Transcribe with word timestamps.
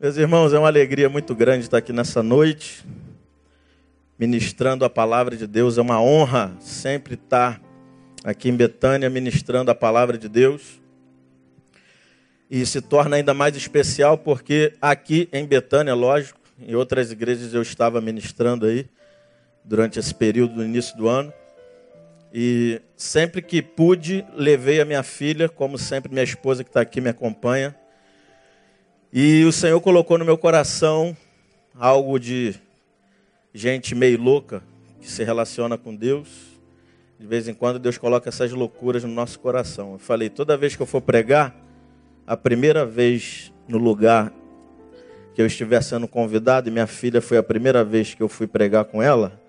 Meus 0.00 0.16
irmãos, 0.16 0.52
é 0.52 0.58
uma 0.60 0.68
alegria 0.68 1.08
muito 1.08 1.34
grande 1.34 1.64
estar 1.64 1.78
aqui 1.78 1.92
nessa 1.92 2.22
noite, 2.22 2.86
ministrando 4.16 4.84
a 4.84 4.88
palavra 4.88 5.36
de 5.36 5.44
Deus. 5.44 5.76
É 5.76 5.80
uma 5.80 6.00
honra 6.00 6.54
sempre 6.60 7.14
estar 7.14 7.60
aqui 8.22 8.48
em 8.48 8.54
Betânia 8.54 9.10
ministrando 9.10 9.72
a 9.72 9.74
palavra 9.74 10.16
de 10.16 10.28
Deus. 10.28 10.80
E 12.48 12.64
se 12.64 12.80
torna 12.80 13.16
ainda 13.16 13.34
mais 13.34 13.56
especial 13.56 14.16
porque 14.16 14.72
aqui 14.80 15.28
em 15.32 15.44
Betânia, 15.44 15.94
lógico, 15.94 16.38
em 16.60 16.76
outras 16.76 17.10
igrejas 17.10 17.52
eu 17.52 17.62
estava 17.62 18.00
ministrando 18.00 18.66
aí 18.66 18.86
durante 19.64 19.98
esse 19.98 20.14
período 20.14 20.54
do 20.54 20.64
início 20.64 20.96
do 20.96 21.08
ano. 21.08 21.32
E 22.32 22.80
sempre 22.96 23.42
que 23.42 23.60
pude, 23.60 24.24
levei 24.36 24.80
a 24.80 24.84
minha 24.84 25.02
filha, 25.02 25.48
como 25.48 25.76
sempre 25.76 26.12
minha 26.12 26.22
esposa 26.22 26.62
que 26.62 26.70
está 26.70 26.82
aqui 26.82 27.00
me 27.00 27.10
acompanha 27.10 27.74
e 29.12 29.44
o 29.44 29.52
Senhor 29.52 29.80
colocou 29.80 30.18
no 30.18 30.24
meu 30.24 30.36
coração 30.36 31.16
algo 31.74 32.18
de 32.18 32.54
gente 33.54 33.94
meio 33.94 34.20
louca 34.20 34.62
que 35.00 35.10
se 35.10 35.24
relaciona 35.24 35.78
com 35.78 35.94
Deus. 35.94 36.28
De 37.18 37.26
vez 37.26 37.48
em 37.48 37.54
quando 37.54 37.78
Deus 37.78 37.98
coloca 37.98 38.28
essas 38.28 38.52
loucuras 38.52 39.02
no 39.02 39.10
nosso 39.10 39.40
coração. 39.40 39.94
Eu 39.94 39.98
falei, 39.98 40.28
toda 40.28 40.56
vez 40.56 40.76
que 40.76 40.82
eu 40.82 40.86
for 40.86 41.00
pregar, 41.00 41.56
a 42.26 42.36
primeira 42.36 42.86
vez 42.86 43.52
no 43.66 43.78
lugar 43.78 44.32
que 45.34 45.42
eu 45.42 45.46
estiver 45.46 45.82
sendo 45.82 46.06
convidado, 46.06 46.68
e 46.68 46.72
minha 46.72 46.86
filha 46.86 47.20
foi 47.20 47.38
a 47.38 47.42
primeira 47.42 47.82
vez 47.82 48.14
que 48.14 48.22
eu 48.22 48.28
fui 48.28 48.46
pregar 48.46 48.84
com 48.84 49.02
ela, 49.02 49.40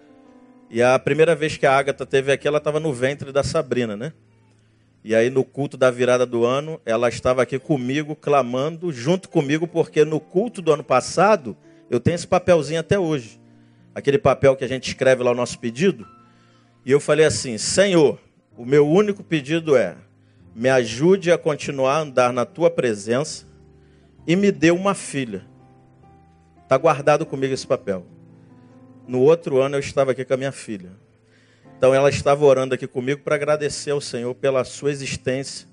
e 0.70 0.82
a 0.82 0.98
primeira 0.98 1.36
vez 1.36 1.58
que 1.58 1.66
a 1.66 1.76
Agatha 1.76 2.06
teve 2.06 2.32
aqui, 2.32 2.48
ela 2.48 2.60
estava 2.60 2.80
no 2.80 2.94
ventre 2.94 3.32
da 3.32 3.44
Sabrina, 3.44 3.98
né? 3.98 4.14
E 5.04 5.16
aí, 5.16 5.30
no 5.30 5.44
culto 5.44 5.78
da 5.78 5.90
virada 5.90 6.26
do 6.26 6.46
ano, 6.46 6.80
ela 6.86 7.08
estava 7.08 7.42
aqui 7.42 7.58
comigo, 7.58 8.16
clamando, 8.16 8.92
junto 8.92 9.30
comigo, 9.30 9.66
porque 9.66 10.04
no 10.04 10.20
culto 10.20 10.62
do 10.62 10.74
ano 10.74 10.84
passado, 10.84 11.56
eu 11.90 12.00
tenho 12.00 12.16
esse 12.16 12.28
papelzinho 12.28 12.80
até 12.80 13.00
hoje. 13.00 13.40
Aquele 13.96 14.18
papel 14.18 14.56
que 14.56 14.64
a 14.66 14.68
gente 14.68 14.90
escreve 14.90 15.24
lá 15.24 15.32
o 15.32 15.36
nosso 15.36 15.58
pedido. 15.58 16.06
E 16.86 16.92
eu 16.92 17.00
falei 17.00 17.26
assim: 17.26 17.58
Senhor, 17.58 18.20
o 18.58 18.66
meu 18.66 18.88
único 18.88 19.24
pedido 19.24 19.76
é: 19.76 19.96
me 20.54 20.70
ajude 20.70 21.32
a 21.32 21.38
continuar 21.38 21.96
a 21.96 22.00
andar 22.02 22.34
na 22.34 22.46
tua 22.46 22.70
presença 22.70 23.48
e 24.28 24.36
me 24.36 24.52
dê 24.52 24.70
uma 24.70 24.94
filha. 24.94 25.46
Está 26.64 26.78
guardado 26.78 27.26
comigo 27.26 27.54
esse 27.54 27.66
papel. 27.66 28.06
No 29.08 29.22
outro 29.22 29.60
ano, 29.62 29.76
eu 29.76 29.80
estava 29.80 30.12
aqui 30.12 30.24
com 30.24 30.34
a 30.34 30.38
minha 30.38 30.52
filha. 30.52 30.92
Então 31.80 31.96
ela 31.96 32.10
estava 32.10 32.44
orando 32.44 32.76
aqui 32.76 32.86
comigo 32.86 33.22
para 33.22 33.36
agradecer 33.36 33.92
ao 33.92 34.02
Senhor 34.02 34.36
pela 34.36 34.66
sua 34.66 34.92
existência. 34.92 35.66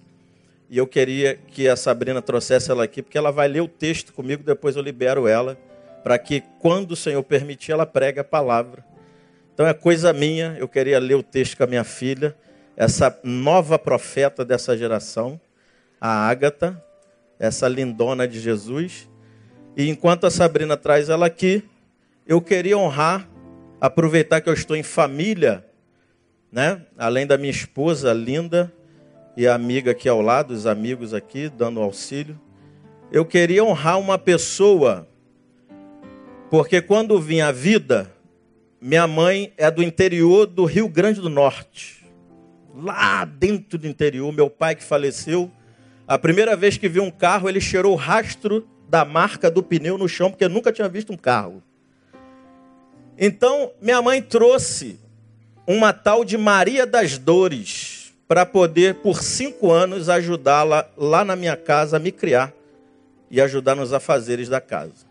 E 0.71 0.79
eu 0.79 0.87
queria 0.87 1.35
que 1.35 1.69
a 1.69 1.75
Sabrina 1.75 2.23
trouxesse 2.23 2.71
ela 2.71 2.85
aqui, 2.85 3.03
porque 3.03 3.19
ela 3.19 3.33
vai 3.33 3.49
ler 3.49 3.61
o 3.61 3.67
texto 3.67 4.12
comigo, 4.12 4.45
depois 4.45 4.77
eu 4.77 4.83
libero 4.83 5.27
ela, 5.27 5.59
para 6.05 6.17
que 6.17 6.45
quando 6.61 6.93
o 6.93 6.97
Senhor 6.97 7.21
permitir, 7.25 7.73
ela 7.73 7.84
pregue 7.84 8.21
a 8.21 8.25
palavra. 8.25 8.84
Então 9.53 9.67
é 9.67 9.75
coisa 9.75 10.12
minha, 10.12 10.57
eu 10.61 10.69
queria 10.69 11.01
ler 11.01 11.17
o 11.17 11.25
texto 11.25 11.57
com 11.57 11.65
a 11.65 11.67
minha 11.67 11.83
filha, 11.83 12.37
essa 12.77 13.19
nova 13.25 13.77
profeta 13.77 14.45
dessa 14.45 14.79
geração, 14.79 15.41
a 16.01 16.29
Ágata, 16.29 16.81
essa 17.37 17.67
lindona 17.67 18.29
de 18.29 18.39
Jesus. 18.39 19.11
E 19.77 19.89
enquanto 19.91 20.25
a 20.25 20.31
Sabrina 20.31 20.77
traz 20.77 21.09
ela 21.09 21.27
aqui, 21.27 21.65
eu 22.25 22.41
queria 22.41 22.79
honrar, 22.79 23.29
aproveitar 23.81 24.41
que 24.41 24.49
eu 24.49 24.55
estou 24.55 24.77
em 24.77 24.84
família 24.84 25.65
né? 26.57 26.81
Além 26.97 27.27
da 27.27 27.37
minha 27.37 27.51
esposa 27.51 28.15
linda 28.15 28.73
e 29.37 29.47
amiga 29.47 29.91
aqui 29.91 30.09
ao 30.09 30.23
lado, 30.23 30.55
os 30.55 30.67
amigos 30.67 31.12
aqui 31.12 31.51
dando 31.51 31.83
auxílio. 31.83 32.41
Eu 33.12 33.27
queria 33.27 33.62
honrar 33.62 34.01
uma 34.01 34.17
pessoa, 34.17 35.07
porque 36.51 36.81
quando 36.81 37.21
vinha 37.21 37.49
a 37.49 37.53
vida, 37.53 38.11
minha 38.81 39.07
mãe 39.07 39.53
é 39.59 39.71
do 39.71 39.83
interior 39.83 40.47
do 40.47 40.65
Rio 40.65 40.89
Grande 40.89 41.21
do 41.21 41.29
Norte. 41.29 42.06
Lá 42.75 43.27
dentro 43.27 43.77
do 43.77 43.87
interior, 43.87 44.33
meu 44.33 44.49
pai 44.49 44.75
que 44.75 44.83
faleceu, 44.83 45.50
a 46.09 46.19
primeira 46.19 46.56
vez 46.56 46.78
que 46.78 46.88
viu 46.88 47.03
um 47.03 47.11
carro, 47.11 47.50
ele 47.50 47.61
cheirou 47.61 47.93
o 47.93 47.97
rastro 47.97 48.67
da 48.88 49.05
marca 49.05 49.50
do 49.50 49.62
pneu 49.62 49.99
no 49.99 50.09
chão, 50.09 50.31
porque 50.31 50.49
nunca 50.49 50.73
tinha 50.73 50.88
visto 50.88 51.12
um 51.12 51.19
carro. 51.19 51.62
Então, 53.19 53.73
minha 53.78 54.00
mãe 54.00 54.23
trouxe 54.23 55.05
uma 55.66 55.93
tal 55.93 56.25
de 56.25 56.38
Maria 56.38 56.87
das 56.87 57.19
Dores 57.19 58.15
para 58.28 58.47
poder, 58.47 58.97
por 58.97 59.22
cinco 59.22 59.72
anos, 59.72 60.09
ajudá-la 60.09 60.88
lá 60.97 61.25
na 61.25 61.34
minha 61.34 61.56
casa 61.56 61.97
a 61.97 62.00
me 62.00 62.12
criar 62.12 62.53
e 63.31 63.41
ajudar 63.41 63.75
nos 63.75 63.93
afazeres 63.93 64.49
da 64.49 64.60
casa. 64.60 65.06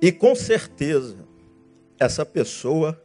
E 0.00 0.10
com 0.10 0.34
certeza, 0.34 1.16
essa 1.98 2.24
pessoa 2.26 3.00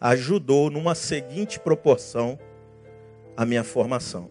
ajudou 0.00 0.70
numa 0.70 0.94
seguinte 0.94 1.58
proporção 1.58 2.38
a 3.36 3.44
minha 3.44 3.64
formação. 3.64 4.28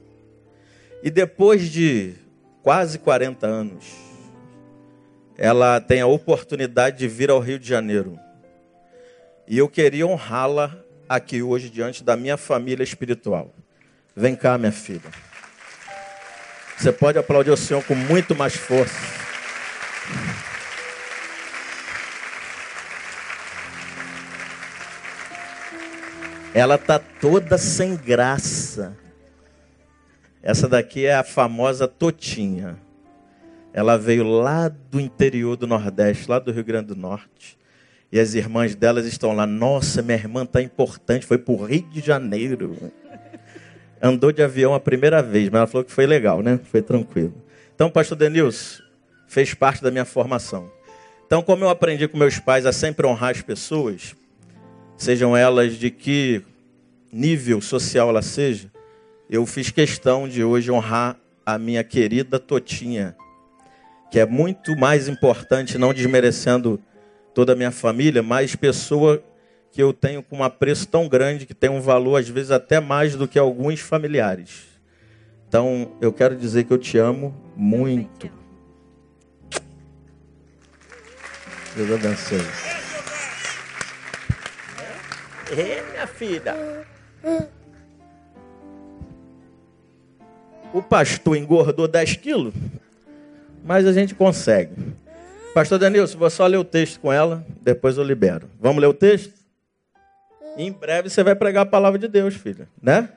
E 1.01 1.09
depois 1.09 1.69
de 1.69 2.13
quase 2.61 2.99
40 2.99 3.45
anos, 3.47 3.85
ela 5.37 5.79
tem 5.81 5.99
a 6.01 6.07
oportunidade 6.07 6.97
de 6.99 7.07
vir 7.07 7.29
ao 7.29 7.39
Rio 7.39 7.59
de 7.59 7.67
Janeiro 7.67 8.19
e 9.47 9.57
eu 9.57 9.67
queria 9.67 10.07
honrá-la 10.07 10.75
aqui 11.07 11.41
hoje 11.41 11.69
diante 11.69 12.03
da 12.03 12.15
minha 12.15 12.37
família 12.37 12.83
espiritual. 12.83 13.53
Vem 14.15 14.35
cá, 14.35 14.57
minha 14.57 14.71
filha. 14.71 15.11
Você 16.77 16.91
pode 16.91 17.17
aplaudir 17.17 17.51
o 17.51 17.57
Senhor 17.57 17.83
com 17.83 17.95
muito 17.95 18.35
mais 18.35 18.55
força. 18.55 19.23
Ela 26.53 26.77
tá 26.77 26.99
toda 26.99 27.57
sem 27.57 27.95
graça. 27.95 28.95
Essa 30.41 30.67
daqui 30.67 31.05
é 31.05 31.15
a 31.15 31.23
famosa 31.23 31.87
Totinha. 31.87 32.77
Ela 33.73 33.97
veio 33.97 34.23
lá 34.23 34.67
do 34.67 34.99
interior 34.99 35.55
do 35.55 35.65
Nordeste, 35.65 36.29
lá 36.29 36.37
do 36.37 36.51
Rio 36.51 36.63
Grande 36.63 36.89
do 36.89 36.95
Norte. 36.95 37.57
E 38.13 38.19
as 38.19 38.35
irmãs 38.35 38.75
delas 38.75 39.07
estão 39.07 39.33
lá. 39.33 39.47
Nossa, 39.47 40.03
minha 40.03 40.15
irmã 40.15 40.43
está 40.43 40.61
importante. 40.61 41.25
Foi 41.25 41.39
para 41.39 41.51
o 41.51 41.65
Rio 41.65 41.89
de 41.89 41.99
Janeiro. 41.99 42.77
Andou 43.99 44.31
de 44.31 44.43
avião 44.43 44.75
a 44.75 44.79
primeira 44.79 45.19
vez, 45.23 45.49
mas 45.49 45.55
ela 45.55 45.65
falou 45.65 45.83
que 45.83 45.91
foi 45.91 46.05
legal, 46.05 46.43
né? 46.43 46.59
Foi 46.65 46.79
tranquilo. 46.79 47.33
Então, 47.73 47.89
pastor 47.89 48.15
Denilson, 48.15 48.83
fez 49.27 49.55
parte 49.55 49.81
da 49.81 49.89
minha 49.89 50.05
formação. 50.05 50.71
Então, 51.25 51.41
como 51.41 51.65
eu 51.65 51.69
aprendi 51.69 52.07
com 52.07 52.15
meus 52.15 52.37
pais 52.37 52.67
a 52.67 52.71
sempre 52.71 53.07
honrar 53.07 53.31
as 53.31 53.41
pessoas, 53.41 54.15
sejam 54.95 55.35
elas 55.35 55.73
de 55.73 55.89
que 55.89 56.43
nível 57.11 57.61
social 57.61 58.09
ela 58.09 58.21
seja, 58.21 58.71
eu 59.27 59.43
fiz 59.47 59.71
questão 59.71 60.27
de 60.27 60.43
hoje 60.43 60.69
honrar 60.69 61.17
a 61.43 61.57
minha 61.57 61.83
querida 61.83 62.37
Totinha, 62.37 63.15
que 64.11 64.19
é 64.19 64.25
muito 64.27 64.77
mais 64.77 65.07
importante, 65.07 65.79
não 65.79 65.91
desmerecendo 65.91 66.79
toda 67.33 67.53
a 67.53 67.55
minha 67.55 67.71
família, 67.71 68.21
mas 68.21 68.55
pessoa 68.55 69.23
que 69.71 69.81
eu 69.81 69.91
tenho 69.91 70.21
com 70.21 70.37
um 70.37 70.43
apreço 70.43 70.87
tão 70.87 71.07
grande, 71.07 71.45
que 71.45 71.53
tem 71.53 71.69
um 71.69 71.81
valor 71.81 72.17
às 72.17 72.29
vezes 72.29 72.51
até 72.51 72.79
mais 72.79 73.15
do 73.15 73.27
que 73.27 73.39
alguns 73.39 73.79
familiares. 73.79 74.65
Então, 75.47 75.91
eu 75.99 76.13
quero 76.13 76.35
dizer 76.35 76.63
que 76.63 76.71
eu 76.71 76.77
te 76.77 76.97
amo 76.97 77.35
muito. 77.55 78.29
Deus 81.75 81.91
abençoe. 81.91 82.39
É, 85.57 85.83
minha 85.91 86.07
filha. 86.07 86.55
O 90.71 90.81
pastor 90.81 91.37
engordou 91.37 91.87
10 91.87 92.15
quilos, 92.17 92.53
mas 93.63 93.85
a 93.85 93.93
gente 93.93 94.15
consegue. 94.15 94.73
Pastor 95.53 95.77
Danilson, 95.77 96.17
vou 96.17 96.29
só 96.31 96.47
ler 96.47 96.57
o 96.57 96.63
texto 96.63 96.99
com 96.99 97.13
ela, 97.13 97.45
depois 97.61 97.97
eu 97.97 98.03
libero. 98.03 98.49
Vamos 98.59 98.81
ler 98.81 98.87
o 98.87 98.93
texto? 98.93 99.43
em 100.57 100.71
breve 100.71 101.09
você 101.09 101.23
vai 101.23 101.35
pregar 101.35 101.63
a 101.63 101.69
palavra 101.69 101.97
de 101.97 102.07
Deus, 102.07 102.35
filha, 102.35 102.67
né? 102.81 103.09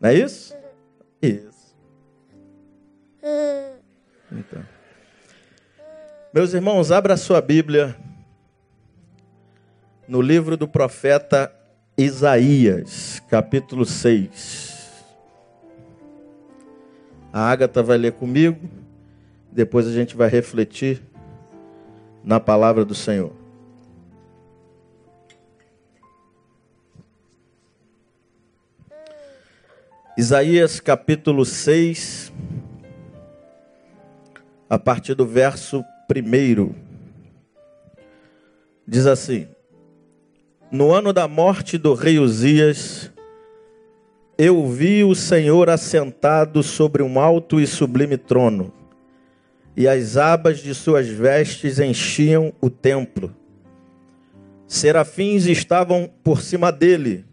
Não 0.00 0.10
é 0.10 0.14
isso? 0.14 0.54
Isso. 1.20 1.74
Então. 4.30 4.62
Meus 6.32 6.52
irmãos, 6.52 6.92
abra 6.92 7.14
a 7.14 7.16
sua 7.16 7.40
Bíblia 7.40 7.96
no 10.06 10.20
livro 10.20 10.56
do 10.56 10.68
profeta 10.68 11.52
Isaías, 11.96 13.20
capítulo 13.28 13.84
6. 13.84 15.04
A 17.32 17.50
Ágata 17.50 17.82
vai 17.82 17.98
ler 17.98 18.12
comigo, 18.12 18.68
depois 19.50 19.86
a 19.86 19.92
gente 19.92 20.14
vai 20.14 20.28
refletir 20.28 21.02
na 22.26 22.40
palavra 22.40 22.84
do 22.84 22.92
Senhor. 22.92 23.30
Isaías 30.18 30.80
capítulo 30.80 31.44
6, 31.44 32.32
a 34.68 34.76
partir 34.76 35.14
do 35.14 35.24
verso 35.24 35.84
1. 36.10 36.74
Diz 38.84 39.06
assim: 39.06 39.46
No 40.68 40.92
ano 40.92 41.12
da 41.12 41.28
morte 41.28 41.78
do 41.78 41.94
rei 41.94 42.18
Uzias, 42.18 43.12
eu 44.36 44.66
vi 44.66 45.04
o 45.04 45.14
Senhor 45.14 45.70
assentado 45.70 46.60
sobre 46.62 47.04
um 47.04 47.20
alto 47.20 47.60
e 47.60 47.66
sublime 47.68 48.16
trono, 48.16 48.72
e 49.76 49.86
as 49.86 50.16
abas 50.16 50.60
de 50.60 50.74
suas 50.74 51.06
vestes 51.06 51.78
enchiam 51.78 52.52
o 52.60 52.70
templo. 52.70 53.34
Serafins 54.66 55.44
estavam 55.46 56.10
por 56.24 56.40
cima 56.40 56.72
dele, 56.72 57.24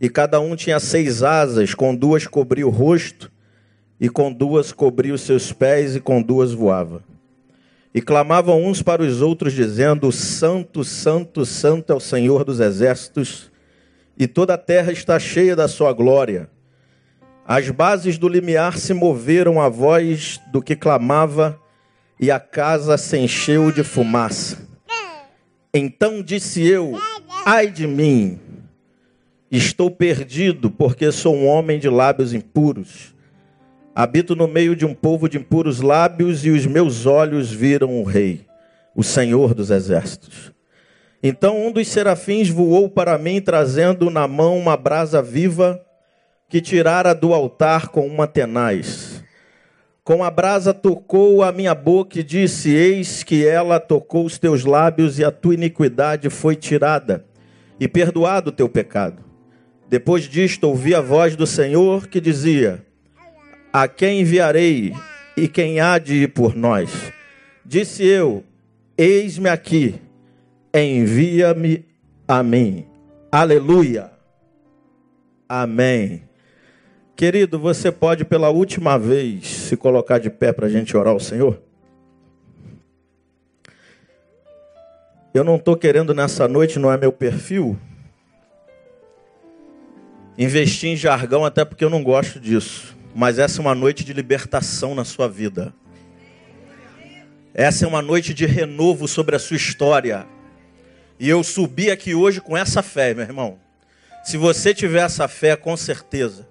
e 0.00 0.08
cada 0.08 0.40
um 0.40 0.56
tinha 0.56 0.80
seis 0.80 1.22
asas, 1.22 1.74
com 1.74 1.94
duas 1.94 2.26
cobria 2.26 2.66
o 2.66 2.70
rosto, 2.70 3.30
e 4.00 4.08
com 4.08 4.32
duas 4.32 4.72
cobria 4.72 5.12
os 5.12 5.20
seus 5.20 5.52
pés, 5.52 5.94
e 5.94 6.00
com 6.00 6.22
duas 6.22 6.52
voava. 6.52 7.04
E 7.92 8.00
clamavam 8.00 8.64
uns 8.64 8.80
para 8.80 9.02
os 9.02 9.20
outros, 9.20 9.52
dizendo: 9.52 10.10
Santo, 10.10 10.82
Santo, 10.82 11.44
Santo 11.44 11.92
é 11.92 11.96
o 11.96 12.00
Senhor 12.00 12.42
dos 12.42 12.58
exércitos, 12.58 13.50
e 14.18 14.26
toda 14.26 14.54
a 14.54 14.58
terra 14.58 14.90
está 14.90 15.18
cheia 15.18 15.54
da 15.54 15.68
sua 15.68 15.92
glória. 15.92 16.48
As 17.52 17.68
bases 17.68 18.16
do 18.16 18.28
limiar 18.28 18.78
se 18.78 18.94
moveram 18.94 19.60
à 19.60 19.68
voz 19.68 20.40
do 20.52 20.62
que 20.62 20.76
clamava, 20.76 21.58
e 22.20 22.30
a 22.30 22.38
casa 22.38 22.96
se 22.96 23.18
encheu 23.18 23.72
de 23.72 23.82
fumaça. 23.82 24.68
Então 25.74 26.22
disse 26.22 26.64
eu: 26.64 26.96
Ai 27.44 27.68
de 27.68 27.88
mim, 27.88 28.38
Estou 29.50 29.90
perdido, 29.90 30.70
porque 30.70 31.10
sou 31.10 31.34
um 31.34 31.48
homem 31.48 31.80
de 31.80 31.88
lábios 31.88 32.32
impuros. 32.32 33.12
Habito 33.92 34.36
no 34.36 34.46
meio 34.46 34.76
de 34.76 34.86
um 34.86 34.94
povo 34.94 35.28
de 35.28 35.38
impuros 35.38 35.80
lábios, 35.80 36.46
e 36.46 36.50
os 36.50 36.66
meus 36.66 37.04
olhos 37.04 37.50
viram 37.50 38.00
o 38.00 38.04
Rei, 38.04 38.46
o 38.94 39.02
Senhor 39.02 39.54
dos 39.54 39.72
Exércitos. 39.72 40.52
Então 41.20 41.66
um 41.66 41.72
dos 41.72 41.88
serafins 41.88 42.48
voou 42.48 42.88
para 42.88 43.18
mim, 43.18 43.40
trazendo 43.40 44.08
na 44.08 44.28
mão 44.28 44.56
uma 44.56 44.76
brasa 44.76 45.20
viva 45.20 45.84
que 46.50 46.60
tirara 46.60 47.14
do 47.14 47.32
altar 47.32 47.88
com 47.88 48.04
uma 48.04 48.26
tenaz. 48.26 49.22
Com 50.02 50.24
a 50.24 50.30
brasa 50.30 50.74
tocou 50.74 51.44
a 51.44 51.52
minha 51.52 51.74
boca 51.76 52.18
e 52.18 52.24
disse: 52.24 52.74
Eis 52.74 53.22
que 53.22 53.46
ela 53.46 53.78
tocou 53.78 54.26
os 54.26 54.36
teus 54.36 54.64
lábios, 54.64 55.20
e 55.20 55.24
a 55.24 55.30
tua 55.30 55.54
iniquidade 55.54 56.28
foi 56.28 56.56
tirada, 56.56 57.24
e 57.78 57.86
perdoado 57.86 58.50
o 58.50 58.52
teu 58.52 58.68
pecado. 58.68 59.22
Depois 59.88 60.24
disto, 60.24 60.64
ouvi 60.64 60.92
a 60.92 61.00
voz 61.00 61.36
do 61.36 61.46
Senhor 61.46 62.08
que 62.08 62.20
dizia: 62.20 62.84
A 63.72 63.86
quem 63.86 64.22
enviarei 64.22 64.92
e 65.36 65.46
quem 65.46 65.78
há 65.78 65.98
de 65.98 66.24
ir 66.24 66.28
por 66.32 66.56
nós? 66.56 67.12
Disse 67.64 68.04
eu: 68.04 68.42
Eis-me 68.98 69.48
aqui, 69.48 69.94
envia-me 70.74 71.86
a 72.26 72.42
mim. 72.42 72.86
Aleluia. 73.30 74.10
Amém. 75.48 76.29
Querido, 77.20 77.58
você 77.58 77.92
pode 77.92 78.24
pela 78.24 78.48
última 78.48 78.98
vez 78.98 79.46
se 79.46 79.76
colocar 79.76 80.16
de 80.16 80.30
pé 80.30 80.54
para 80.54 80.68
a 80.68 80.70
gente 80.70 80.96
orar 80.96 81.12
ao 81.12 81.20
Senhor? 81.20 81.60
Eu 85.34 85.44
não 85.44 85.56
estou 85.56 85.76
querendo 85.76 86.14
nessa 86.14 86.48
noite, 86.48 86.78
não 86.78 86.90
é 86.90 86.96
meu 86.96 87.12
perfil 87.12 87.78
investir 90.38 90.88
em 90.88 90.96
jargão, 90.96 91.44
até 91.44 91.62
porque 91.62 91.84
eu 91.84 91.90
não 91.90 92.02
gosto 92.02 92.40
disso. 92.40 92.96
Mas 93.14 93.38
essa 93.38 93.60
é 93.60 93.60
uma 93.60 93.74
noite 93.74 94.02
de 94.02 94.14
libertação 94.14 94.94
na 94.94 95.04
sua 95.04 95.28
vida. 95.28 95.74
Essa 97.52 97.84
é 97.84 97.88
uma 97.88 98.00
noite 98.00 98.32
de 98.32 98.46
renovo 98.46 99.06
sobre 99.06 99.36
a 99.36 99.38
sua 99.38 99.58
história. 99.58 100.26
E 101.18 101.28
eu 101.28 101.44
subi 101.44 101.90
aqui 101.90 102.14
hoje 102.14 102.40
com 102.40 102.56
essa 102.56 102.82
fé, 102.82 103.12
meu 103.12 103.24
irmão. 103.24 103.58
Se 104.24 104.38
você 104.38 104.72
tiver 104.72 105.02
essa 105.02 105.28
fé, 105.28 105.54
com 105.54 105.76
certeza, 105.76 106.48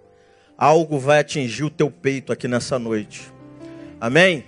algo 0.59 0.99
vai 0.99 1.19
atingir 1.19 1.63
o 1.63 1.69
teu 1.69 1.89
peito 1.89 2.33
aqui 2.33 2.45
nessa 2.45 2.77
noite. 2.77 3.31
Amém? 4.01 4.43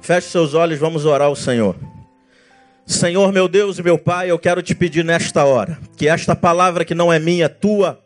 Feche 0.00 0.28
seus 0.28 0.54
olhos, 0.54 0.78
vamos 0.78 1.04
orar 1.04 1.26
ao 1.26 1.34
Senhor. 1.34 1.74
Senhor, 2.86 3.32
meu 3.32 3.48
Deus 3.48 3.78
e 3.78 3.82
meu 3.82 3.98
Pai, 3.98 4.30
eu 4.30 4.38
quero 4.38 4.62
te 4.62 4.72
pedir 4.72 5.04
nesta 5.04 5.44
hora 5.44 5.78
que 5.96 6.08
esta 6.08 6.36
palavra 6.36 6.84
que 6.84 6.94
não 6.94 7.12
é 7.12 7.18
minha, 7.18 7.46
é 7.46 7.48
tua, 7.48 8.00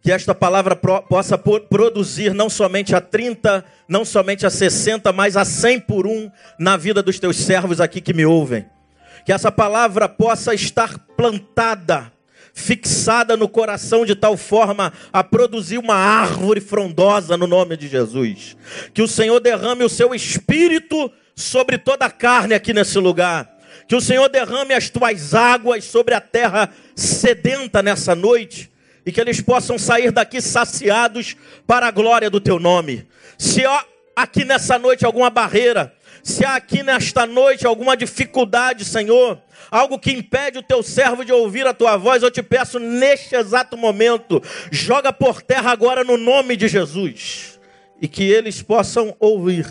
que 0.00 0.12
esta 0.12 0.34
palavra 0.34 0.76
pro, 0.76 1.02
possa 1.02 1.36
produzir 1.36 2.32
não 2.32 2.48
somente 2.48 2.94
a 2.94 3.00
30, 3.00 3.64
não 3.88 4.04
somente 4.04 4.46
a 4.46 4.50
60, 4.50 5.12
mas 5.12 5.36
a 5.36 5.44
100 5.44 5.80
por 5.80 6.06
um 6.06 6.30
na 6.58 6.76
vida 6.76 7.02
dos 7.02 7.18
teus 7.18 7.38
servos 7.38 7.80
aqui 7.80 8.00
que 8.00 8.14
me 8.14 8.24
ouvem. 8.24 8.66
Que 9.24 9.32
essa 9.32 9.50
palavra 9.50 10.08
possa 10.08 10.54
estar 10.54 10.96
plantada, 11.16 12.12
fixada 12.58 13.36
no 13.36 13.48
coração 13.48 14.04
de 14.04 14.16
tal 14.16 14.36
forma 14.36 14.92
a 15.12 15.22
produzir 15.22 15.78
uma 15.78 15.94
árvore 15.94 16.60
frondosa 16.60 17.36
no 17.36 17.46
nome 17.46 17.76
de 17.76 17.86
Jesus. 17.86 18.56
Que 18.92 19.00
o 19.00 19.06
Senhor 19.06 19.38
derrame 19.38 19.84
o 19.84 19.88
seu 19.88 20.12
espírito 20.12 21.10
sobre 21.36 21.78
toda 21.78 22.06
a 22.06 22.10
carne 22.10 22.54
aqui 22.54 22.74
nesse 22.74 22.98
lugar. 22.98 23.48
Que 23.86 23.94
o 23.94 24.00
Senhor 24.00 24.28
derrame 24.28 24.74
as 24.74 24.90
tuas 24.90 25.34
águas 25.34 25.84
sobre 25.84 26.14
a 26.14 26.20
terra 26.20 26.70
sedenta 26.96 27.80
nessa 27.80 28.14
noite 28.14 28.70
e 29.06 29.12
que 29.12 29.20
eles 29.20 29.40
possam 29.40 29.78
sair 29.78 30.10
daqui 30.10 30.40
saciados 30.42 31.36
para 31.66 31.86
a 31.86 31.92
glória 31.92 32.28
do 32.28 32.40
teu 32.40 32.58
nome. 32.58 33.06
Se 33.38 33.64
há 33.64 33.84
aqui 34.16 34.44
nessa 34.44 34.78
noite 34.80 35.06
alguma 35.06 35.30
barreira, 35.30 35.94
se 36.22 36.44
há 36.44 36.56
aqui 36.56 36.82
nesta 36.82 37.26
noite 37.26 37.66
alguma 37.66 37.96
dificuldade, 37.96 38.84
Senhor, 38.84 39.40
algo 39.70 39.98
que 39.98 40.12
impede 40.12 40.58
o 40.58 40.62
teu 40.62 40.82
servo 40.82 41.24
de 41.24 41.32
ouvir 41.32 41.66
a 41.66 41.74
tua 41.74 41.96
voz, 41.96 42.22
eu 42.22 42.30
te 42.30 42.42
peço 42.42 42.78
neste 42.78 43.34
exato 43.34 43.76
momento, 43.76 44.42
joga 44.70 45.12
por 45.12 45.42
terra 45.42 45.70
agora 45.70 46.04
no 46.04 46.16
nome 46.16 46.56
de 46.56 46.68
Jesus, 46.68 47.58
e 48.00 48.08
que 48.08 48.30
eles 48.30 48.62
possam 48.62 49.14
ouvir, 49.18 49.66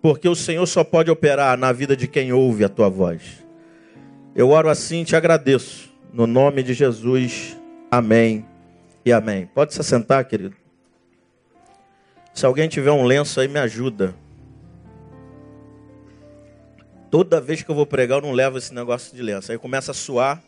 porque 0.00 0.28
o 0.28 0.34
Senhor 0.34 0.66
só 0.66 0.84
pode 0.84 1.10
operar 1.10 1.58
na 1.58 1.72
vida 1.72 1.96
de 1.96 2.06
quem 2.06 2.32
ouve 2.32 2.64
a 2.64 2.68
tua 2.68 2.88
voz. 2.88 3.22
Eu 4.34 4.50
oro 4.50 4.68
assim 4.68 5.00
e 5.00 5.04
te 5.04 5.16
agradeço, 5.16 5.90
no 6.12 6.26
nome 6.26 6.62
de 6.62 6.74
Jesus. 6.74 7.56
Amém 7.90 8.44
e 9.04 9.12
amém. 9.12 9.46
Pode 9.46 9.72
se 9.72 9.82
sentar, 9.82 10.24
querido. 10.24 10.54
Se 12.34 12.44
alguém 12.44 12.68
tiver 12.68 12.90
um 12.90 13.04
lenço 13.04 13.40
aí, 13.40 13.48
me 13.48 13.58
ajuda. 13.58 14.14
Toda 17.16 17.40
vez 17.40 17.62
que 17.62 17.70
eu 17.70 17.74
vou 17.74 17.86
pregar, 17.86 18.18
eu 18.18 18.22
não 18.26 18.32
levo 18.32 18.58
esse 18.58 18.74
negócio 18.74 19.16
de 19.16 19.22
lenço. 19.22 19.50
Aí 19.50 19.56
começa 19.56 19.90
a 19.90 19.94
suar. 19.94 20.42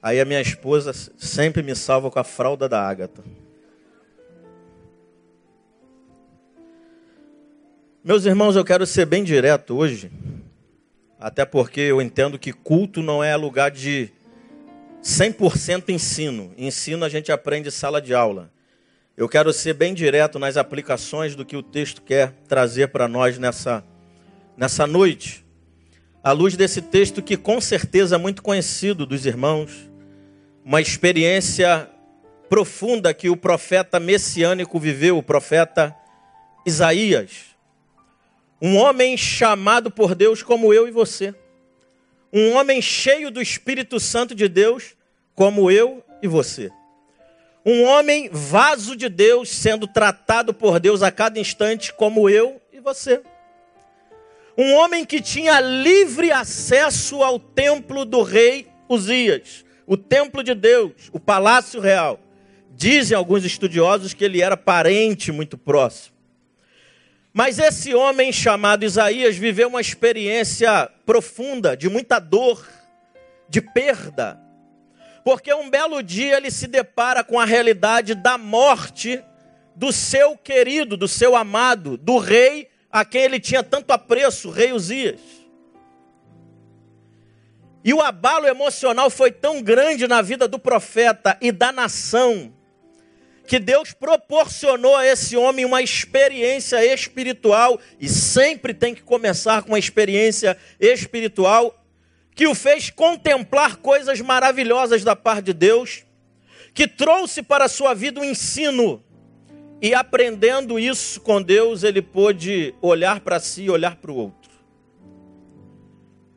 Aí 0.00 0.20
a 0.20 0.24
minha 0.24 0.40
esposa 0.40 0.92
sempre 1.18 1.64
me 1.64 1.74
salva 1.74 2.08
com 2.12 2.18
a 2.20 2.22
fralda 2.22 2.68
da 2.68 2.80
Ágata. 2.80 3.24
Meus 8.04 8.24
irmãos, 8.24 8.54
eu 8.54 8.64
quero 8.64 8.86
ser 8.86 9.04
bem 9.04 9.24
direto 9.24 9.76
hoje. 9.76 10.12
Até 11.18 11.44
porque 11.44 11.80
eu 11.80 12.00
entendo 12.00 12.38
que 12.38 12.52
culto 12.52 13.02
não 13.02 13.20
é 13.20 13.34
lugar 13.34 13.72
de 13.72 14.12
100% 15.02 15.88
ensino. 15.88 16.54
Ensino 16.56 17.04
a 17.04 17.08
gente 17.08 17.32
aprende 17.32 17.68
sala 17.68 18.00
de 18.00 18.14
aula. 18.14 18.48
Eu 19.16 19.28
quero 19.28 19.52
ser 19.52 19.74
bem 19.74 19.92
direto 19.92 20.38
nas 20.38 20.56
aplicações 20.56 21.34
do 21.34 21.44
que 21.44 21.56
o 21.56 21.64
texto 21.64 22.00
quer 22.00 22.32
trazer 22.46 22.90
para 22.90 23.08
nós 23.08 23.38
nessa, 23.38 23.82
nessa 24.56 24.86
noite. 24.86 25.49
À 26.22 26.32
luz 26.32 26.56
desse 26.56 26.82
texto 26.82 27.22
que 27.22 27.36
com 27.36 27.60
certeza 27.60 28.16
é 28.16 28.18
muito 28.18 28.42
conhecido 28.42 29.06
dos 29.06 29.26
irmãos, 29.26 29.90
uma 30.64 30.80
experiência 30.80 31.88
profunda 32.48 33.14
que 33.14 33.30
o 33.30 33.36
profeta 33.36 33.98
messiânico 33.98 34.78
viveu, 34.78 35.16
o 35.16 35.22
profeta 35.22 35.94
Isaías. 36.66 37.46
Um 38.60 38.76
homem 38.76 39.16
chamado 39.16 39.90
por 39.90 40.14
Deus 40.14 40.42
como 40.42 40.74
eu 40.74 40.86
e 40.86 40.90
você 40.90 41.34
um 42.32 42.52
homem 42.54 42.80
cheio 42.80 43.30
do 43.30 43.42
Espírito 43.42 43.98
Santo 43.98 44.34
de 44.34 44.48
Deus, 44.48 44.94
como 45.34 45.70
eu 45.70 46.04
e 46.22 46.28
você. 46.28 46.70
Um 47.66 47.84
homem 47.84 48.30
vaso 48.32 48.94
de 48.94 49.08
Deus, 49.08 49.50
sendo 49.50 49.86
tratado 49.86 50.54
por 50.54 50.78
Deus 50.78 51.02
a 51.02 51.10
cada 51.10 51.40
instante, 51.40 51.92
como 51.92 52.30
eu 52.30 52.60
e 52.72 52.78
você. 52.80 53.20
Um 54.60 54.74
homem 54.74 55.06
que 55.06 55.22
tinha 55.22 55.58
livre 55.58 56.30
acesso 56.30 57.22
ao 57.22 57.40
templo 57.40 58.04
do 58.04 58.22
rei 58.22 58.68
Uzias, 58.90 59.64
o 59.86 59.96
templo 59.96 60.44
de 60.44 60.54
Deus, 60.54 60.92
o 61.14 61.18
palácio 61.18 61.80
real. 61.80 62.20
Dizem 62.70 63.16
alguns 63.16 63.42
estudiosos 63.42 64.12
que 64.12 64.22
ele 64.22 64.42
era 64.42 64.58
parente 64.58 65.32
muito 65.32 65.56
próximo. 65.56 66.14
Mas 67.32 67.58
esse 67.58 67.94
homem 67.94 68.30
chamado 68.30 68.84
Isaías 68.84 69.34
viveu 69.34 69.66
uma 69.66 69.80
experiência 69.80 70.90
profunda, 71.06 71.74
de 71.74 71.88
muita 71.88 72.18
dor, 72.18 72.68
de 73.48 73.62
perda. 73.62 74.38
Porque 75.24 75.54
um 75.54 75.70
belo 75.70 76.02
dia 76.02 76.36
ele 76.36 76.50
se 76.50 76.66
depara 76.66 77.24
com 77.24 77.40
a 77.40 77.46
realidade 77.46 78.14
da 78.14 78.36
morte 78.36 79.24
do 79.74 79.90
seu 79.90 80.36
querido, 80.36 80.98
do 80.98 81.08
seu 81.08 81.34
amado, 81.34 81.96
do 81.96 82.18
rei 82.18 82.69
a 82.90 83.04
quem 83.04 83.22
ele 83.22 83.38
tinha 83.38 83.62
tanto 83.62 83.92
apreço, 83.92 84.50
rei 84.50 84.72
Uzias. 84.72 85.20
E 87.84 87.94
o 87.94 88.00
abalo 88.00 88.46
emocional 88.46 89.08
foi 89.08 89.30
tão 89.30 89.62
grande 89.62 90.06
na 90.06 90.20
vida 90.20 90.46
do 90.46 90.58
profeta 90.58 91.38
e 91.40 91.50
da 91.50 91.72
nação, 91.72 92.52
que 93.46 93.58
Deus 93.58 93.92
proporcionou 93.92 94.94
a 94.94 95.06
esse 95.06 95.36
homem 95.36 95.64
uma 95.64 95.82
experiência 95.82 96.84
espiritual, 96.84 97.80
e 97.98 98.08
sempre 98.08 98.74
tem 98.74 98.94
que 98.94 99.02
começar 99.02 99.62
com 99.62 99.70
uma 99.70 99.78
experiência 99.78 100.56
espiritual, 100.78 101.74
que 102.34 102.46
o 102.46 102.54
fez 102.54 102.90
contemplar 102.90 103.76
coisas 103.76 104.20
maravilhosas 104.20 105.02
da 105.02 105.16
parte 105.16 105.46
de 105.46 105.52
Deus, 105.54 106.04
que 106.74 106.86
trouxe 106.86 107.42
para 107.42 107.64
a 107.64 107.68
sua 107.68 107.94
vida 107.94 108.20
um 108.20 108.24
ensino, 108.24 109.02
e 109.82 109.94
aprendendo 109.94 110.78
isso 110.78 111.20
com 111.20 111.40
Deus, 111.40 111.82
ele 111.82 112.02
pôde 112.02 112.74
olhar 112.82 113.20
para 113.20 113.40
si 113.40 113.62
e 113.64 113.70
olhar 113.70 113.96
para 113.96 114.10
o 114.10 114.16
outro. 114.16 114.50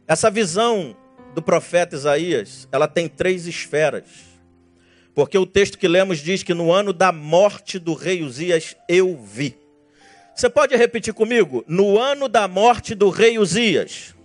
Essa 0.08 0.32
visão 0.32 0.96
do 1.34 1.42
profeta 1.42 1.96
Isaías, 1.96 2.68
ela 2.72 2.88
tem 2.88 3.08
três 3.08 3.46
esferas. 3.48 4.06
Porque 5.14 5.38
o 5.38 5.46
texto 5.46 5.78
que 5.78 5.88
lemos 5.88 6.20
diz 6.20 6.42
que 6.42 6.54
no 6.54 6.72
ano 6.72 6.94
da 6.94 7.12
morte 7.12 7.78
do 7.78 7.94
rei 7.94 8.24
Uzias 8.24 8.76
eu 8.88 9.18
vi. 9.18 9.56
Você 10.34 10.50
pode 10.50 10.76
repetir 10.76 11.14
comigo? 11.14 11.64
No 11.68 12.00
ano 12.00 12.28
da 12.28 12.48
morte 12.48 12.96
do 12.96 13.10
rei 13.10 13.38
Uzias. 13.38 14.16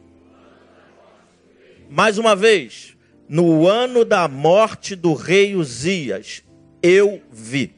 Mais 1.90 2.16
uma 2.16 2.34
vez. 2.34 2.96
No 3.28 3.66
ano 3.66 4.04
da 4.04 4.26
morte 4.26 4.96
do 4.96 5.12
rei 5.12 5.54
Uzias 5.54 6.42
eu 6.82 7.20
vi. 7.30 7.77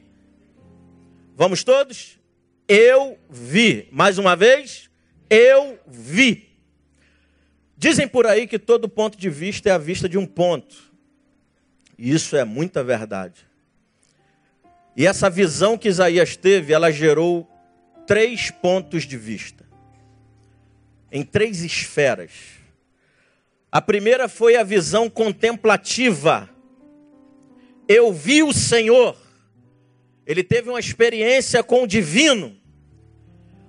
Vamos 1.41 1.63
todos? 1.63 2.19
Eu 2.67 3.17
vi. 3.27 3.87
Mais 3.91 4.19
uma 4.19 4.35
vez. 4.35 4.91
Eu 5.27 5.79
vi. 5.87 6.55
Dizem 7.75 8.07
por 8.07 8.27
aí 8.27 8.45
que 8.45 8.59
todo 8.59 8.87
ponto 8.87 9.17
de 9.17 9.27
vista 9.27 9.67
é 9.67 9.71
a 9.71 9.79
vista 9.79 10.07
de 10.07 10.19
um 10.19 10.25
ponto. 10.27 10.93
E 11.97 12.13
isso 12.13 12.35
é 12.35 12.45
muita 12.45 12.83
verdade. 12.83 13.43
E 14.95 15.07
essa 15.07 15.31
visão 15.31 15.79
que 15.79 15.87
Isaías 15.87 16.35
teve, 16.35 16.73
ela 16.73 16.91
gerou 16.91 17.49
três 18.05 18.51
pontos 18.51 19.07
de 19.07 19.17
vista. 19.17 19.65
Em 21.11 21.23
três 21.23 21.63
esferas. 21.63 22.33
A 23.71 23.81
primeira 23.81 24.29
foi 24.29 24.57
a 24.57 24.63
visão 24.63 25.09
contemplativa. 25.09 26.47
Eu 27.87 28.13
vi 28.13 28.43
o 28.43 28.53
Senhor. 28.53 29.17
Ele 30.31 30.43
teve 30.43 30.69
uma 30.69 30.79
experiência 30.79 31.61
com 31.61 31.83
o 31.83 31.87
divino. 31.87 32.55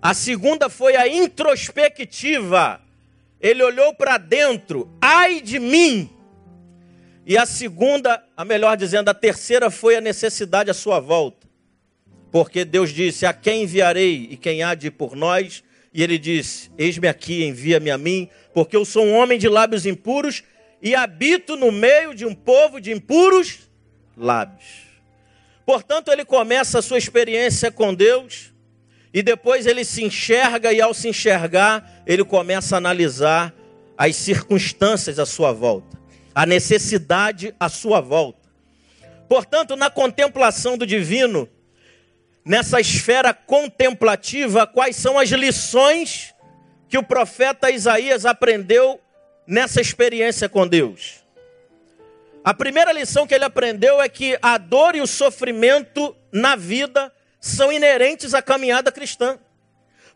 A 0.01 0.15
segunda 0.15 0.69
foi 0.69 0.97
a 0.97 1.09
introspectiva 1.09 2.81
ele 3.43 3.61
olhou 3.61 3.93
para 3.93 4.19
dentro, 4.19 4.89
ai 5.01 5.41
de 5.41 5.59
mim. 5.59 6.09
E 7.27 7.37
a 7.37 7.45
segunda, 7.45 8.25
a 8.37 8.45
melhor 8.45 8.77
dizendo, 8.77 9.09
a 9.09 9.15
terceira 9.15 9.69
foi 9.69 9.97
a 9.97 10.01
necessidade 10.01 10.71
à 10.71 10.75
sua 10.75 11.01
volta. 11.01 11.49
Porque 12.31 12.65
Deus 12.65 12.91
disse: 12.91 13.27
A 13.27 13.33
quem 13.33 13.65
enviarei 13.65 14.29
e 14.31 14.37
quem 14.37 14.63
há 14.63 14.75
de 14.75 14.87
ir 14.87 14.93
por 14.93 15.17
nós? 15.17 15.65
E 15.93 16.03
ele 16.03 16.19
disse: 16.19 16.71
Eis-me 16.79 17.09
aqui, 17.09 17.45
envia-me 17.45 17.91
a 17.91 17.99
mim, 17.99 18.29
porque 18.55 18.77
eu 18.77 18.85
sou 18.85 19.05
um 19.05 19.15
homem 19.15 19.39
de 19.39 19.49
lábios 19.49 19.85
impuros 19.85 20.45
e 20.81 20.95
habito 20.95 21.57
no 21.57 21.73
meio 21.73 22.15
de 22.15 22.25
um 22.25 22.35
povo 22.35 22.81
de 22.81 22.93
impuros 22.93 23.69
lábios. 24.17 24.82
Portanto, 25.65 26.11
ele 26.11 26.25
começa 26.25 26.79
a 26.79 26.83
sua 26.83 26.99
experiência 26.99 27.71
com 27.71 27.95
Deus 27.95 28.53
e 29.15 29.23
depois 29.23 29.67
ele 29.67 29.85
se 29.85 30.03
enxerga, 30.03 30.73
e 30.73 30.81
ao 30.81 30.95
se 30.95 31.09
enxergar, 31.09 32.03
ele 32.07 32.25
começa 32.25 32.77
a 32.77 32.79
analisar 32.79 33.55
as 33.97 34.17
circunstâncias 34.17 35.19
à 35.19 35.27
sua 35.27 35.53
volta, 35.53 36.01
a 36.35 36.47
necessidade 36.47 37.55
à 37.61 37.69
sua 37.69 38.01
volta. 38.01 38.49
Portanto, 39.29 39.77
na 39.77 39.91
contemplação 39.91 40.79
do 40.79 40.87
divino, 40.87 41.49
nessa 42.45 42.81
esfera 42.81 43.35
contemplativa, 43.35 44.67
quais 44.67 44.97
são 44.97 45.19
as 45.19 45.29
lições 45.29 46.35
que 46.89 46.99
o 46.99 47.03
profeta 47.03 47.71
Isaías 47.71 48.25
aprendeu 48.25 49.01
nessa 49.47 49.81
experiência 49.81 50.49
com 50.49 50.67
Deus? 50.67 51.22
A 52.45 52.53
primeira 52.53 52.91
lição 52.91 53.25
que 53.25 53.35
ele 53.35 53.45
aprendeu 53.45 54.03
é 54.03 54.09
que 54.09 54.37
a 54.43 54.59
dor 54.59 54.97
e 54.97 55.01
o 55.01 55.07
sofrimento 55.07 56.17
na 56.33 56.57
vida 56.57 57.13
são 57.41 57.73
inerentes 57.73 58.35
à 58.35 58.43
caminhada 58.43 58.91
cristã. 58.91 59.39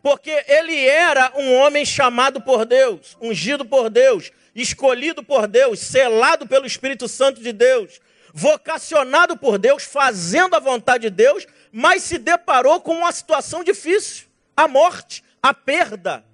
Porque 0.03 0.43
ele 0.47 0.77
era 0.85 1.31
um 1.35 1.55
homem 1.55 1.85
chamado 1.85 2.41
por 2.41 2.65
Deus, 2.65 3.15
ungido 3.21 3.63
por 3.63 3.89
Deus, 3.89 4.31
escolhido 4.53 5.23
por 5.23 5.47
Deus, 5.47 5.79
selado 5.79 6.45
pelo 6.45 6.65
Espírito 6.65 7.07
Santo 7.07 7.41
de 7.41 7.53
Deus, 7.53 8.01
vocacionado 8.33 9.37
por 9.37 9.57
Deus, 9.57 9.83
fazendo 9.83 10.55
a 10.55 10.59
vontade 10.59 11.03
de 11.03 11.09
Deus, 11.09 11.47
mas 11.71 12.03
se 12.03 12.17
deparou 12.17 12.81
com 12.81 12.93
uma 12.93 13.11
situação 13.13 13.63
difícil: 13.63 14.27
a 14.55 14.67
morte, 14.67 15.23
a 15.41 15.53
perda. 15.53 16.25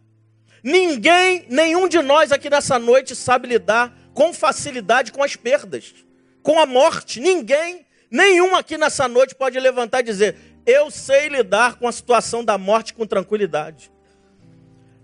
Ninguém, 0.64 1.46
nenhum 1.50 1.88
de 1.88 2.02
nós 2.02 2.32
aqui 2.32 2.50
nessa 2.50 2.80
noite 2.80 3.16
sabe 3.16 3.48
lidar 3.48 4.03
com 4.14 4.34
facilidade 4.34 5.12
com 5.12 5.24
as 5.24 5.36
perdas, 5.36 5.94
com 6.42 6.60
a 6.60 6.66
morte. 6.66 7.20
Ninguém, 7.20 7.86
nenhum 8.10 8.56
aqui 8.56 8.78
nessa 8.78 9.08
noite 9.08 9.36
pode 9.36 9.60
levantar 9.60 10.02
e 10.02 10.04
dizer: 10.04 10.36
eu 10.66 10.90
sei 10.90 11.28
lidar 11.28 11.76
com 11.76 11.88
a 11.88 11.92
situação 11.92 12.44
da 12.44 12.58
morte 12.58 12.94
com 12.94 13.06
tranquilidade. 13.06 13.92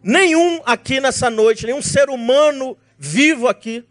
Nenhum 0.01 0.61
aqui 0.65 0.99
nessa 0.99 1.29
noite, 1.29 1.65
nenhum 1.65 1.81
ser 1.81 2.09
humano 2.09 2.77
vivo 2.97 3.47
aqui, 3.47 3.83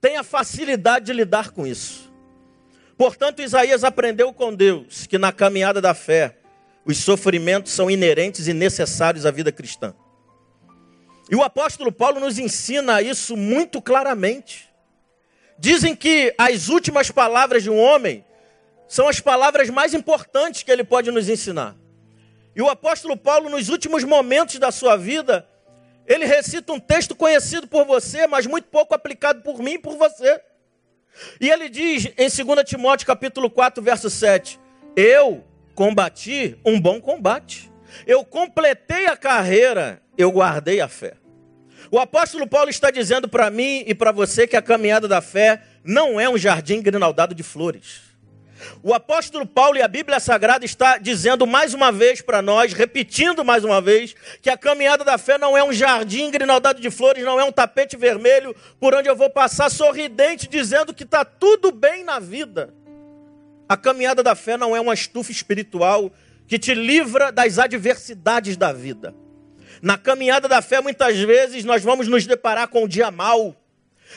tem 0.00 0.16
a 0.16 0.22
facilidade 0.22 1.06
de 1.06 1.12
lidar 1.12 1.50
com 1.50 1.66
isso. 1.66 2.12
Portanto, 2.98 3.42
Isaías 3.42 3.84
aprendeu 3.84 4.32
com 4.32 4.54
Deus 4.54 5.06
que 5.06 5.18
na 5.18 5.32
caminhada 5.32 5.80
da 5.80 5.94
fé, 5.94 6.36
os 6.84 6.98
sofrimentos 6.98 7.72
são 7.72 7.90
inerentes 7.90 8.46
e 8.46 8.54
necessários 8.54 9.26
à 9.26 9.30
vida 9.30 9.50
cristã. 9.50 9.94
E 11.30 11.34
o 11.34 11.42
apóstolo 11.42 11.90
Paulo 11.90 12.20
nos 12.20 12.38
ensina 12.38 13.02
isso 13.02 13.36
muito 13.36 13.82
claramente. 13.82 14.68
Dizem 15.58 15.96
que 15.96 16.34
as 16.38 16.68
últimas 16.68 17.10
palavras 17.10 17.62
de 17.62 17.70
um 17.70 17.78
homem 17.78 18.24
são 18.86 19.08
as 19.08 19.20
palavras 19.20 19.68
mais 19.68 19.94
importantes 19.94 20.62
que 20.62 20.70
ele 20.70 20.84
pode 20.84 21.10
nos 21.10 21.28
ensinar. 21.28 21.74
E 22.54 22.62
o 22.62 22.68
apóstolo 22.68 23.16
Paulo, 23.16 23.50
nos 23.50 23.68
últimos 23.68 24.04
momentos 24.04 24.58
da 24.58 24.70
sua 24.70 24.96
vida, 24.96 25.46
ele 26.06 26.24
recita 26.24 26.72
um 26.72 26.78
texto 26.80 27.14
conhecido 27.14 27.66
por 27.66 27.84
você, 27.84 28.26
mas 28.26 28.46
muito 28.46 28.68
pouco 28.68 28.94
aplicado 28.94 29.42
por 29.42 29.58
mim 29.58 29.72
e 29.72 29.78
por 29.78 29.96
você. 29.96 30.40
E 31.40 31.50
ele 31.50 31.68
diz 31.68 32.06
em 32.16 32.44
2 32.44 32.64
Timóteo 32.64 33.06
capítulo 33.06 33.50
4, 33.50 33.82
verso 33.82 34.08
7: 34.08 34.60
Eu 34.94 35.44
combati 35.74 36.58
um 36.64 36.80
bom 36.80 37.00
combate. 37.00 37.70
Eu 38.06 38.24
completei 38.24 39.06
a 39.06 39.16
carreira, 39.16 40.02
eu 40.16 40.30
guardei 40.30 40.80
a 40.80 40.88
fé. 40.88 41.14
O 41.90 41.98
apóstolo 41.98 42.46
Paulo 42.46 42.68
está 42.68 42.90
dizendo 42.90 43.28
para 43.28 43.50
mim 43.50 43.84
e 43.86 43.94
para 43.94 44.10
você 44.10 44.46
que 44.46 44.56
a 44.56 44.62
caminhada 44.62 45.06
da 45.06 45.20
fé 45.20 45.62
não 45.84 46.20
é 46.20 46.28
um 46.28 46.36
jardim 46.36 46.82
grinaldado 46.82 47.34
de 47.34 47.42
flores. 47.42 48.06
O 48.82 48.94
apóstolo 48.94 49.46
Paulo 49.46 49.76
e 49.76 49.82
a 49.82 49.88
Bíblia 49.88 50.18
Sagrada 50.18 50.64
está 50.64 50.98
dizendo 50.98 51.46
mais 51.46 51.74
uma 51.74 51.92
vez 51.92 52.20
para 52.20 52.40
nós, 52.40 52.72
repetindo 52.72 53.44
mais 53.44 53.64
uma 53.64 53.80
vez, 53.80 54.14
que 54.40 54.50
a 54.50 54.56
caminhada 54.56 55.04
da 55.04 55.18
fé 55.18 55.38
não 55.38 55.56
é 55.56 55.62
um 55.62 55.72
jardim 55.72 56.30
grinaldado 56.30 56.80
de 56.80 56.90
flores, 56.90 57.24
não 57.24 57.38
é 57.38 57.44
um 57.44 57.52
tapete 57.52 57.96
vermelho 57.96 58.54
por 58.80 58.94
onde 58.94 59.08
eu 59.08 59.14
vou 59.14 59.30
passar 59.30 59.70
sorridente 59.70 60.48
dizendo 60.48 60.94
que 60.94 61.04
está 61.04 61.24
tudo 61.24 61.70
bem 61.70 62.02
na 62.02 62.18
vida. 62.18 62.74
A 63.68 63.76
caminhada 63.76 64.22
da 64.22 64.34
fé 64.34 64.56
não 64.56 64.74
é 64.74 64.80
uma 64.80 64.94
estufa 64.94 65.30
espiritual 65.30 66.10
que 66.46 66.58
te 66.58 66.74
livra 66.74 67.30
das 67.30 67.58
adversidades 67.58 68.56
da 68.56 68.72
vida. 68.72 69.14
Na 69.82 69.98
caminhada 69.98 70.48
da 70.48 70.62
fé, 70.62 70.80
muitas 70.80 71.16
vezes, 71.18 71.64
nós 71.64 71.82
vamos 71.82 72.08
nos 72.08 72.26
deparar 72.26 72.68
com 72.68 72.84
o 72.84 72.88
dia 72.88 73.10
mal. 73.10 73.54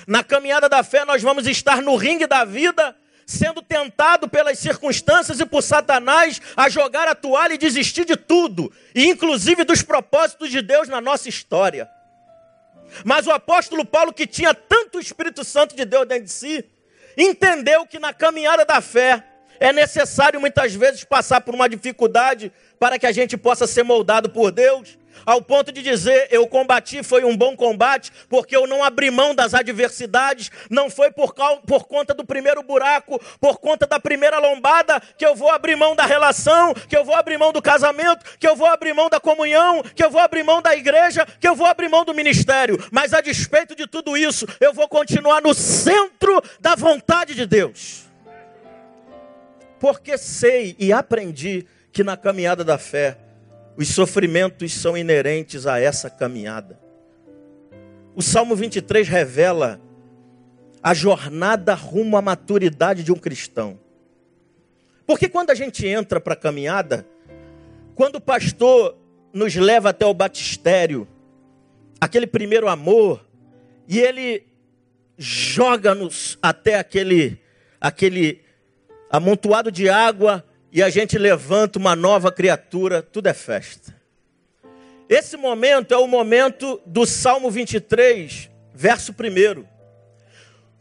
Na 0.08 0.24
caminhada 0.24 0.70
da 0.70 0.84
fé, 0.84 1.04
nós 1.06 1.22
vamos 1.22 1.48
estar 1.48 1.82
no 1.82 1.96
ringue 1.96 2.28
da 2.28 2.46
vida 2.46 2.96
sendo 3.26 3.62
tentado 3.62 4.28
pelas 4.28 4.58
circunstâncias 4.58 5.40
e 5.40 5.46
por 5.46 5.62
Satanás 5.62 6.42
a 6.58 6.68
jogar 6.68 7.08
a 7.08 7.14
toalha 7.14 7.54
e 7.54 7.60
desistir 7.60 8.04
de 8.04 8.16
tudo, 8.16 8.72
e 8.96 9.06
inclusive 9.08 9.64
dos 9.64 9.84
propósitos 9.84 10.50
de 10.50 10.64
Deus 10.64 10.88
na 10.88 11.00
nossa 11.00 11.30
história. 11.30 11.88
Mas 13.06 13.28
o 13.28 13.32
apóstolo 13.32 13.86
Paulo, 13.86 14.12
que 14.12 14.26
tinha 14.26 14.52
tanto 14.54 14.98
o 14.98 15.02
Espírito 15.02 15.44
Santo 15.44 15.76
de 15.76 15.86
Deus 15.86 16.08
dentro 16.08 16.24
de 16.26 16.32
si, 16.32 16.66
entendeu 17.16 17.86
que 17.86 18.00
na 18.00 18.12
caminhada 18.14 18.66
da 18.66 18.82
fé 18.82 19.24
É 19.60 19.74
necessário 19.74 20.40
muitas 20.40 20.74
vezes 20.74 21.04
passar 21.04 21.42
por 21.42 21.54
uma 21.54 21.68
dificuldade 21.68 22.52
para 22.80 22.98
que 22.98 23.06
a 23.06 23.12
gente 23.12 23.36
possa 23.36 23.68
ser 23.68 23.84
moldado 23.84 24.30
por 24.30 24.52
Deus 24.52 24.98
ao 25.26 25.42
ponto 25.42 25.72
de 25.72 25.82
dizer: 25.82 26.28
Eu 26.32 26.48
combati, 26.48 27.04
foi 27.04 27.24
um 27.24 27.36
bom 27.36 27.56
combate, 27.56 28.12
porque 28.30 28.56
eu 28.56 28.68
não 28.68 28.84
abri 28.84 29.12
mão 29.12 29.34
das 29.34 29.54
adversidades, 29.54 30.52
não 30.70 30.90
foi 30.90 31.12
por, 31.12 31.34
por 31.66 31.86
conta 31.88 32.14
do 32.14 32.26
primeiro 32.26 32.64
buraco, 32.64 33.20
por 33.40 33.60
conta 33.60 33.86
da 33.86 34.00
primeira 34.00 34.40
lombada, 34.40 35.02
que 35.18 35.26
eu 35.26 35.36
vou 35.36 35.50
abrir 35.50 35.76
mão 35.76 35.96
da 35.96 36.06
relação, 36.06 36.74
que 36.74 36.96
eu 36.96 37.04
vou 37.04 37.16
abrir 37.16 37.38
mão 37.38 37.52
do 37.52 37.62
casamento, 37.62 38.38
que 38.38 38.48
eu 38.48 38.56
vou 38.56 38.68
abrir 38.68 38.94
mão 38.94 39.10
da 39.10 39.20
comunhão, 39.20 39.84
que 39.96 40.04
eu 40.04 40.10
vou 40.10 40.22
abrir 40.22 40.44
mão 40.44 40.62
da 40.62 40.76
igreja, 40.76 41.26
que 41.40 41.48
eu 41.48 41.56
vou 41.56 41.68
abrir 41.68 41.90
mão 41.90 42.06
do 42.06 42.14
ministério. 42.14 42.78
Mas 42.92 43.14
a 43.14 43.22
despeito 43.22 43.76
de 43.76 43.88
tudo 43.88 44.18
isso, 44.18 44.46
eu 44.60 44.74
vou 44.74 44.88
continuar 44.88 45.42
no 45.42 45.54
centro 45.54 46.42
da 46.60 46.76
vontade 46.76 47.36
de 47.36 47.46
Deus. 47.46 48.06
Porque 49.80 50.18
sei 50.18 50.76
e 50.78 50.92
aprendi 50.92 51.66
que 51.92 52.04
na 52.04 52.18
caminhada 52.18 52.64
da 52.64 52.78
fé, 52.78 53.18
os 53.80 53.88
sofrimentos 53.88 54.74
são 54.74 54.98
inerentes 54.98 55.66
a 55.66 55.80
essa 55.80 56.10
caminhada. 56.10 56.78
O 58.14 58.22
Salmo 58.22 58.54
23 58.54 59.08
revela 59.08 59.80
a 60.84 60.94
jornada 60.94 61.74
rumo 61.76 62.18
à 62.18 62.22
maturidade 62.22 63.04
de 63.04 63.14
um 63.14 63.16
cristão. 63.16 63.80
Porque 65.08 65.30
quando 65.30 65.52
a 65.52 65.56
gente 65.56 65.88
entra 65.88 66.20
para 66.20 66.34
a 66.34 66.36
caminhada, 66.36 67.08
quando 67.96 68.18
o 68.18 68.22
pastor 68.22 68.98
nos 69.32 69.56
leva 69.56 69.92
até 69.92 70.06
o 70.06 70.14
batistério, 70.14 71.08
aquele 72.02 72.28
primeiro 72.28 72.68
amor, 72.68 73.26
e 73.88 73.98
ele 73.98 74.44
joga-nos 75.18 76.38
até 76.42 76.76
aquele, 76.76 77.40
aquele 77.80 78.42
amontoado 79.10 79.72
de 79.72 79.88
água 79.88 80.44
e 80.72 80.84
a 80.84 80.90
gente 80.90 81.18
levanta 81.18 81.80
uma 81.80 81.96
nova 81.96 82.32
criatura, 82.32 83.02
tudo 83.02 83.28
é 83.28 83.34
festa. 83.34 83.96
Esse 85.08 85.36
momento 85.36 85.94
é 85.94 85.98
o 85.98 86.08
momento 86.08 86.80
do 86.86 87.06
Salmo 87.06 87.50
23, 87.50 88.50
verso 88.74 89.12
1. 89.12 89.66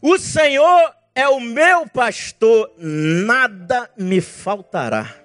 O 0.01 0.17
Senhor 0.19 0.93
é 1.15 1.27
o 1.27 1.39
meu 1.39 1.87
pastor, 1.87 2.71
nada 2.77 3.89
me 3.97 4.21
faltará. 4.21 5.15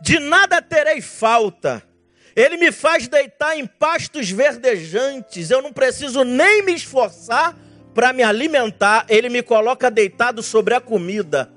De 0.00 0.18
nada 0.18 0.60
terei 0.60 1.00
falta. 1.00 1.82
Ele 2.34 2.56
me 2.56 2.72
faz 2.72 3.06
deitar 3.06 3.56
em 3.56 3.66
pastos 3.66 4.30
verdejantes. 4.30 5.50
Eu 5.50 5.62
não 5.62 5.72
preciso 5.72 6.24
nem 6.24 6.64
me 6.64 6.74
esforçar 6.74 7.56
para 7.94 8.12
me 8.12 8.22
alimentar. 8.22 9.06
Ele 9.08 9.28
me 9.28 9.42
coloca 9.42 9.90
deitado 9.90 10.42
sobre 10.42 10.74
a 10.74 10.80
comida. 10.80 11.52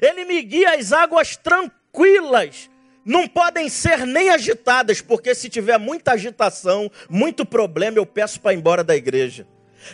Ele 0.00 0.24
me 0.24 0.42
guia 0.42 0.74
às 0.74 0.92
águas 0.92 1.36
tranquilas. 1.36 2.70
Não 3.04 3.26
podem 3.26 3.68
ser 3.68 4.06
nem 4.06 4.30
agitadas, 4.30 5.00
porque 5.00 5.34
se 5.34 5.48
tiver 5.48 5.78
muita 5.78 6.12
agitação, 6.12 6.90
muito 7.10 7.44
problema, 7.44 7.98
eu 7.98 8.06
peço 8.06 8.40
para 8.40 8.52
ir 8.52 8.58
embora 8.58 8.84
da 8.84 8.94
igreja. 8.94 9.46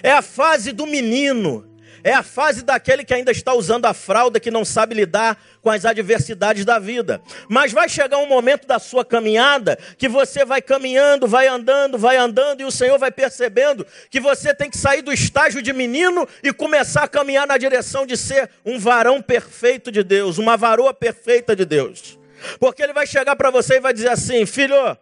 É 0.03 0.13
a 0.13 0.21
fase 0.21 0.73
do 0.73 0.87
menino. 0.87 1.67
É 2.03 2.13
a 2.13 2.23
fase 2.23 2.63
daquele 2.63 3.05
que 3.05 3.13
ainda 3.13 3.31
está 3.31 3.53
usando 3.55 3.87
a 3.87 3.95
fralda, 3.95 4.41
que 4.41 4.51
não 4.51 4.65
sabe 4.65 4.95
lidar 4.95 5.41
com 5.61 5.71
as 5.71 5.85
adversidades 5.85 6.65
da 6.65 6.79
vida. 6.79 7.21
Mas 7.49 7.73
vai 7.73 7.89
chegar 7.89 8.19
um 8.19 8.27
momento 8.27 8.67
da 8.67 8.79
sua 8.79 9.05
caminhada 9.05 9.79
que 9.97 10.09
você 10.09 10.45
vai 10.45 10.63
caminhando, 10.63 11.27
vai 11.27 11.47
andando, 11.47 11.99
vai 11.99 12.17
andando, 12.17 12.61
e 12.61 12.65
o 12.65 12.71
Senhor 12.71 12.99
vai 12.99 13.11
percebendo 13.11 13.87
que 14.11 14.21
você 14.21 14.55
tem 14.55 14.71
que 14.71 14.79
sair 14.79 15.03
do 15.03 15.13
estágio 15.13 15.61
de 15.61 15.73
menino 15.73 16.27
e 16.43 16.53
começar 16.53 17.05
a 17.05 17.09
caminhar 17.09 17.47
na 17.47 17.59
direção 17.59 18.07
de 18.07 18.17
ser 18.17 18.51
um 18.65 18.79
varão 18.79 19.21
perfeito 19.21 19.91
de 19.91 20.03
Deus, 20.03 20.39
uma 20.39 20.57
varoa 20.57 20.95
perfeita 20.95 21.55
de 21.55 21.65
Deus. 21.65 22.19
Porque 22.59 22.83
ele 22.83 22.93
vai 22.93 23.07
chegar 23.07 23.37
para 23.37 23.51
você 23.51 23.77
e 23.77 23.81
vai 23.81 23.93
dizer 23.93 24.11
assim: 24.11 24.47
filho, 24.47 24.97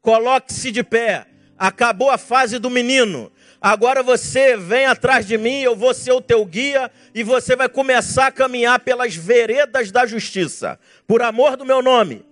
coloque-se 0.00 0.70
de 0.70 0.82
pé. 0.82 1.26
Acabou 1.58 2.10
a 2.10 2.16
fase 2.16 2.58
do 2.58 2.70
menino. 2.70 3.30
Agora 3.60 4.02
você 4.02 4.56
vem 4.56 4.86
atrás 4.86 5.26
de 5.26 5.36
mim, 5.36 5.60
eu 5.60 5.76
vou 5.76 5.92
ser 5.92 6.12
o 6.12 6.20
teu 6.20 6.42
guia 6.46 6.90
e 7.14 7.22
você 7.22 7.54
vai 7.54 7.68
começar 7.68 8.28
a 8.28 8.32
caminhar 8.32 8.80
pelas 8.80 9.14
veredas 9.14 9.90
da 9.90 10.06
justiça, 10.06 10.78
por 11.06 11.20
amor 11.20 11.58
do 11.58 11.66
meu 11.66 11.82
nome. 11.82 12.24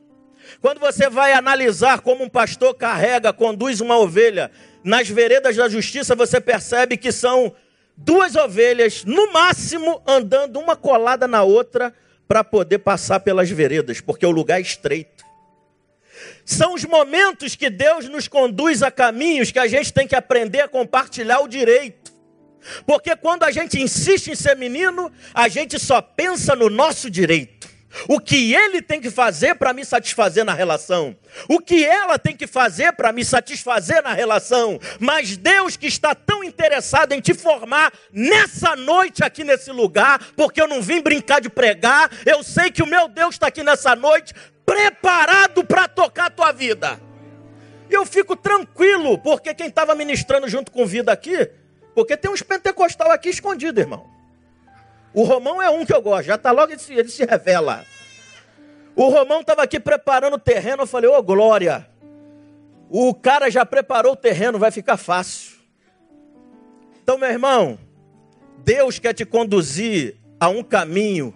Quando 0.62 0.80
você 0.80 1.10
vai 1.10 1.34
analisar 1.34 2.00
como 2.00 2.24
um 2.24 2.30
pastor 2.30 2.74
carrega, 2.74 3.30
conduz 3.30 3.82
uma 3.82 3.98
ovelha 3.98 4.50
nas 4.82 5.06
veredas 5.10 5.54
da 5.54 5.68
justiça, 5.68 6.14
você 6.14 6.40
percebe 6.40 6.96
que 6.96 7.12
são 7.12 7.54
duas 7.94 8.34
ovelhas, 8.34 9.04
no 9.04 9.30
máximo, 9.30 10.00
andando 10.06 10.58
uma 10.58 10.76
colada 10.76 11.28
na 11.28 11.42
outra 11.42 11.92
para 12.26 12.42
poder 12.42 12.78
passar 12.78 13.20
pelas 13.20 13.50
veredas, 13.50 14.00
porque 14.00 14.24
o 14.24 14.30
lugar 14.30 14.58
é 14.58 14.62
estreito. 14.62 15.27
São 16.48 16.72
os 16.72 16.82
momentos 16.82 17.54
que 17.54 17.68
Deus 17.68 18.08
nos 18.08 18.26
conduz 18.26 18.82
a 18.82 18.90
caminhos 18.90 19.50
que 19.50 19.58
a 19.58 19.66
gente 19.66 19.92
tem 19.92 20.08
que 20.08 20.16
aprender 20.16 20.62
a 20.62 20.66
compartilhar 20.66 21.40
o 21.40 21.46
direito. 21.46 22.10
Porque 22.86 23.14
quando 23.14 23.42
a 23.42 23.50
gente 23.50 23.78
insiste 23.78 24.28
em 24.28 24.34
ser 24.34 24.56
menino, 24.56 25.12
a 25.34 25.46
gente 25.46 25.78
só 25.78 26.00
pensa 26.00 26.56
no 26.56 26.70
nosso 26.70 27.10
direito. 27.10 27.57
O 28.06 28.20
que 28.20 28.54
ele 28.54 28.82
tem 28.82 29.00
que 29.00 29.10
fazer 29.10 29.54
para 29.54 29.72
me 29.72 29.84
satisfazer 29.84 30.44
na 30.44 30.54
relação. 30.54 31.16
O 31.48 31.58
que 31.58 31.84
ela 31.84 32.18
tem 32.18 32.36
que 32.36 32.46
fazer 32.46 32.92
para 32.92 33.12
me 33.12 33.24
satisfazer 33.24 34.02
na 34.02 34.12
relação. 34.12 34.78
Mas 35.00 35.36
Deus 35.36 35.76
que 35.76 35.86
está 35.86 36.14
tão 36.14 36.44
interessado 36.44 37.12
em 37.12 37.20
te 37.20 37.34
formar 37.34 37.92
nessa 38.12 38.76
noite 38.76 39.24
aqui 39.24 39.42
nesse 39.44 39.70
lugar, 39.70 40.20
porque 40.36 40.60
eu 40.60 40.68
não 40.68 40.82
vim 40.82 41.00
brincar 41.00 41.40
de 41.40 41.48
pregar, 41.48 42.10
eu 42.26 42.42
sei 42.42 42.70
que 42.70 42.82
o 42.82 42.86
meu 42.86 43.08
Deus 43.08 43.34
está 43.34 43.48
aqui 43.48 43.62
nessa 43.62 43.96
noite 43.96 44.34
preparado 44.64 45.64
para 45.64 45.88
tocar 45.88 46.26
a 46.26 46.30
tua 46.30 46.52
vida. 46.52 47.00
Eu 47.88 48.04
fico 48.04 48.36
tranquilo, 48.36 49.18
porque 49.18 49.54
quem 49.54 49.68
estava 49.68 49.94
ministrando 49.94 50.46
junto 50.46 50.70
com 50.70 50.84
vida 50.84 51.10
aqui, 51.10 51.50
porque 51.94 52.16
tem 52.16 52.30
uns 52.30 52.42
pentecostal 52.42 53.10
aqui 53.10 53.30
escondido, 53.30 53.80
irmão. 53.80 54.17
O 55.18 55.24
Romão 55.24 55.60
é 55.60 55.68
um 55.68 55.84
que 55.84 55.92
eu 55.92 56.00
gosto, 56.00 56.26
já 56.26 56.36
está 56.36 56.52
logo, 56.52 56.70
ele 56.70 56.78
se, 56.78 56.94
ele 56.94 57.08
se 57.08 57.24
revela. 57.24 57.84
O 58.94 59.08
Romão 59.08 59.40
estava 59.40 59.64
aqui 59.64 59.80
preparando 59.80 60.34
o 60.34 60.38
terreno, 60.38 60.84
eu 60.84 60.86
falei, 60.86 61.10
ô 61.10 61.18
oh, 61.18 61.22
glória, 61.24 61.88
o 62.88 63.12
cara 63.12 63.50
já 63.50 63.66
preparou 63.66 64.12
o 64.12 64.16
terreno, 64.16 64.60
vai 64.60 64.70
ficar 64.70 64.96
fácil. 64.96 65.56
Então, 67.02 67.18
meu 67.18 67.28
irmão, 67.28 67.80
Deus 68.58 69.00
quer 69.00 69.12
te 69.12 69.24
conduzir 69.24 70.14
a 70.38 70.48
um 70.48 70.62
caminho 70.62 71.34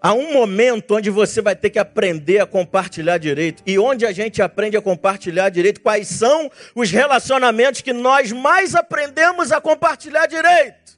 Há 0.00 0.14
um 0.14 0.32
momento 0.32 0.94
onde 0.94 1.10
você 1.10 1.42
vai 1.42 1.56
ter 1.56 1.70
que 1.70 1.78
aprender 1.78 2.38
a 2.38 2.46
compartilhar 2.46 3.18
direito. 3.18 3.64
E 3.66 3.80
onde 3.80 4.06
a 4.06 4.12
gente 4.12 4.40
aprende 4.40 4.76
a 4.76 4.80
compartilhar 4.80 5.48
direito? 5.48 5.80
Quais 5.80 6.06
são 6.06 6.48
os 6.72 6.88
relacionamentos 6.88 7.80
que 7.80 7.92
nós 7.92 8.30
mais 8.30 8.76
aprendemos 8.76 9.50
a 9.50 9.60
compartilhar 9.60 10.26
direito? 10.26 10.97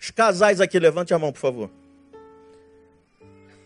Os 0.00 0.10
casais 0.10 0.60
aqui, 0.60 0.78
levante 0.78 1.12
a 1.12 1.18
mão, 1.18 1.32
por 1.32 1.40
favor. 1.40 1.70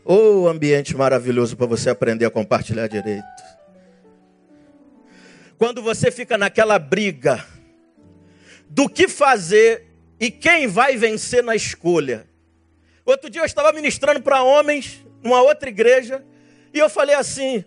Oh, 0.04 0.48
ambiente 0.48 0.96
maravilhoso 0.96 1.56
para 1.56 1.66
você 1.66 1.90
aprender 1.90 2.24
a 2.24 2.30
compartilhar 2.30 2.88
direito. 2.88 3.24
Quando 5.56 5.80
você 5.80 6.10
fica 6.10 6.36
naquela 6.36 6.78
briga 6.78 7.44
do 8.68 8.88
que 8.88 9.06
fazer 9.06 9.86
e 10.18 10.30
quem 10.30 10.66
vai 10.66 10.96
vencer 10.96 11.42
na 11.42 11.54
escolha. 11.54 12.26
Outro 13.04 13.28
dia 13.28 13.42
eu 13.42 13.46
estava 13.46 13.72
ministrando 13.72 14.22
para 14.22 14.42
homens 14.42 15.04
numa 15.22 15.42
outra 15.42 15.68
igreja 15.68 16.24
e 16.72 16.78
eu 16.78 16.88
falei 16.88 17.14
assim: 17.14 17.64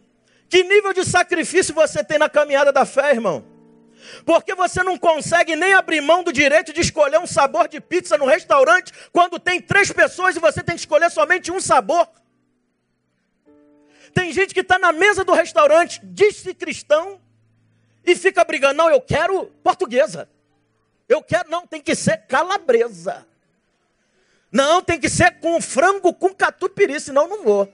que 0.49 0.63
nível 0.63 0.93
de 0.93 1.05
sacrifício 1.05 1.73
você 1.73 2.03
tem 2.03 2.17
na 2.17 2.27
caminhada 2.27 2.71
da 2.71 2.85
fé, 2.85 3.11
irmão? 3.11 3.45
Porque 4.25 4.53
você 4.55 4.83
não 4.83 4.97
consegue 4.97 5.55
nem 5.55 5.73
abrir 5.73 6.01
mão 6.01 6.23
do 6.23 6.33
direito 6.33 6.73
de 6.73 6.81
escolher 6.81 7.19
um 7.19 7.27
sabor 7.27 7.67
de 7.67 7.79
pizza 7.79 8.17
no 8.17 8.25
restaurante 8.25 8.91
quando 9.11 9.39
tem 9.39 9.61
três 9.61 9.91
pessoas 9.91 10.35
e 10.35 10.39
você 10.39 10.63
tem 10.63 10.75
que 10.75 10.81
escolher 10.81 11.09
somente 11.11 11.51
um 11.51 11.59
sabor. 11.59 12.07
Tem 14.13 14.31
gente 14.31 14.53
que 14.53 14.61
está 14.61 14.79
na 14.79 14.91
mesa 14.91 15.25
do 15.25 15.33
restaurante, 15.33 15.99
diz-se 16.03 16.53
cristão, 16.53 17.19
e 18.05 18.15
fica 18.15 18.43
brigando. 18.43 18.75
Não, 18.75 18.89
eu 18.89 19.01
quero 19.01 19.47
portuguesa. 19.63 20.29
Eu 21.09 21.21
quero, 21.21 21.49
não, 21.49 21.65
tem 21.65 21.81
que 21.81 21.95
ser 21.95 22.25
calabresa. 22.27 23.25
Não, 24.51 24.81
tem 24.81 24.99
que 24.99 25.09
ser 25.09 25.39
com 25.39 25.59
frango 25.59 26.13
com 26.13 26.33
catupiry, 26.33 26.99
senão 26.99 27.27
não 27.27 27.43
vou. 27.43 27.73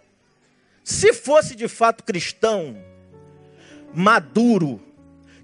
Se 0.83 1.13
fosse 1.13 1.55
de 1.55 1.67
fato 1.67 2.03
cristão, 2.03 2.75
maduro, 3.93 4.81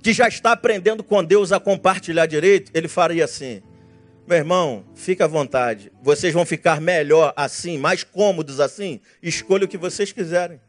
que 0.01 0.13
já 0.13 0.27
está 0.27 0.51
aprendendo 0.51 1.03
com 1.03 1.23
Deus 1.23 1.51
a 1.51 1.59
compartilhar 1.59 2.25
direito, 2.25 2.71
ele 2.73 2.87
faria 2.87 3.25
assim: 3.25 3.61
meu 4.27 4.37
irmão, 4.37 4.83
fica 4.93 5.23
à 5.23 5.27
vontade. 5.27 5.89
Vocês 6.03 6.33
vão 6.33 6.45
ficar 6.45 6.81
melhor 6.81 7.31
assim, 7.33 7.77
mais 7.77 8.03
cômodos 8.03 8.59
assim. 8.59 8.99
Escolha 9.23 9.63
o 9.63 9.67
que 9.69 9.77
vocês 9.77 10.11
quiserem. 10.11 10.59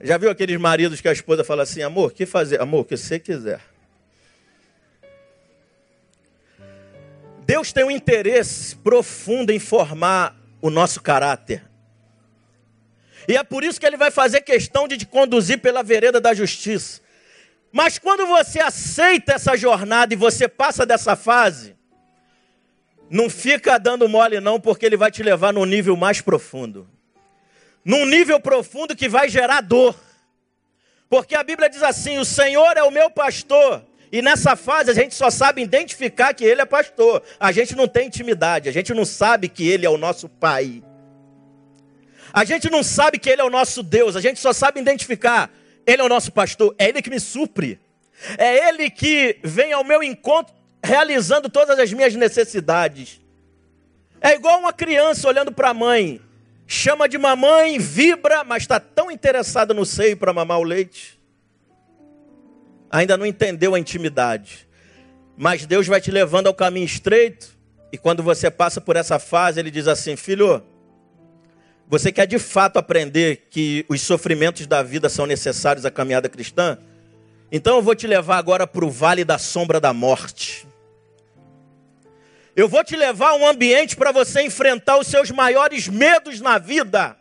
Já 0.00 0.16
viu 0.16 0.30
aqueles 0.30 0.58
maridos 0.58 1.02
que 1.02 1.08
a 1.08 1.12
esposa 1.12 1.44
fala 1.44 1.62
assim: 1.64 1.82
amor, 1.82 2.10
o 2.10 2.14
que 2.14 2.24
fazer? 2.24 2.58
Amor, 2.58 2.80
o 2.80 2.84
que 2.86 2.96
você 2.96 3.18
quiser. 3.18 3.60
Deus 7.44 7.70
tem 7.70 7.84
um 7.84 7.90
interesse 7.90 8.74
profundo 8.76 9.52
em 9.52 9.58
formar 9.58 10.34
o 10.58 10.70
nosso 10.70 11.02
caráter. 11.02 11.62
E 13.28 13.36
é 13.36 13.44
por 13.44 13.62
isso 13.62 13.78
que 13.78 13.84
ele 13.84 13.98
vai 13.98 14.10
fazer 14.10 14.40
questão 14.40 14.88
de 14.88 14.96
te 14.96 15.04
conduzir 15.04 15.60
pela 15.60 15.82
vereda 15.82 16.18
da 16.18 16.32
justiça. 16.32 17.01
Mas 17.72 17.98
quando 17.98 18.26
você 18.26 18.60
aceita 18.60 19.32
essa 19.32 19.56
jornada 19.56 20.12
e 20.12 20.16
você 20.16 20.46
passa 20.46 20.84
dessa 20.84 21.16
fase, 21.16 21.74
não 23.08 23.30
fica 23.30 23.78
dando 23.78 24.08
mole 24.08 24.40
não, 24.40 24.60
porque 24.60 24.84
ele 24.84 24.96
vai 24.96 25.10
te 25.10 25.22
levar 25.22 25.52
num 25.52 25.64
nível 25.64 25.96
mais 25.96 26.20
profundo. 26.20 26.88
Num 27.84 28.04
nível 28.06 28.38
profundo 28.38 28.94
que 28.94 29.08
vai 29.08 29.28
gerar 29.28 29.62
dor. 29.62 29.98
Porque 31.08 31.34
a 31.34 31.42
Bíblia 31.42 31.68
diz 31.68 31.82
assim: 31.82 32.18
"O 32.18 32.24
Senhor 32.24 32.76
é 32.76 32.82
o 32.82 32.90
meu 32.90 33.10
pastor". 33.10 33.84
E 34.12 34.20
nessa 34.20 34.54
fase 34.54 34.90
a 34.90 34.94
gente 34.94 35.14
só 35.14 35.30
sabe 35.30 35.62
identificar 35.62 36.34
que 36.34 36.44
ele 36.44 36.60
é 36.60 36.66
pastor. 36.66 37.22
A 37.40 37.50
gente 37.50 37.74
não 37.74 37.88
tem 37.88 38.06
intimidade, 38.06 38.68
a 38.68 38.72
gente 38.72 38.92
não 38.92 39.06
sabe 39.06 39.48
que 39.48 39.66
ele 39.66 39.86
é 39.86 39.90
o 39.90 39.96
nosso 39.96 40.28
pai. 40.28 40.82
A 42.32 42.44
gente 42.44 42.70
não 42.70 42.82
sabe 42.82 43.18
que 43.18 43.28
Ele 43.28 43.42
é 43.42 43.44
o 43.44 43.50
nosso 43.50 43.82
Deus, 43.82 44.16
a 44.16 44.20
gente 44.20 44.40
só 44.40 44.52
sabe 44.52 44.80
identificar. 44.80 45.50
Ele 45.86 46.02
é 46.02 46.04
o 46.04 46.08
nosso 46.08 46.32
pastor, 46.32 46.74
é 46.78 46.88
Ele 46.88 47.02
que 47.02 47.10
me 47.10 47.20
supre. 47.20 47.78
É 48.38 48.68
Ele 48.68 48.88
que 48.90 49.38
vem 49.42 49.72
ao 49.72 49.82
meu 49.82 50.02
encontro 50.02 50.54
realizando 50.82 51.48
todas 51.48 51.78
as 51.78 51.92
minhas 51.92 52.14
necessidades. 52.14 53.20
É 54.20 54.34
igual 54.34 54.58
uma 54.58 54.72
criança 54.72 55.28
olhando 55.28 55.52
para 55.52 55.70
a 55.70 55.74
mãe, 55.74 56.20
chama 56.66 57.08
de 57.08 57.18
mamãe, 57.18 57.78
vibra, 57.78 58.44
mas 58.44 58.62
está 58.62 58.78
tão 58.78 59.10
interessada 59.10 59.74
no 59.74 59.84
seio 59.84 60.16
para 60.16 60.32
mamar 60.32 60.58
o 60.58 60.64
leite. 60.64 61.20
Ainda 62.90 63.16
não 63.16 63.26
entendeu 63.26 63.74
a 63.74 63.78
intimidade. 63.78 64.68
Mas 65.36 65.66
Deus 65.66 65.86
vai 65.86 66.00
te 66.00 66.10
levando 66.10 66.46
ao 66.46 66.54
caminho 66.54 66.84
estreito, 66.84 67.56
e 67.90 67.98
quando 67.98 68.22
você 68.22 68.50
passa 68.50 68.80
por 68.80 68.96
essa 68.96 69.18
fase, 69.18 69.58
Ele 69.58 69.70
diz 69.70 69.88
assim: 69.88 70.14
Filho, 70.14 70.62
você 71.92 72.10
quer 72.10 72.26
de 72.26 72.38
fato 72.38 72.78
aprender 72.78 73.48
que 73.50 73.84
os 73.86 74.00
sofrimentos 74.00 74.66
da 74.66 74.82
vida 74.82 75.10
são 75.10 75.26
necessários 75.26 75.84
à 75.84 75.90
caminhada 75.90 76.26
cristã? 76.26 76.78
Então 77.52 77.76
eu 77.76 77.82
vou 77.82 77.94
te 77.94 78.06
levar 78.06 78.38
agora 78.38 78.66
para 78.66 78.82
o 78.82 78.90
vale 78.90 79.26
da 79.26 79.36
sombra 79.36 79.78
da 79.78 79.92
morte. 79.92 80.66
Eu 82.56 82.66
vou 82.66 82.82
te 82.82 82.96
levar 82.96 83.32
a 83.32 83.34
um 83.34 83.46
ambiente 83.46 83.94
para 83.94 84.10
você 84.10 84.40
enfrentar 84.40 84.96
os 84.96 85.06
seus 85.06 85.30
maiores 85.30 85.86
medos 85.86 86.40
na 86.40 86.56
vida. 86.56 87.14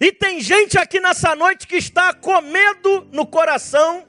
E 0.00 0.12
tem 0.12 0.40
gente 0.40 0.78
aqui 0.78 1.00
nessa 1.00 1.34
noite 1.34 1.66
que 1.66 1.74
está 1.74 2.14
com 2.14 2.40
medo 2.40 3.08
no 3.10 3.26
coração 3.26 4.06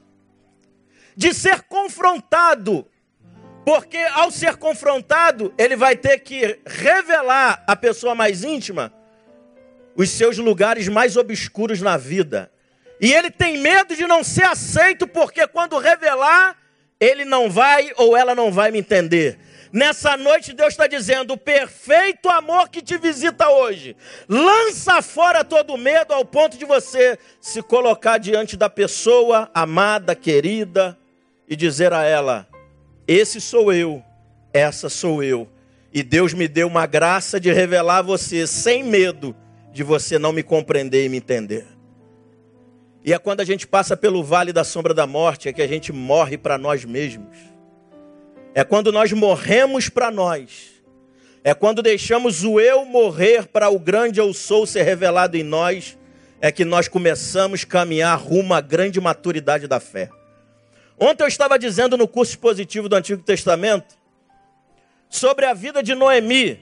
de 1.16 1.34
ser 1.34 1.62
confrontado. 1.62 2.86
Porque 3.66 3.98
ao 4.12 4.30
ser 4.30 4.54
confrontado, 4.54 5.52
ele 5.58 5.74
vai 5.74 5.96
ter 5.96 6.20
que 6.20 6.60
revelar 6.64 7.64
a 7.66 7.74
pessoa 7.74 8.14
mais 8.14 8.44
íntima 8.44 9.01
os 9.96 10.10
seus 10.10 10.38
lugares 10.38 10.88
mais 10.88 11.16
obscuros 11.16 11.80
na 11.80 11.96
vida. 11.96 12.50
E 13.00 13.12
ele 13.12 13.30
tem 13.30 13.58
medo 13.58 13.96
de 13.96 14.06
não 14.06 14.22
ser 14.22 14.44
aceito, 14.44 15.06
porque 15.06 15.46
quando 15.46 15.78
revelar, 15.78 16.56
ele 17.00 17.24
não 17.24 17.50
vai 17.50 17.90
ou 17.96 18.16
ela 18.16 18.34
não 18.34 18.52
vai 18.52 18.70
me 18.70 18.78
entender. 18.78 19.38
Nessa 19.72 20.16
noite, 20.16 20.52
Deus 20.52 20.74
está 20.74 20.86
dizendo: 20.86 21.32
o 21.32 21.38
perfeito 21.38 22.28
amor 22.28 22.68
que 22.68 22.82
te 22.82 22.98
visita 22.98 23.48
hoje, 23.48 23.96
lança 24.28 25.00
fora 25.00 25.42
todo 25.42 25.76
medo 25.78 26.12
ao 26.12 26.24
ponto 26.24 26.58
de 26.58 26.64
você 26.64 27.18
se 27.40 27.62
colocar 27.62 28.18
diante 28.18 28.56
da 28.56 28.68
pessoa 28.68 29.50
amada, 29.54 30.14
querida, 30.14 30.96
e 31.48 31.56
dizer 31.56 31.92
a 31.92 32.04
ela: 32.04 32.46
Esse 33.08 33.40
sou 33.40 33.72
eu, 33.72 34.04
essa 34.52 34.88
sou 34.88 35.24
eu. 35.24 35.48
E 35.92 36.02
Deus 36.02 36.32
me 36.32 36.46
deu 36.46 36.68
uma 36.68 36.86
graça 36.86 37.40
de 37.40 37.52
revelar 37.52 37.98
a 37.98 38.02
você 38.02 38.46
sem 38.46 38.84
medo 38.84 39.34
de 39.72 39.82
você 39.82 40.18
não 40.18 40.32
me 40.32 40.42
compreender 40.42 41.04
e 41.04 41.08
me 41.08 41.16
entender. 41.16 41.66
E 43.04 43.12
é 43.12 43.18
quando 43.18 43.40
a 43.40 43.44
gente 43.44 43.66
passa 43.66 43.96
pelo 43.96 44.22
vale 44.22 44.52
da 44.52 44.62
sombra 44.62 44.94
da 44.94 45.06
morte 45.06 45.48
é 45.48 45.52
que 45.52 45.62
a 45.62 45.66
gente 45.66 45.92
morre 45.92 46.38
para 46.38 46.56
nós 46.56 46.84
mesmos. 46.84 47.36
É 48.54 48.62
quando 48.62 48.92
nós 48.92 49.10
morremos 49.12 49.88
para 49.88 50.10
nós. 50.10 50.70
É 51.42 51.52
quando 51.54 51.82
deixamos 51.82 52.44
o 52.44 52.60
eu 52.60 52.84
morrer 52.84 53.48
para 53.48 53.68
o 53.68 53.78
grande 53.78 54.20
eu 54.20 54.32
sou 54.32 54.64
ser 54.64 54.82
revelado 54.82 55.36
em 55.36 55.42
nós, 55.42 55.98
é 56.40 56.52
que 56.52 56.64
nós 56.64 56.86
começamos 56.86 57.64
a 57.64 57.66
caminhar 57.66 58.16
rumo 58.16 58.54
à 58.54 58.60
grande 58.60 59.00
maturidade 59.00 59.66
da 59.66 59.80
fé. 59.80 60.08
Ontem 60.96 61.24
eu 61.24 61.28
estava 61.28 61.58
dizendo 61.58 61.96
no 61.96 62.06
curso 62.06 62.32
expositivo 62.32 62.88
do 62.88 62.94
Antigo 62.94 63.22
Testamento 63.22 63.96
sobre 65.08 65.44
a 65.44 65.52
vida 65.52 65.82
de 65.82 65.96
Noemi, 65.96 66.60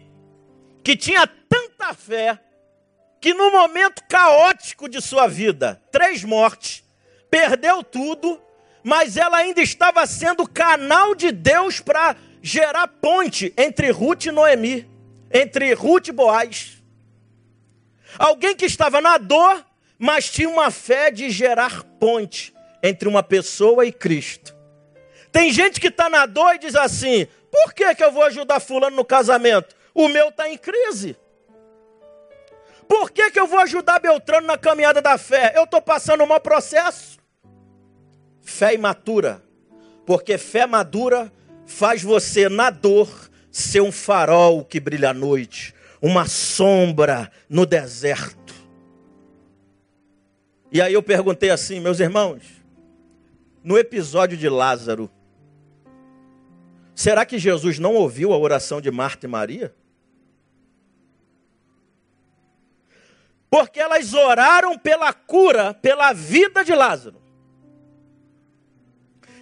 que 0.83 0.96
tinha 0.96 1.27
tanta 1.27 1.92
fé 1.92 2.38
que 3.20 3.35
no 3.35 3.50
momento 3.50 4.02
caótico 4.09 4.88
de 4.88 5.00
sua 5.00 5.26
vida, 5.26 5.80
três 5.92 6.24
mortes, 6.24 6.83
perdeu 7.30 7.85
tudo, 7.85 8.40
mas 8.83 9.16
ela 9.16 9.37
ainda 9.37 9.61
estava 9.61 10.06
sendo 10.06 10.48
canal 10.48 11.14
de 11.14 11.30
Deus 11.30 11.80
para 11.80 12.16
gerar 12.42 12.88
ponte 12.88 13.52
entre 13.56 13.90
Ruth 13.90 14.24
e 14.26 14.30
Noemi, 14.30 14.88
entre 15.30 15.72
Ruth 15.74 16.09
e 16.09 16.12
Boaz. 16.12 16.83
Alguém 18.18 18.56
que 18.56 18.64
estava 18.64 19.00
na 19.00 19.18
dor, 19.18 19.64
mas 19.98 20.30
tinha 20.30 20.48
uma 20.48 20.70
fé 20.70 21.11
de 21.11 21.28
gerar 21.30 21.85
ponte 22.00 22.54
entre 22.83 23.06
uma 23.06 23.22
pessoa 23.22 23.85
e 23.85 23.92
Cristo. 23.92 24.56
Tem 25.30 25.52
gente 25.52 25.78
que 25.78 25.88
está 25.88 26.09
na 26.09 26.24
dor 26.26 26.54
e 26.54 26.59
diz 26.59 26.74
assim: 26.74 27.28
por 27.52 27.74
que, 27.74 27.94
que 27.94 28.02
eu 28.02 28.11
vou 28.11 28.22
ajudar 28.24 28.61
Fulano 28.61 28.96
no 28.96 29.04
casamento? 29.04 29.76
O 29.94 30.09
meu 30.09 30.30
está 30.30 30.48
em 30.48 30.56
crise. 30.56 31.16
Por 32.90 33.12
que, 33.12 33.31
que 33.31 33.38
eu 33.38 33.46
vou 33.46 33.61
ajudar 33.61 34.00
Beltrano 34.00 34.48
na 34.48 34.59
caminhada 34.59 35.00
da 35.00 35.16
fé? 35.16 35.53
Eu 35.55 35.62
estou 35.62 35.81
passando 35.81 36.24
um 36.24 36.26
mau 36.26 36.40
processo. 36.40 37.20
Fé 38.40 38.74
imatura. 38.74 39.40
Porque 40.05 40.37
fé 40.37 40.66
madura 40.66 41.33
faz 41.64 42.03
você, 42.03 42.48
na 42.48 42.68
dor, 42.68 43.09
ser 43.48 43.81
um 43.81 43.92
farol 43.92 44.64
que 44.64 44.81
brilha 44.81 45.11
à 45.11 45.14
noite, 45.14 45.72
uma 46.03 46.26
sombra 46.26 47.31
no 47.48 47.64
deserto. 47.64 48.53
E 50.72 50.83
aí 50.83 50.92
eu 50.92 51.03
perguntei 51.03 51.50
assim, 51.50 51.79
meus 51.79 52.00
irmãos, 52.00 52.42
no 53.62 53.79
episódio 53.79 54.37
de 54.37 54.48
Lázaro, 54.48 55.09
será 56.92 57.24
que 57.24 57.38
Jesus 57.38 57.79
não 57.79 57.94
ouviu 57.94 58.33
a 58.33 58.37
oração 58.37 58.81
de 58.81 58.90
Marta 58.90 59.26
e 59.26 59.29
Maria? 59.29 59.72
Porque 63.51 63.81
elas 63.81 64.15
oraram 64.15 64.79
pela 64.79 65.13
cura, 65.13 65.75
pela 65.75 66.13
vida 66.13 66.65
de 66.65 66.73
Lázaro. 66.73 67.21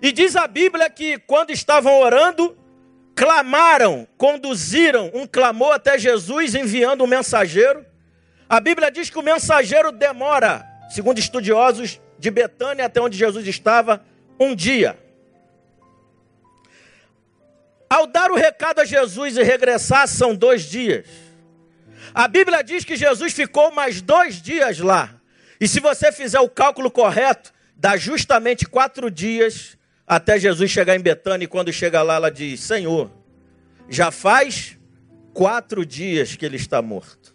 E 0.00 0.10
diz 0.10 0.34
a 0.34 0.46
Bíblia 0.46 0.88
que 0.88 1.18
quando 1.18 1.50
estavam 1.50 2.00
orando, 2.00 2.56
clamaram, 3.14 4.08
conduziram 4.16 5.10
um 5.12 5.26
clamor 5.26 5.74
até 5.74 5.98
Jesus, 5.98 6.54
enviando 6.54 7.04
um 7.04 7.06
mensageiro. 7.06 7.84
A 8.48 8.60
Bíblia 8.60 8.90
diz 8.90 9.10
que 9.10 9.18
o 9.18 9.22
mensageiro 9.22 9.92
demora, 9.92 10.64
segundo 10.88 11.18
estudiosos 11.18 12.00
de 12.18 12.30
Betânia 12.30 12.86
até 12.86 13.00
onde 13.00 13.18
Jesus 13.18 13.46
estava, 13.46 14.02
um 14.40 14.54
dia. 14.54 14.98
Ao 17.90 18.06
dar 18.06 18.30
o 18.30 18.36
recado 18.36 18.80
a 18.80 18.84
Jesus 18.84 19.36
e 19.36 19.42
regressar, 19.42 20.06
são 20.06 20.34
dois 20.34 20.62
dias. 20.62 21.27
A 22.14 22.26
Bíblia 22.28 22.62
diz 22.62 22.84
que 22.84 22.96
Jesus 22.96 23.32
ficou 23.32 23.70
mais 23.72 24.00
dois 24.00 24.40
dias 24.40 24.78
lá. 24.78 25.14
E 25.60 25.66
se 25.66 25.80
você 25.80 26.12
fizer 26.12 26.40
o 26.40 26.48
cálculo 26.48 26.90
correto, 26.90 27.52
dá 27.76 27.96
justamente 27.96 28.66
quatro 28.66 29.10
dias 29.10 29.76
até 30.06 30.38
Jesus 30.38 30.70
chegar 30.70 30.96
em 30.96 31.00
Betânia. 31.00 31.44
E 31.44 31.48
quando 31.48 31.72
chega 31.72 32.02
lá, 32.02 32.14
ela 32.14 32.30
diz: 32.30 32.60
Senhor, 32.60 33.10
já 33.88 34.10
faz 34.10 34.78
quatro 35.32 35.84
dias 35.84 36.36
que 36.36 36.44
ele 36.44 36.56
está 36.56 36.80
morto. 36.80 37.34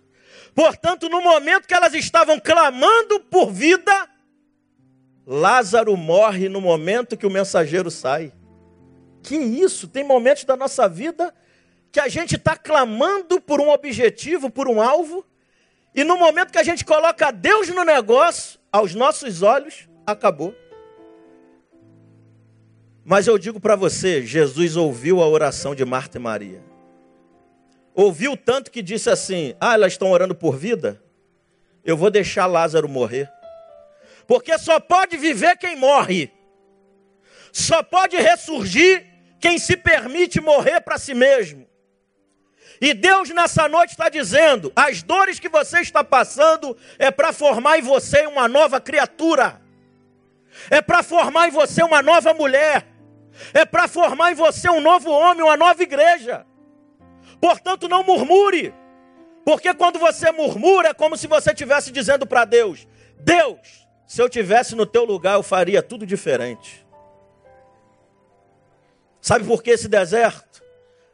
Portanto, 0.56 1.10
no 1.10 1.22
momento 1.22 1.68
que 1.68 1.74
elas 1.74 1.94
estavam 1.94 2.40
clamando 2.40 3.20
por 3.22 3.52
vida, 3.52 4.10
Lázaro 5.26 5.96
morre 5.98 6.48
no 6.48 6.62
momento 6.62 7.18
que 7.18 7.26
o 7.26 7.32
mensageiro 7.32 7.90
sai. 7.90 8.32
Que 9.24 9.36
isso? 9.36 9.88
Tem 9.88 10.04
momentos 10.04 10.44
da 10.44 10.56
nossa 10.56 10.88
vida 10.88 11.34
que 11.94 12.00
a 12.00 12.08
gente 12.08 12.38
está 12.38 12.58
clamando 12.58 13.40
por 13.40 13.62
um 13.62 13.70
objetivo, 13.70 14.50
por 14.50 14.68
um 14.68 14.82
alvo, 14.82 15.24
e 15.94 16.04
no 16.04 16.18
momento 16.18 16.52
que 16.52 16.58
a 16.58 16.64
gente 16.64 16.84
coloca 16.84 17.30
Deus 17.30 17.70
no 17.70 17.84
negócio, 17.84 18.60
aos 18.72 18.96
nossos 18.96 19.44
olhos, 19.44 19.88
acabou. 20.04 20.56
Mas 23.06 23.28
eu 23.28 23.38
digo 23.38 23.60
para 23.60 23.76
você, 23.76 24.26
Jesus 24.26 24.76
ouviu 24.76 25.22
a 25.22 25.28
oração 25.28 25.76
de 25.76 25.86
Marta 25.86 26.18
e 26.18 26.20
Maria. 26.20 26.64
Ouviu 27.94 28.36
tanto 28.36 28.72
que 28.72 28.82
disse 28.82 29.12
assim: 29.12 29.54
Ah, 29.60 29.76
elas 29.76 29.94
estão 29.94 30.10
orando 30.10 30.34
por 30.34 30.58
vida? 30.58 31.00
Eu 31.86 31.96
vou 31.96 32.10
deixar 32.10 32.48
Lázaro 32.48 32.90
morrer. 32.90 33.32
Porque 34.26 34.58
só 34.58 34.80
pode 34.80 35.16
viver 35.16 35.58
quem 35.58 35.76
morre. 35.76 36.32
Só 37.52 37.84
pode 37.84 38.18
ressurgir 38.18 39.06
quem 39.40 39.60
se 39.60 39.78
permite 39.78 40.42
morrer 40.42 40.82
para 40.82 40.98
si 40.98 41.14
mesmo. 41.14 41.72
E 42.84 42.94
Deus 42.94 43.30
nessa 43.30 43.70
noite 43.70 43.92
está 43.92 44.10
dizendo: 44.10 44.70
as 44.76 45.02
dores 45.02 45.40
que 45.40 45.48
você 45.48 45.80
está 45.80 46.04
passando 46.04 46.76
é 47.00 47.10
para 47.10 47.32
formar 47.32 47.80
em 47.80 47.82
você 47.82 48.28
uma 48.28 48.46
nova 48.50 48.82
criatura, 48.82 49.62
é 50.70 50.82
para 50.82 51.02
formar 51.02 51.48
em 51.48 51.52
você 51.52 51.82
uma 51.82 52.02
nova 52.02 52.34
mulher, 52.34 52.86
é 53.54 53.64
para 53.64 53.88
formar 53.88 54.34
em 54.34 54.36
você 54.36 54.70
um 54.70 54.82
novo 54.82 55.10
homem, 55.10 55.44
uma 55.44 55.56
nova 55.56 55.82
igreja. 55.82 56.46
Portanto, 57.40 57.88
não 57.88 58.04
murmure, 58.04 58.74
porque 59.46 59.74
quando 59.74 59.98
você 59.98 60.30
murmura 60.34 60.90
é 60.90 60.94
como 60.94 61.16
se 61.16 61.26
você 61.26 61.52
estivesse 61.52 61.90
dizendo 61.90 62.28
para 62.28 62.44
Deus: 62.44 62.86
Deus, 63.18 63.88
se 64.06 64.22
eu 64.22 64.28
tivesse 64.28 64.76
no 64.76 64.86
teu 64.86 65.06
lugar, 65.06 65.36
eu 65.36 65.44
faria 65.44 65.82
tudo 65.82 66.06
diferente. 66.06 66.86
Sabe 69.22 69.46
por 69.46 69.64
que 69.64 69.72
esse 69.72 69.88
deserto? 69.88 70.62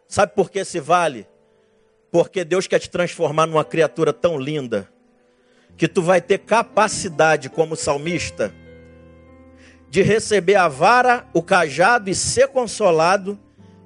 Sabe 0.08 0.34
por 0.34 0.50
que 0.50 0.58
esse 0.58 0.80
vale? 0.80 1.30
Porque 2.12 2.44
Deus 2.44 2.68
quer 2.68 2.80
te 2.80 2.90
transformar 2.90 3.46
numa 3.46 3.64
criatura 3.64 4.12
tão 4.12 4.40
linda 4.40 4.90
que 5.78 5.88
tu 5.88 6.02
vai 6.02 6.22
ter 6.22 6.40
capacidade 6.40 7.50
como 7.50 7.76
salmista 7.76 8.54
de 9.90 10.02
receber 10.02 10.56
a 10.56 10.68
vara, 10.68 11.26
o 11.34 11.42
cajado 11.42 12.10
e 12.10 12.16
ser 12.16 12.50
consolado. 12.50 13.40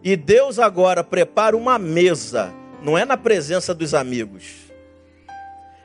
E 0.04 0.18
Deus 0.18 0.60
agora 0.60 1.04
prepara 1.04 1.56
uma 1.56 1.80
mesa, 1.80 2.54
não 2.82 2.98
é 2.98 3.06
na 3.06 3.16
presença 3.16 3.74
dos 3.74 3.94
amigos, 3.94 4.44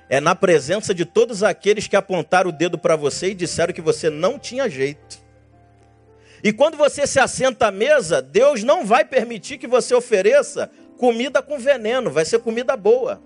é 0.08 0.20
na 0.20 0.34
presença 0.34 0.92
de 0.92 1.04
todos 1.04 1.44
aqueles 1.44 1.86
que 1.86 1.94
apontaram 1.94 2.50
o 2.50 2.52
dedo 2.52 2.76
para 2.76 2.96
você 2.96 3.28
e 3.28 3.34
disseram 3.34 3.72
que 3.72 3.80
você 3.80 4.10
não 4.10 4.36
tinha 4.36 4.68
jeito. 4.68 5.20
E 6.42 6.52
quando 6.52 6.76
você 6.76 7.06
se 7.06 7.20
assenta 7.20 7.68
à 7.68 7.70
mesa, 7.70 8.20
Deus 8.20 8.64
não 8.64 8.84
vai 8.84 9.04
permitir 9.04 9.58
que 9.58 9.68
você 9.68 9.94
ofereça 9.94 10.68
comida 10.98 11.40
com 11.40 11.58
veneno, 11.58 12.10
vai 12.10 12.24
ser 12.24 12.40
comida 12.40 12.76
boa. 12.76 13.22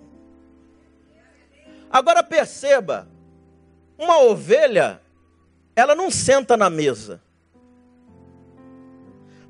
Agora 1.91 2.23
perceba, 2.23 3.09
uma 3.99 4.21
ovelha, 4.21 5.01
ela 5.75 5.95
não 5.95 6.11
senta 6.11 6.57
na 6.57 6.71
mesa. 6.71 7.21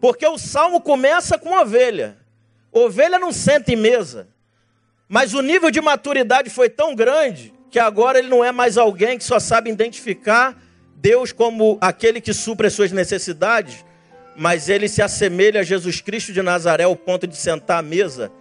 Porque 0.01 0.27
o 0.27 0.39
salmo 0.39 0.81
começa 0.81 1.37
com 1.39 1.53
ovelha. 1.53 2.17
Ovelha 2.73 3.19
não 3.19 3.33
senta 3.33 3.73
em 3.73 3.77
mesa. 3.77 4.29
Mas 5.09 5.35
o 5.35 5.43
nível 5.43 5.71
de 5.71 5.81
maturidade 5.81 6.49
foi 6.49 6.71
tão 6.71 6.95
grande 6.95 7.53
que 7.71 7.79
agora 7.79 8.19
ele 8.19 8.29
não 8.29 8.45
é 8.45 8.51
mais 8.51 8.79
alguém 8.79 9.19
que 9.19 9.25
só 9.25 9.39
sabe 9.39 9.71
identificar 9.71 10.61
Deus 10.97 11.33
como 11.33 11.79
aquele 11.81 12.21
que 12.21 12.33
supre 12.33 12.67
as 12.67 12.73
suas 12.73 12.93
necessidades, 12.93 13.85
mas 14.37 14.69
ele 14.69 14.89
se 14.89 15.03
assemelha 15.03 15.61
a 15.61 15.65
Jesus 15.65 16.01
Cristo 16.01 16.33
de 16.33 16.43
Nazaré 16.43 16.85
ao 16.85 16.97
ponto 16.97 17.27
de 17.27 17.37
sentar 17.37 17.79
à 17.79 17.83
mesa 17.83 18.33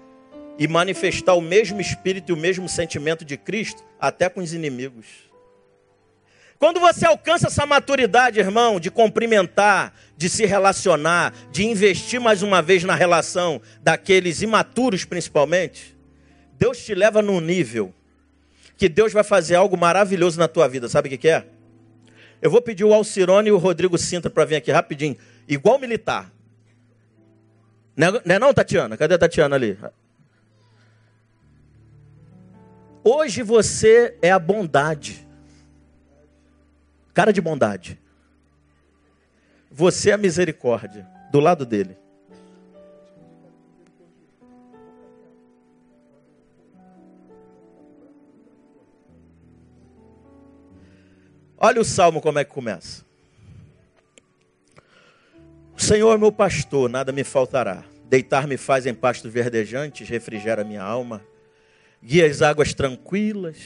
e 0.58 0.68
manifestar 0.68 1.34
o 1.34 1.42
mesmo 1.42 1.82
espírito 1.82 2.32
e 2.32 2.34
o 2.34 2.38
mesmo 2.38 2.70
sentimento 2.70 3.26
de 3.26 3.38
Cristo 3.38 3.84
até 4.00 4.30
com 4.30 4.42
os 4.42 4.54
inimigos. 4.54 5.06
Quando 6.58 6.80
você 6.80 7.08
alcança 7.08 7.48
essa 7.48 7.66
maturidade, 7.66 8.40
irmão, 8.40 8.80
de 8.80 8.92
cumprimentar, 8.92 9.94
de 10.16 10.30
se 10.30 10.46
relacionar, 10.46 11.34
de 11.52 11.66
investir 11.66 12.20
mais 12.20 12.44
uma 12.44 12.62
vez 12.62 12.84
na 12.84 12.94
relação 12.94 13.60
daqueles 13.82 14.44
imaturos 14.44 15.04
principalmente, 15.04 15.98
Deus 16.60 16.78
te 16.78 16.94
leva 16.94 17.24
num 17.24 17.40
nível 17.40 17.92
que 18.78 18.88
Deus 18.88 19.12
vai 19.12 19.24
fazer 19.24 19.56
algo 19.56 19.76
maravilhoso 19.76 20.40
na 20.40 20.48
tua 20.48 20.68
vida. 20.68 20.88
Sabe 20.88 21.14
o 21.14 21.18
que 21.18 21.28
é? 21.28 21.46
Eu 22.40 22.52
vou 22.52 22.62
pedir 22.62 22.84
o 22.84 22.94
Alcirone 22.94 23.50
e 23.50 23.52
o 23.52 23.58
Rodrigo 23.58 23.98
Sintra 23.98 24.30
para 24.30 24.46
vir 24.46 24.58
aqui 24.58 24.72
rapidinho 24.72 25.18
igual 25.48 25.80
militar. 25.80 26.32
Não 27.96 28.08
é, 28.08 28.12
não, 28.12 28.36
é 28.36 28.40
não, 28.40 28.54
Tatiana? 28.54 28.98
Cadê 28.98 29.16
a 29.16 29.20
Tatiana 29.20 29.56
ali? 29.56 29.78
Hoje 33.04 33.42
você 33.42 34.18
é 34.22 34.32
a 34.32 34.40
bondade. 34.40 35.28
Cara 37.14 37.34
de 37.34 37.42
bondade. 37.42 38.00
Você 39.70 40.12
é 40.12 40.14
a 40.14 40.18
misericórdia 40.18 41.08
do 41.32 41.40
lado 41.40 41.66
dele. 41.66 41.98
Olha 51.58 51.80
o 51.80 51.86
salmo 51.86 52.22
como 52.22 52.40
é 52.40 52.44
que 52.44 52.52
começa. 52.52 53.06
Senhor, 55.82 56.16
meu 56.20 56.32
pastor, 56.32 56.88
nada 56.88 57.12
me 57.12 57.24
faltará. 57.24 57.84
Deitar-me 58.06 58.56
faz 58.56 58.86
em 58.86 58.94
pastos 58.94 59.34
verdejantes, 59.34 60.08
refrigera 60.08 60.64
minha 60.64 60.84
alma. 60.84 61.24
Guia 62.04 62.28
as 62.28 62.44
águas 62.44 62.72
tranquilas. 62.72 63.58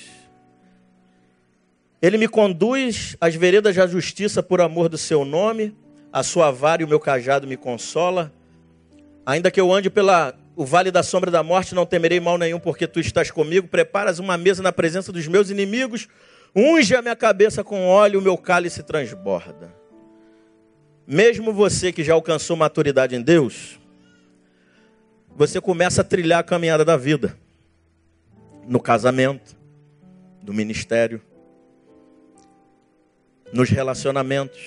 Ele 2.02 2.18
me 2.18 2.30
conduz 2.30 3.18
às 3.20 3.36
veredas 3.36 3.76
da 3.76 3.86
justiça 3.86 4.42
por 4.42 4.62
amor 4.62 4.88
do 4.88 4.98
seu 4.98 5.26
nome. 5.26 5.76
A 6.12 6.24
sua 6.24 6.52
vara 6.52 6.82
e 6.82 6.86
o 6.86 6.88
meu 6.88 7.02
cajado 7.02 7.46
me 7.46 7.58
consola. 7.58 8.32
Ainda 9.26 9.52
que 9.52 9.60
eu 9.60 9.74
ande 9.74 9.90
pela 9.90 10.34
o 10.56 10.66
vale 10.66 10.92
da 10.92 11.04
sombra 11.04 11.30
da 11.30 11.44
morte, 11.44 11.76
não 11.76 11.86
temerei 11.86 12.22
mal 12.22 12.38
nenhum, 12.38 12.62
porque 12.62 12.88
tu 12.88 12.98
estás 12.98 13.30
comigo. 13.30 13.68
Preparas 13.68 14.20
uma 14.20 14.38
mesa 14.38 14.64
na 14.64 14.72
presença 14.72 15.12
dos 15.12 15.28
meus 15.28 15.50
inimigos. 15.50 16.08
Unge 16.56 16.96
a 16.96 17.02
minha 17.02 17.16
cabeça 17.16 17.62
com 17.62 17.86
óleo, 17.86 18.22
o 18.22 18.24
meu 18.24 18.38
cálice 18.38 18.84
transborda. 18.84 19.84
Mesmo 21.08 21.54
você 21.54 21.92
que 21.92 22.04
já 22.04 22.14
alcançou 22.14 22.58
maturidade 22.58 23.16
em 23.16 23.22
Deus, 23.22 23.80
você 25.36 25.62
começa 25.62 26.02
a 26.02 26.04
trilhar 26.04 26.40
a 26.40 26.44
caminhada 26.44 26.84
da 26.84 26.98
vida. 26.98 27.38
No 28.68 28.80
casamento, 28.80 29.56
no 30.42 30.52
ministério, 30.52 31.22
nos 33.54 33.70
relacionamentos, 33.70 34.60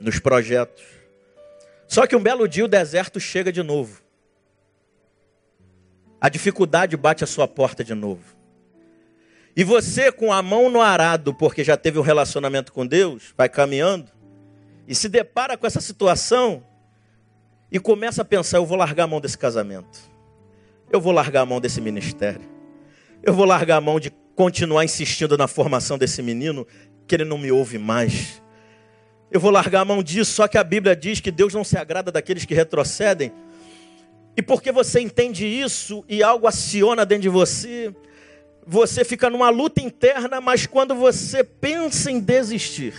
nos 0.00 0.18
projetos. 0.18 0.82
Só 1.86 2.06
que 2.06 2.16
um 2.16 2.22
belo 2.22 2.48
dia 2.48 2.64
o 2.64 2.68
deserto 2.68 3.20
chega 3.20 3.52
de 3.52 3.62
novo. 3.62 4.02
A 6.20 6.28
dificuldade 6.28 6.96
bate 6.96 7.22
a 7.22 7.26
sua 7.26 7.46
porta 7.46 7.84
de 7.84 7.94
novo. 7.94 8.36
E 9.54 9.62
você, 9.62 10.10
com 10.10 10.32
a 10.32 10.42
mão 10.42 10.68
no 10.68 10.80
arado, 10.80 11.32
porque 11.32 11.62
já 11.62 11.76
teve 11.76 11.98
um 11.98 12.02
relacionamento 12.02 12.72
com 12.72 12.84
Deus, 12.84 13.32
vai 13.36 13.48
caminhando, 13.48 14.10
e 14.86 14.94
se 14.94 15.08
depara 15.08 15.56
com 15.56 15.66
essa 15.66 15.80
situação 15.80 16.62
e 17.70 17.78
começa 17.78 18.22
a 18.22 18.24
pensar: 18.24 18.58
eu 18.58 18.66
vou 18.66 18.76
largar 18.76 19.04
a 19.04 19.06
mão 19.06 19.20
desse 19.20 19.36
casamento, 19.36 19.98
eu 20.90 21.00
vou 21.00 21.12
largar 21.12 21.42
a 21.42 21.46
mão 21.46 21.60
desse 21.60 21.80
ministério, 21.80 22.42
eu 23.22 23.34
vou 23.34 23.44
largar 23.44 23.76
a 23.76 23.80
mão 23.80 23.98
de 23.98 24.10
continuar 24.34 24.84
insistindo 24.84 25.36
na 25.36 25.48
formação 25.48 25.96
desse 25.98 26.22
menino 26.22 26.66
que 27.06 27.14
ele 27.14 27.24
não 27.24 27.38
me 27.38 27.50
ouve 27.50 27.78
mais. 27.78 28.42
Eu 29.30 29.40
vou 29.40 29.50
largar 29.50 29.80
a 29.80 29.84
mão 29.84 30.02
disso, 30.02 30.32
só 30.32 30.46
que 30.46 30.56
a 30.56 30.62
Bíblia 30.62 30.94
diz 30.94 31.20
que 31.20 31.32
Deus 31.32 31.52
não 31.52 31.64
se 31.64 31.76
agrada 31.76 32.12
daqueles 32.12 32.44
que 32.44 32.54
retrocedem. 32.54 33.32
E 34.36 34.42
porque 34.42 34.70
você 34.70 35.00
entende 35.00 35.46
isso 35.46 36.04
e 36.08 36.22
algo 36.22 36.46
aciona 36.46 37.04
dentro 37.04 37.22
de 37.22 37.28
você, 37.28 37.92
você 38.66 39.04
fica 39.04 39.30
numa 39.30 39.48
luta 39.48 39.80
interna, 39.80 40.40
mas 40.40 40.66
quando 40.66 40.94
você 40.94 41.42
pensa 41.42 42.10
em 42.10 42.20
desistir, 42.20 42.94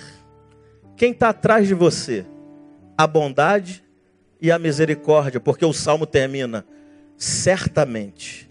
quem 0.98 1.12
está 1.12 1.30
atrás 1.30 1.68
de 1.68 1.76
você? 1.76 2.26
A 2.98 3.06
bondade 3.06 3.84
e 4.42 4.52
a 4.52 4.58
misericórdia, 4.58 5.40
porque 5.40 5.64
o 5.64 5.72
salmo 5.72 6.08
termina: 6.08 6.66
certamente 7.16 8.50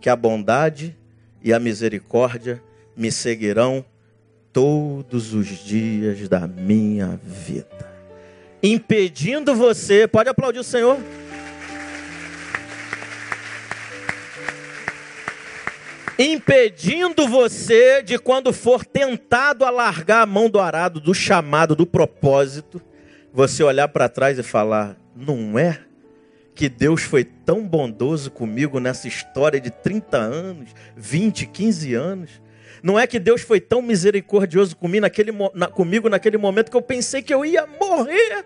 que 0.00 0.08
a 0.08 0.16
bondade 0.16 0.96
e 1.42 1.52
a 1.52 1.60
misericórdia 1.60 2.62
me 2.96 3.12
seguirão 3.12 3.84
todos 4.52 5.34
os 5.34 5.46
dias 5.46 6.28
da 6.28 6.46
minha 6.46 7.20
vida, 7.22 7.90
impedindo 8.62 9.54
você, 9.54 10.08
pode 10.08 10.28
aplaudir 10.28 10.58
o 10.58 10.64
Senhor. 10.64 10.98
Impedindo 16.18 17.26
você 17.26 18.02
de 18.02 18.18
quando 18.18 18.52
for 18.52 18.84
tentado 18.84 19.64
a 19.64 19.70
largar 19.70 20.22
a 20.22 20.26
mão 20.26 20.48
do 20.48 20.60
arado, 20.60 21.00
do 21.00 21.14
chamado, 21.14 21.74
do 21.74 21.86
propósito, 21.86 22.80
você 23.32 23.62
olhar 23.62 23.88
para 23.88 24.08
trás 24.08 24.38
e 24.38 24.42
falar: 24.42 24.96
não 25.16 25.58
é 25.58 25.80
que 26.54 26.68
Deus 26.68 27.02
foi 27.02 27.24
tão 27.24 27.66
bondoso 27.66 28.30
comigo 28.30 28.78
nessa 28.78 29.08
história 29.08 29.60
de 29.60 29.70
30 29.70 30.18
anos, 30.18 30.70
20, 30.96 31.46
15 31.46 31.94
anos? 31.94 32.42
Não 32.82 32.98
é 32.98 33.06
que 33.06 33.18
Deus 33.18 33.42
foi 33.42 33.60
tão 33.60 33.80
misericordioso 33.80 34.76
comigo 34.76 35.02
naquele, 35.02 35.32
na, 35.54 35.68
comigo 35.68 36.08
naquele 36.08 36.36
momento 36.36 36.70
que 36.70 36.76
eu 36.76 36.82
pensei 36.82 37.22
que 37.22 37.32
eu 37.32 37.44
ia 37.44 37.66
morrer? 37.66 38.44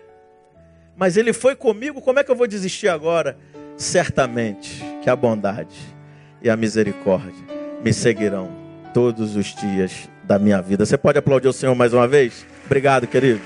Mas 0.95 1.17
Ele 1.17 1.33
foi 1.33 1.55
comigo, 1.55 2.01
como 2.01 2.19
é 2.19 2.23
que 2.23 2.31
eu 2.31 2.35
vou 2.35 2.47
desistir 2.47 2.87
agora? 2.87 3.37
Certamente 3.75 4.83
que 5.03 5.09
a 5.09 5.15
bondade 5.15 5.96
e 6.47 6.49
a 6.49 6.55
misericórdia 6.55 7.45
me 7.83 7.93
seguirão 7.93 8.49
todos 8.93 9.35
os 9.35 9.53
dias 9.53 10.09
da 10.23 10.39
minha 10.39 10.61
vida. 10.61 10.85
Você 10.85 10.97
pode 10.97 11.19
aplaudir 11.19 11.49
o 11.49 11.53
Senhor 11.53 11.75
mais 11.75 11.93
uma 11.93 12.07
vez? 12.07 12.45
Obrigado, 12.65 13.05
queridos. 13.05 13.45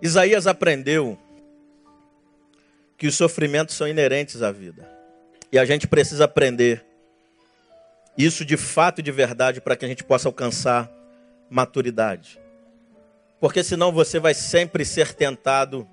Isaías 0.00 0.46
aprendeu 0.46 1.18
que 2.96 3.08
os 3.08 3.16
sofrimentos 3.16 3.74
são 3.74 3.88
inerentes 3.88 4.42
à 4.42 4.52
vida. 4.52 4.88
E 5.50 5.58
a 5.58 5.64
gente 5.64 5.88
precisa 5.88 6.24
aprender 6.24 6.84
isso 8.16 8.44
de 8.44 8.56
fato 8.56 9.00
e 9.00 9.02
de 9.02 9.10
verdade 9.10 9.60
para 9.60 9.74
que 9.74 9.84
a 9.84 9.88
gente 9.88 10.04
possa 10.04 10.28
alcançar 10.28 10.88
maturidade. 11.50 12.38
Porque 13.40 13.64
senão 13.64 13.90
você 13.90 14.20
vai 14.20 14.34
sempre 14.34 14.84
ser 14.84 15.14
tentado 15.14 15.88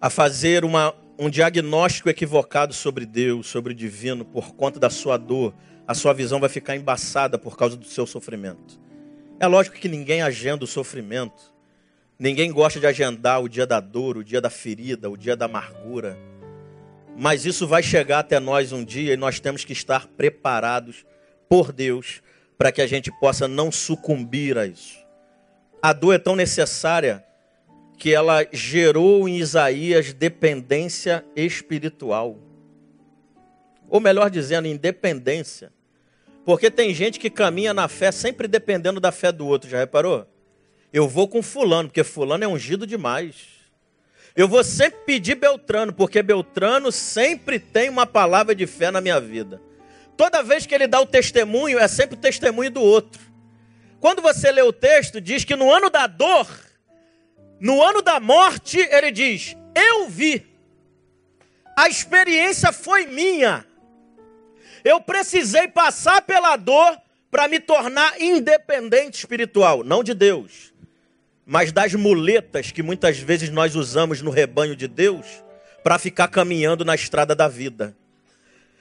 a 0.00 0.10
fazer 0.10 0.64
uma, 0.64 0.94
um 1.18 1.30
diagnóstico 1.30 2.08
equivocado 2.08 2.72
sobre 2.74 3.06
Deus, 3.06 3.46
sobre 3.46 3.72
o 3.72 3.76
divino, 3.76 4.24
por 4.24 4.54
conta 4.54 4.78
da 4.78 4.90
sua 4.90 5.16
dor. 5.16 5.54
A 5.86 5.94
sua 5.94 6.12
visão 6.12 6.40
vai 6.40 6.48
ficar 6.48 6.76
embaçada 6.76 7.38
por 7.38 7.56
causa 7.56 7.76
do 7.76 7.86
seu 7.86 8.06
sofrimento. 8.06 8.80
É 9.38 9.46
lógico 9.46 9.76
que 9.76 9.88
ninguém 9.88 10.22
agenda 10.22 10.64
o 10.64 10.68
sofrimento. 10.68 11.54
Ninguém 12.18 12.50
gosta 12.50 12.80
de 12.80 12.86
agendar 12.86 13.42
o 13.42 13.48
dia 13.48 13.66
da 13.66 13.78
dor, 13.78 14.16
o 14.16 14.24
dia 14.24 14.40
da 14.40 14.50
ferida, 14.50 15.10
o 15.10 15.16
dia 15.16 15.36
da 15.36 15.44
amargura. 15.44 16.18
Mas 17.16 17.44
isso 17.46 17.66
vai 17.66 17.82
chegar 17.82 18.20
até 18.20 18.40
nós 18.40 18.72
um 18.72 18.84
dia 18.84 19.14
e 19.14 19.16
nós 19.16 19.38
temos 19.38 19.64
que 19.64 19.72
estar 19.72 20.06
preparados 20.06 21.04
por 21.48 21.72
Deus 21.72 22.22
para 22.58 22.72
que 22.72 22.80
a 22.80 22.86
gente 22.86 23.10
possa 23.20 23.46
não 23.46 23.70
sucumbir 23.70 24.56
a 24.58 24.66
isso. 24.66 24.98
A 25.82 25.92
dor 25.92 26.14
é 26.14 26.18
tão 26.18 26.34
necessária 26.34 27.25
que 27.96 28.12
ela 28.12 28.46
gerou 28.52 29.28
em 29.28 29.38
Isaías 29.38 30.12
dependência 30.12 31.24
espiritual. 31.34 32.38
Ou 33.88 34.00
melhor 34.00 34.30
dizendo, 34.30 34.68
independência. 34.68 35.72
Porque 36.44 36.70
tem 36.70 36.94
gente 36.94 37.18
que 37.18 37.30
caminha 37.30 37.72
na 37.72 37.88
fé 37.88 38.12
sempre 38.12 38.46
dependendo 38.46 39.00
da 39.00 39.10
fé 39.10 39.32
do 39.32 39.46
outro, 39.46 39.68
já 39.68 39.78
reparou? 39.78 40.26
Eu 40.92 41.08
vou 41.08 41.26
com 41.26 41.42
fulano, 41.42 41.88
porque 41.88 42.04
fulano 42.04 42.44
é 42.44 42.48
ungido 42.48 42.86
demais. 42.86 43.56
Eu 44.36 44.46
vou 44.46 44.62
sempre 44.62 45.00
pedir 45.06 45.34
Beltrano, 45.34 45.92
porque 45.92 46.22
Beltrano 46.22 46.92
sempre 46.92 47.58
tem 47.58 47.88
uma 47.88 48.06
palavra 48.06 48.54
de 48.54 48.66
fé 48.66 48.90
na 48.90 49.00
minha 49.00 49.18
vida. 49.18 49.60
Toda 50.16 50.42
vez 50.42 50.66
que 50.66 50.74
ele 50.74 50.86
dá 50.86 51.00
o 51.00 51.06
testemunho, 51.06 51.78
é 51.78 51.88
sempre 51.88 52.16
o 52.16 52.20
testemunho 52.20 52.70
do 52.70 52.82
outro. 52.82 53.20
Quando 53.98 54.20
você 54.20 54.52
lê 54.52 54.62
o 54.62 54.72
texto, 54.72 55.20
diz 55.20 55.44
que 55.44 55.56
no 55.56 55.70
ano 55.72 55.90
da 55.90 56.06
dor, 56.06 56.46
no 57.60 57.82
ano 57.82 58.02
da 58.02 58.20
morte, 58.20 58.78
ele 58.78 59.10
diz: 59.10 59.56
Eu 59.74 60.08
vi, 60.08 60.44
a 61.76 61.88
experiência 61.88 62.72
foi 62.72 63.06
minha. 63.06 63.66
Eu 64.84 65.00
precisei 65.00 65.68
passar 65.68 66.22
pela 66.22 66.56
dor 66.56 66.96
para 67.30 67.48
me 67.48 67.58
tornar 67.58 68.20
independente 68.20 69.18
espiritual, 69.18 69.82
não 69.82 70.02
de 70.02 70.14
Deus, 70.14 70.72
mas 71.44 71.72
das 71.72 71.92
muletas 71.94 72.70
que 72.70 72.82
muitas 72.82 73.18
vezes 73.18 73.50
nós 73.50 73.74
usamos 73.74 74.22
no 74.22 74.30
rebanho 74.30 74.76
de 74.76 74.86
Deus 74.86 75.26
para 75.82 75.98
ficar 75.98 76.28
caminhando 76.28 76.84
na 76.84 76.94
estrada 76.94 77.34
da 77.34 77.48
vida. 77.48 77.96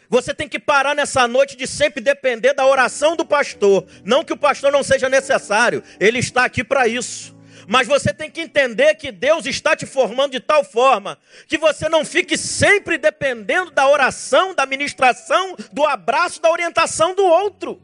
Você 0.09 0.33
tem 0.33 0.47
que 0.47 0.59
parar 0.59 0.95
nessa 0.95 1.27
noite 1.27 1.57
de 1.57 1.67
sempre 1.67 2.01
depender 2.01 2.53
da 2.53 2.65
oração 2.65 3.15
do 3.15 3.25
pastor. 3.25 3.85
Não 4.03 4.23
que 4.23 4.33
o 4.33 4.37
pastor 4.37 4.71
não 4.71 4.83
seja 4.83 5.09
necessário, 5.09 5.83
ele 5.99 6.19
está 6.19 6.45
aqui 6.45 6.63
para 6.63 6.87
isso. 6.87 7.34
Mas 7.67 7.87
você 7.87 8.13
tem 8.13 8.29
que 8.29 8.41
entender 8.41 8.95
que 8.95 9.11
Deus 9.11 9.45
está 9.45 9.75
te 9.75 9.85
formando 9.85 10.33
de 10.33 10.39
tal 10.39 10.63
forma 10.63 11.17
que 11.47 11.57
você 11.57 11.89
não 11.89 12.05
fique 12.05 12.37
sempre 12.37 12.97
dependendo 12.97 13.71
da 13.71 13.87
oração, 13.87 14.53
da 14.53 14.65
ministração, 14.65 15.55
do 15.71 15.85
abraço, 15.85 16.41
da 16.41 16.51
orientação 16.51 17.15
do 17.15 17.23
outro. 17.23 17.81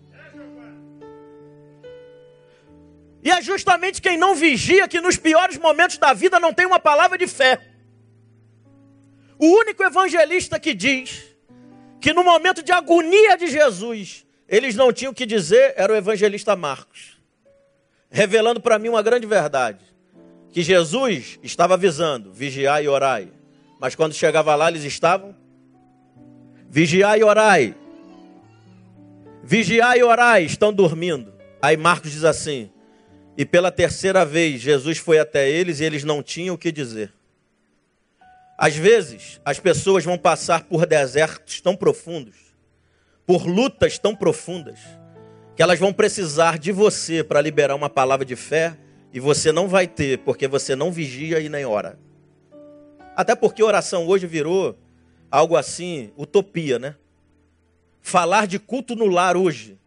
E 3.23 3.29
é 3.29 3.41
justamente 3.41 4.01
quem 4.01 4.17
não 4.17 4.35
vigia 4.35 4.87
que 4.87 4.99
nos 4.99 5.17
piores 5.17 5.57
momentos 5.57 5.97
da 5.97 6.13
vida 6.13 6.39
não 6.39 6.53
tem 6.53 6.65
uma 6.65 6.79
palavra 6.79 7.17
de 7.17 7.27
fé. 7.27 7.59
O 9.37 9.47
único 9.47 9.83
evangelista 9.83 10.59
que 10.59 10.73
diz 10.73 11.23
que 11.99 12.13
no 12.13 12.23
momento 12.23 12.63
de 12.63 12.71
agonia 12.71 13.37
de 13.37 13.47
Jesus, 13.47 14.25
eles 14.47 14.75
não 14.75 14.91
tinham 14.91 15.11
o 15.11 15.15
que 15.15 15.25
dizer 15.25 15.73
era 15.77 15.93
o 15.93 15.95
evangelista 15.95 16.55
Marcos. 16.55 17.10
Revelando 18.11 18.61
para 18.61 18.77
mim 18.77 18.89
uma 18.89 19.01
grande 19.01 19.25
verdade. 19.25 19.79
Que 20.51 20.61
Jesus 20.61 21.39
estava 21.41 21.73
avisando, 21.73 22.31
vigiai 22.31 22.83
e 22.83 22.87
orai. 22.87 23.29
Mas 23.79 23.95
quando 23.95 24.13
chegava 24.13 24.53
lá, 24.53 24.69
eles 24.69 24.83
estavam 24.83 25.35
vigiai 26.71 27.19
e 27.19 27.23
orai. 27.23 27.75
Vigiai 29.43 29.99
e 29.99 30.03
orai, 30.03 30.43
estão 30.43 30.71
dormindo. 30.71 31.33
Aí 31.61 31.75
Marcos 31.75 32.11
diz 32.11 32.23
assim: 32.23 32.71
e 33.37 33.45
pela 33.45 33.71
terceira 33.71 34.25
vez, 34.25 34.61
Jesus 34.61 34.97
foi 34.97 35.19
até 35.19 35.49
eles 35.49 35.79
e 35.79 35.83
eles 35.83 36.05
não 36.05 36.23
tinham 36.23 36.55
o 36.55 36.57
que 36.57 36.71
dizer. 36.71 37.11
Às 38.57 38.75
vezes, 38.75 39.41
as 39.43 39.59
pessoas 39.59 40.05
vão 40.05 40.17
passar 40.17 40.63
por 40.63 40.85
desertos 40.85 41.59
tão 41.59 41.75
profundos, 41.75 42.35
por 43.25 43.45
lutas 43.45 43.97
tão 43.97 44.15
profundas, 44.15 44.79
que 45.61 45.63
elas 45.63 45.77
vão 45.77 45.93
precisar 45.93 46.57
de 46.57 46.71
você 46.71 47.23
para 47.23 47.39
liberar 47.39 47.75
uma 47.75 47.87
palavra 47.87 48.25
de 48.25 48.35
fé 48.35 48.75
e 49.13 49.19
você 49.19 49.51
não 49.51 49.67
vai 49.67 49.85
ter, 49.85 50.17
porque 50.17 50.47
você 50.47 50.75
não 50.75 50.91
vigia 50.91 51.39
e 51.39 51.49
nem 51.49 51.63
ora. 51.65 51.99
Até 53.15 53.35
porque 53.35 53.61
oração 53.61 54.07
hoje 54.07 54.25
virou 54.25 54.75
algo 55.29 55.55
assim, 55.55 56.11
utopia, 56.17 56.79
né? 56.79 56.95
Falar 58.01 58.47
de 58.47 58.57
culto 58.57 58.95
no 58.95 59.05
lar 59.05 59.37
hoje, 59.37 59.77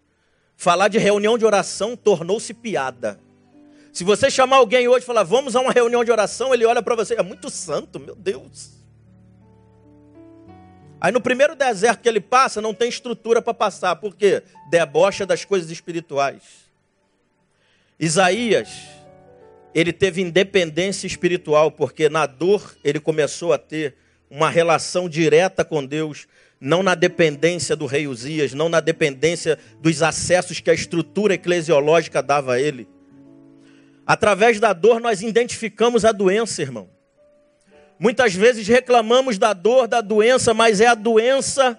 falar 0.56 0.86
de 0.86 0.98
reunião 0.98 1.36
de 1.36 1.44
oração 1.44 1.96
tornou-se 1.96 2.54
piada. 2.54 3.18
Se 3.92 4.04
você 4.04 4.30
chamar 4.30 4.58
alguém 4.58 4.86
hoje 4.86 5.02
e 5.02 5.06
falar, 5.06 5.24
vamos 5.24 5.56
a 5.56 5.60
uma 5.60 5.72
reunião 5.72 6.04
de 6.04 6.12
oração, 6.12 6.54
ele 6.54 6.64
olha 6.64 6.84
para 6.84 6.94
você, 6.94 7.14
é 7.14 7.22
muito 7.24 7.50
santo, 7.50 7.98
meu 7.98 8.14
Deus. 8.14 8.83
Aí 11.04 11.12
no 11.12 11.20
primeiro 11.20 11.54
deserto 11.54 12.00
que 12.00 12.08
ele 12.08 12.18
passa, 12.18 12.62
não 12.62 12.72
tem 12.72 12.88
estrutura 12.88 13.42
para 13.42 13.52
passar, 13.52 13.94
por 13.96 14.16
quê? 14.16 14.42
Debocha 14.70 15.26
das 15.26 15.44
coisas 15.44 15.70
espirituais. 15.70 16.42
Isaías, 18.00 18.70
ele 19.74 19.92
teve 19.92 20.22
independência 20.22 21.06
espiritual, 21.06 21.70
porque 21.70 22.08
na 22.08 22.24
dor 22.24 22.74
ele 22.82 22.98
começou 22.98 23.52
a 23.52 23.58
ter 23.58 23.96
uma 24.30 24.48
relação 24.48 25.06
direta 25.06 25.62
com 25.62 25.84
Deus, 25.84 26.26
não 26.58 26.82
na 26.82 26.94
dependência 26.94 27.76
do 27.76 27.84
rei 27.84 28.06
Uzias, 28.06 28.54
não 28.54 28.70
na 28.70 28.80
dependência 28.80 29.58
dos 29.82 30.02
acessos 30.02 30.58
que 30.58 30.70
a 30.70 30.74
estrutura 30.74 31.34
eclesiológica 31.34 32.22
dava 32.22 32.54
a 32.54 32.58
ele. 32.58 32.88
Através 34.06 34.58
da 34.58 34.72
dor 34.72 35.00
nós 35.00 35.20
identificamos 35.20 36.02
a 36.02 36.12
doença, 36.12 36.62
irmão. 36.62 36.93
Muitas 37.98 38.34
vezes 38.34 38.66
reclamamos 38.66 39.38
da 39.38 39.52
dor, 39.52 39.86
da 39.86 40.00
doença, 40.00 40.52
mas 40.52 40.80
é 40.80 40.86
a 40.86 40.94
doença, 40.94 41.78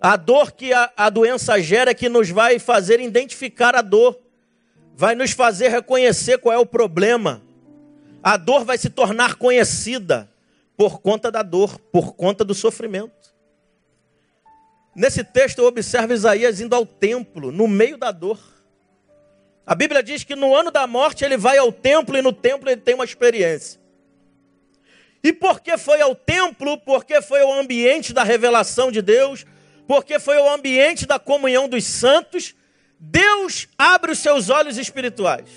a 0.00 0.16
dor 0.16 0.52
que 0.52 0.72
a, 0.72 0.90
a 0.96 1.10
doença 1.10 1.60
gera 1.60 1.94
que 1.94 2.08
nos 2.08 2.30
vai 2.30 2.58
fazer 2.58 3.00
identificar 3.00 3.74
a 3.74 3.82
dor, 3.82 4.18
vai 4.94 5.14
nos 5.14 5.32
fazer 5.32 5.68
reconhecer 5.68 6.38
qual 6.38 6.54
é 6.54 6.58
o 6.58 6.66
problema. 6.66 7.42
A 8.22 8.36
dor 8.36 8.64
vai 8.64 8.78
se 8.78 8.88
tornar 8.88 9.34
conhecida 9.34 10.28
por 10.76 11.00
conta 11.00 11.30
da 11.30 11.42
dor, 11.42 11.78
por 11.78 12.14
conta 12.14 12.44
do 12.44 12.54
sofrimento. 12.54 13.32
Nesse 14.94 15.24
texto 15.24 15.58
eu 15.58 15.66
observo 15.66 16.12
Isaías 16.12 16.60
indo 16.60 16.74
ao 16.74 16.86
templo, 16.86 17.50
no 17.50 17.66
meio 17.66 17.96
da 17.96 18.12
dor. 18.12 18.38
A 19.66 19.74
Bíblia 19.74 20.02
diz 20.02 20.22
que 20.22 20.36
no 20.36 20.54
ano 20.54 20.70
da 20.70 20.86
morte 20.86 21.24
ele 21.24 21.36
vai 21.36 21.58
ao 21.58 21.72
templo 21.72 22.16
e 22.16 22.22
no 22.22 22.32
templo 22.32 22.68
ele 22.68 22.80
tem 22.80 22.94
uma 22.94 23.04
experiência. 23.04 23.81
E 25.22 25.32
por 25.32 25.60
que 25.60 25.76
foi 25.78 26.00
ao 26.00 26.14
templo? 26.14 26.78
Porque 26.78 27.22
foi 27.22 27.42
o 27.42 27.52
ambiente 27.52 28.12
da 28.12 28.24
revelação 28.24 28.90
de 28.90 29.00
Deus, 29.00 29.46
porque 29.86 30.18
foi 30.18 30.36
o 30.38 30.50
ambiente 30.50 31.06
da 31.06 31.18
comunhão 31.18 31.68
dos 31.68 31.84
santos. 31.84 32.54
Deus 32.98 33.68
abre 33.78 34.12
os 34.12 34.18
seus 34.18 34.50
olhos 34.50 34.76
espirituais. 34.76 35.48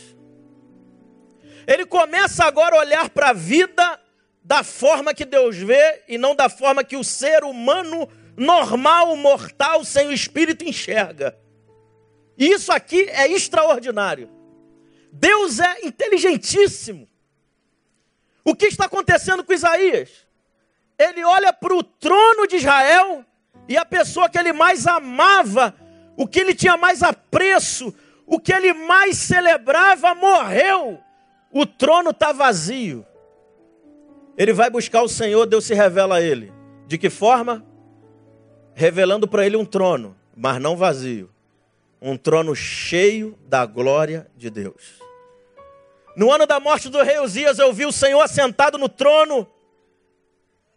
Ele 1.68 1.86
começa 1.86 2.44
agora 2.46 2.76
a 2.76 2.80
olhar 2.80 3.10
para 3.10 3.30
a 3.30 3.34
vida 3.34 4.00
da 4.44 4.64
forma 4.64 5.14
que 5.14 5.26
Deus 5.26 5.58
vê 5.58 6.04
e 6.08 6.18
não 6.18 6.36
da 6.36 6.48
forma 6.48 6.84
que 6.84 6.96
o 6.96 7.04
ser 7.04 7.44
humano 7.44 8.08
normal, 8.38 9.16
mortal, 9.16 9.84
sem 9.84 10.08
o 10.08 10.14
espírito 10.14 10.64
enxerga. 10.64 11.36
E 12.38 12.52
isso 12.52 12.72
aqui 12.72 13.10
é 13.10 13.32
extraordinário. 13.32 14.30
Deus 15.12 15.60
é 15.60 15.86
inteligentíssimo. 15.86 17.10
O 18.46 18.56
que 18.56 18.68
está 18.68 18.86
acontecendo 18.86 19.44
com 19.44 19.52
Isaías? 19.52 20.26
Ele 20.98 21.26
olha 21.26 21.52
para 21.52 21.76
o 21.76 21.84
trono 21.84 22.48
de 22.48 22.58
Israel 22.58 23.26
e 23.68 23.76
a 23.76 23.84
pessoa 23.84 24.30
que 24.30 24.38
ele 24.38 24.54
mais 24.54 24.88
amava, 24.88 25.76
o 26.16 26.28
que 26.28 26.40
ele 26.40 26.54
tinha 26.54 26.78
mais 26.78 27.04
apreço, 27.04 27.94
o 28.26 28.40
que 28.40 28.54
ele 28.54 28.72
mais 28.72 29.18
celebrava, 29.18 30.14
morreu. 30.14 31.00
O 31.52 31.66
trono 31.66 32.12
está 32.12 32.32
vazio. 32.32 33.06
Ele 34.38 34.54
vai 34.54 34.70
buscar 34.70 35.02
o 35.02 35.10
Senhor, 35.10 35.46
Deus 35.46 35.66
se 35.66 35.74
revela 35.74 36.18
a 36.18 36.22
ele. 36.22 36.54
De 36.88 36.98
que 36.98 37.10
forma? 37.10 37.66
Revelando 38.76 39.28
para 39.28 39.46
ele 39.46 39.58
um 39.58 39.66
trono, 39.66 40.16
mas 40.36 40.62
não 40.62 40.78
vazio 40.78 41.36
um 42.02 42.16
trono 42.16 42.56
cheio 42.56 43.36
da 43.48 43.66
glória 43.66 44.28
de 44.38 44.52
Deus. 44.52 45.05
No 46.16 46.32
ano 46.32 46.46
da 46.46 46.60
morte 46.60 46.90
do 46.90 47.02
rei 47.04 47.20
Uzias, 47.20 47.60
eu 47.60 47.74
vi 47.74 47.86
o 47.86 47.92
Senhor 47.92 48.22
assentado 48.22 48.78
no 48.78 48.88
trono 48.88 49.48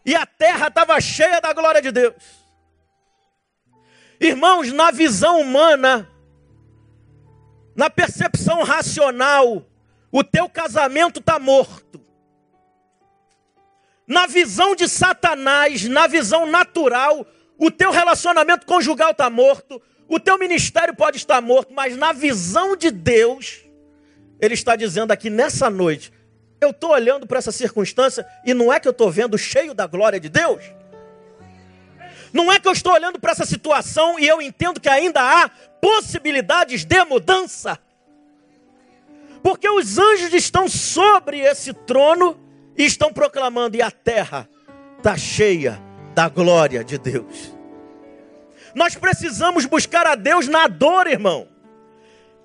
e 0.05 0.15
a 0.15 0.27
terra 0.27 0.69
estava 0.69 1.01
cheia 1.01 1.41
da 1.41 1.53
glória 1.53 1.81
de 1.81 1.93
Deus. 1.93 2.15
Irmãos, 4.21 4.73
na 4.73 4.91
visão 4.91 5.41
humana, 5.41 6.11
na 7.77 7.89
percepção 7.89 8.65
racional, 8.65 9.65
o 10.11 10.25
teu 10.25 10.49
casamento 10.49 11.21
está 11.21 11.39
morto. 11.39 12.05
Na 14.07 14.27
visão 14.27 14.75
de 14.75 14.89
Satanás, 14.89 15.85
na 15.85 16.07
visão 16.07 16.47
natural, 16.47 17.25
o 17.57 17.71
teu 17.71 17.93
relacionamento 17.93 18.67
conjugal 18.67 19.13
está 19.13 19.31
morto, 19.31 19.81
o 20.09 20.19
teu 20.19 20.39
ministério 20.39 20.97
pode 20.97 21.19
estar 21.19 21.41
morto, 21.41 21.73
mas 21.73 21.97
na 21.97 22.13
visão 22.13 22.75
de 22.75 22.91
Deus, 22.91 23.68
Ele 24.41 24.55
está 24.55 24.77
dizendo 24.77 25.13
aqui 25.13 25.31
nessa 25.31 25.69
noite: 25.69 26.13
eu 26.61 26.71
estou 26.71 26.91
olhando 26.91 27.27
para 27.27 27.39
essa 27.39 27.53
circunstância 27.53 28.27
e 28.45 28.53
não 28.55 28.73
é 28.73 28.81
que 28.81 28.89
eu 28.89 28.93
estou 28.93 29.11
vendo 29.11 29.37
cheio 29.39 29.75
da 29.75 29.87
glória 29.87 30.19
de 30.19 30.29
Deus. 30.29 30.65
Não 32.33 32.53
é 32.53 32.61
que 32.61 32.69
eu 32.69 32.73
estou 32.73 32.93
olhando 32.93 33.19
para 33.19 33.33
essa 33.33 33.47
situação 33.47 34.19
e 34.19 34.27
eu 34.27 34.43
entendo 34.43 34.81
que 34.81 34.89
ainda 34.89 35.21
há 35.21 35.49
possibilidades 35.81 36.85
de 36.85 37.05
mudança. 37.05 37.79
Porque 39.43 39.69
os 39.69 39.99
anjos 39.99 40.35
estão 40.35 40.69
sobre 40.69 41.41
esse 41.41 41.73
trono 41.73 42.39
e 42.77 42.85
estão 42.85 43.13
proclamando, 43.13 43.77
e 43.77 43.83
a 43.83 43.91
terra 43.91 44.49
está 44.99 45.17
cheia 45.17 45.81
da 46.15 46.29
glória 46.29 46.85
de 46.85 46.99
Deus. 46.99 47.53
Nós 48.75 48.95
precisamos 48.95 49.65
buscar 49.65 50.07
a 50.07 50.15
Deus 50.15 50.47
na 50.47 50.69
dor, 50.69 51.07
irmão. 51.07 51.49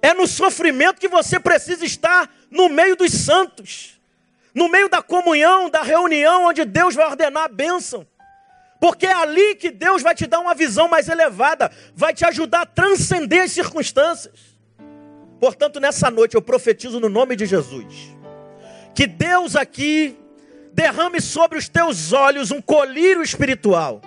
É 0.04 0.14
no 0.14 0.28
sofrimento 0.28 1.00
que 1.00 1.08
você 1.08 1.40
precisa 1.40 1.86
estar 1.86 2.30
no 2.52 2.68
meio 2.68 2.94
dos 2.94 3.10
santos, 3.10 3.98
no 4.54 4.68
meio 4.68 4.90
da 4.90 5.02
comunhão, 5.02 5.70
da 5.70 5.82
reunião, 5.82 6.44
onde 6.44 6.66
Deus 6.66 6.94
vai 6.94 7.06
ordenar 7.06 7.46
a 7.46 7.48
bênção. 7.48 8.06
Porque 8.82 9.06
é 9.06 9.14
ali 9.14 9.56
que 9.56 9.72
Deus 9.72 10.02
vai 10.02 10.14
te 10.14 10.28
dar 10.28 10.42
uma 10.42 10.54
visão 10.54 10.90
mais 10.90 11.08
elevada, 11.08 11.72
vai 11.96 12.14
te 12.14 12.26
ajudar 12.26 12.64
a 12.64 12.66
transcender 12.66 13.44
as 13.44 13.54
circunstâncias. 13.54 14.58
Portanto, 15.40 15.80
nessa 15.80 16.12
noite 16.12 16.36
eu 16.36 16.42
profetizo 16.42 17.00
no 17.00 17.08
nome 17.08 17.38
de 17.38 17.46
Jesus, 17.46 18.14
que 18.94 19.08
Deus 19.08 19.56
aqui 19.56 20.18
derrame 20.74 21.22
sobre 21.22 21.58
os 21.58 21.70
teus 21.70 22.12
olhos 22.12 22.52
um 22.52 22.62
colírio 22.62 23.24
espiritual, 23.24 24.02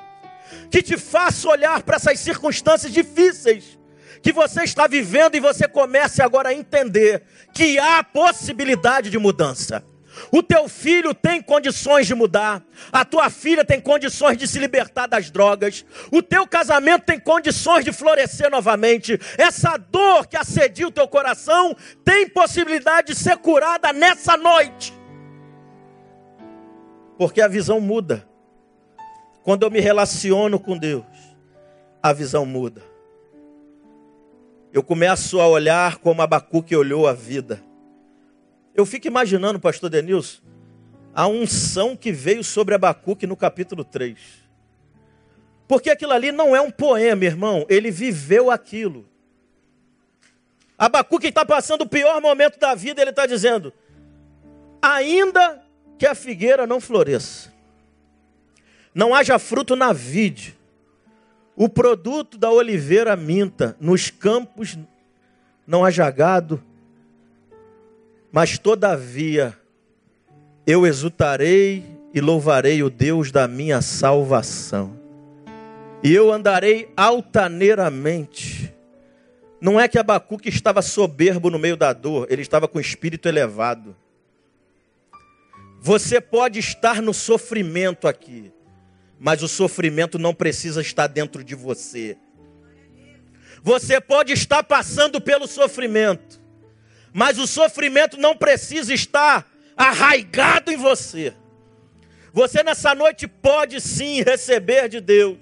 que 0.70 0.82
te 0.82 0.98
faça 0.98 1.48
olhar 1.48 1.82
para 1.84 1.96
essas 1.96 2.20
circunstâncias 2.20 2.92
difíceis 2.92 3.75
que 4.26 4.32
você 4.32 4.64
está 4.64 4.88
vivendo 4.88 5.36
e 5.36 5.40
você 5.40 5.68
comece 5.68 6.20
agora 6.20 6.48
a 6.48 6.52
entender 6.52 7.22
que 7.54 7.78
há 7.78 8.02
possibilidade 8.02 9.08
de 9.08 9.20
mudança. 9.20 9.84
O 10.32 10.42
teu 10.42 10.68
filho 10.68 11.14
tem 11.14 11.40
condições 11.40 12.08
de 12.08 12.14
mudar, 12.16 12.60
a 12.90 13.04
tua 13.04 13.30
filha 13.30 13.64
tem 13.64 13.80
condições 13.80 14.36
de 14.36 14.48
se 14.48 14.58
libertar 14.58 15.06
das 15.06 15.30
drogas, 15.30 15.86
o 16.10 16.20
teu 16.20 16.44
casamento 16.44 17.04
tem 17.04 17.20
condições 17.20 17.84
de 17.84 17.92
florescer 17.92 18.50
novamente. 18.50 19.16
Essa 19.38 19.76
dor 19.76 20.26
que 20.26 20.36
assedia 20.36 20.88
o 20.88 20.92
teu 20.92 21.06
coração 21.06 21.76
tem 22.04 22.28
possibilidade 22.28 23.12
de 23.12 23.14
ser 23.14 23.36
curada 23.36 23.92
nessa 23.92 24.36
noite. 24.36 24.92
Porque 27.16 27.40
a 27.40 27.46
visão 27.46 27.80
muda. 27.80 28.28
Quando 29.44 29.62
eu 29.62 29.70
me 29.70 29.78
relaciono 29.78 30.58
com 30.58 30.76
Deus, 30.76 31.04
a 32.02 32.12
visão 32.12 32.44
muda. 32.44 32.95
Eu 34.76 34.82
começo 34.82 35.40
a 35.40 35.48
olhar 35.48 35.96
como 35.96 36.20
Abacuque 36.20 36.76
olhou 36.76 37.08
a 37.08 37.14
vida. 37.14 37.64
Eu 38.74 38.84
fico 38.84 39.06
imaginando, 39.06 39.58
pastor 39.58 39.88
Denilson, 39.88 40.42
a 41.14 41.26
unção 41.26 41.96
que 41.96 42.12
veio 42.12 42.44
sobre 42.44 42.74
Abacuque 42.74 43.26
no 43.26 43.38
capítulo 43.38 43.82
3. 43.82 44.18
Porque 45.66 45.88
aquilo 45.88 46.12
ali 46.12 46.30
não 46.30 46.54
é 46.54 46.60
um 46.60 46.70
poema, 46.70 47.24
irmão, 47.24 47.64
ele 47.70 47.90
viveu 47.90 48.50
aquilo. 48.50 49.08
Abacuque 50.76 51.28
está 51.28 51.42
passando 51.42 51.80
o 51.80 51.88
pior 51.88 52.20
momento 52.20 52.58
da 52.58 52.74
vida, 52.74 53.00
ele 53.00 53.08
está 53.08 53.24
dizendo: 53.24 53.72
ainda 54.82 55.64
que 55.98 56.06
a 56.06 56.14
figueira 56.14 56.66
não 56.66 56.82
floresça, 56.82 57.50
não 58.94 59.14
haja 59.14 59.38
fruto 59.38 59.74
na 59.74 59.94
vide, 59.94 60.54
o 61.56 61.68
produto 61.68 62.36
da 62.36 62.50
oliveira 62.50 63.16
minta, 63.16 63.74
nos 63.80 64.10
campos 64.10 64.78
não 65.66 65.84
haja 65.84 66.10
gado, 66.10 66.62
mas 68.30 68.58
todavia 68.58 69.56
eu 70.66 70.86
exultarei 70.86 71.84
e 72.12 72.20
louvarei 72.20 72.82
o 72.82 72.90
Deus 72.90 73.32
da 73.32 73.48
minha 73.48 73.80
salvação. 73.80 74.96
E 76.02 76.14
eu 76.14 76.30
andarei 76.30 76.92
altaneiramente. 76.96 78.72
Não 79.60 79.80
é 79.80 79.88
que 79.88 79.98
Abacuque 79.98 80.50
estava 80.50 80.82
soberbo 80.82 81.48
no 81.48 81.58
meio 81.58 81.76
da 81.76 81.92
dor, 81.94 82.26
ele 82.30 82.42
estava 82.42 82.68
com 82.68 82.76
o 82.76 82.80
espírito 82.80 83.26
elevado. 83.26 83.96
Você 85.80 86.20
pode 86.20 86.58
estar 86.58 87.00
no 87.00 87.14
sofrimento 87.14 88.06
aqui, 88.06 88.52
mas 89.18 89.42
o 89.42 89.48
sofrimento 89.48 90.18
não 90.18 90.34
precisa 90.34 90.80
estar 90.80 91.06
dentro 91.06 91.42
de 91.42 91.54
você. 91.54 92.16
Você 93.62 94.00
pode 94.00 94.32
estar 94.32 94.62
passando 94.62 95.20
pelo 95.20 95.46
sofrimento, 95.46 96.40
mas 97.12 97.38
o 97.38 97.46
sofrimento 97.46 98.16
não 98.16 98.36
precisa 98.36 98.92
estar 98.92 99.50
arraigado 99.76 100.70
em 100.70 100.76
você. 100.76 101.34
Você 102.32 102.62
nessa 102.62 102.94
noite 102.94 103.26
pode 103.26 103.80
sim 103.80 104.22
receber 104.22 104.88
de 104.88 105.00
Deus 105.00 105.38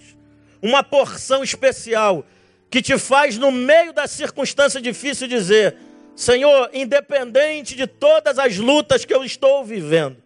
uma 0.62 0.82
porção 0.82 1.42
especial 1.42 2.24
que 2.70 2.80
te 2.80 2.98
faz, 2.98 3.36
no 3.36 3.52
meio 3.52 3.92
da 3.92 4.06
circunstância 4.06 4.80
difícil, 4.80 5.28
dizer: 5.28 5.76
Senhor, 6.16 6.70
independente 6.72 7.76
de 7.76 7.86
todas 7.86 8.38
as 8.38 8.56
lutas 8.56 9.04
que 9.04 9.14
eu 9.14 9.24
estou 9.24 9.64
vivendo, 9.64 10.16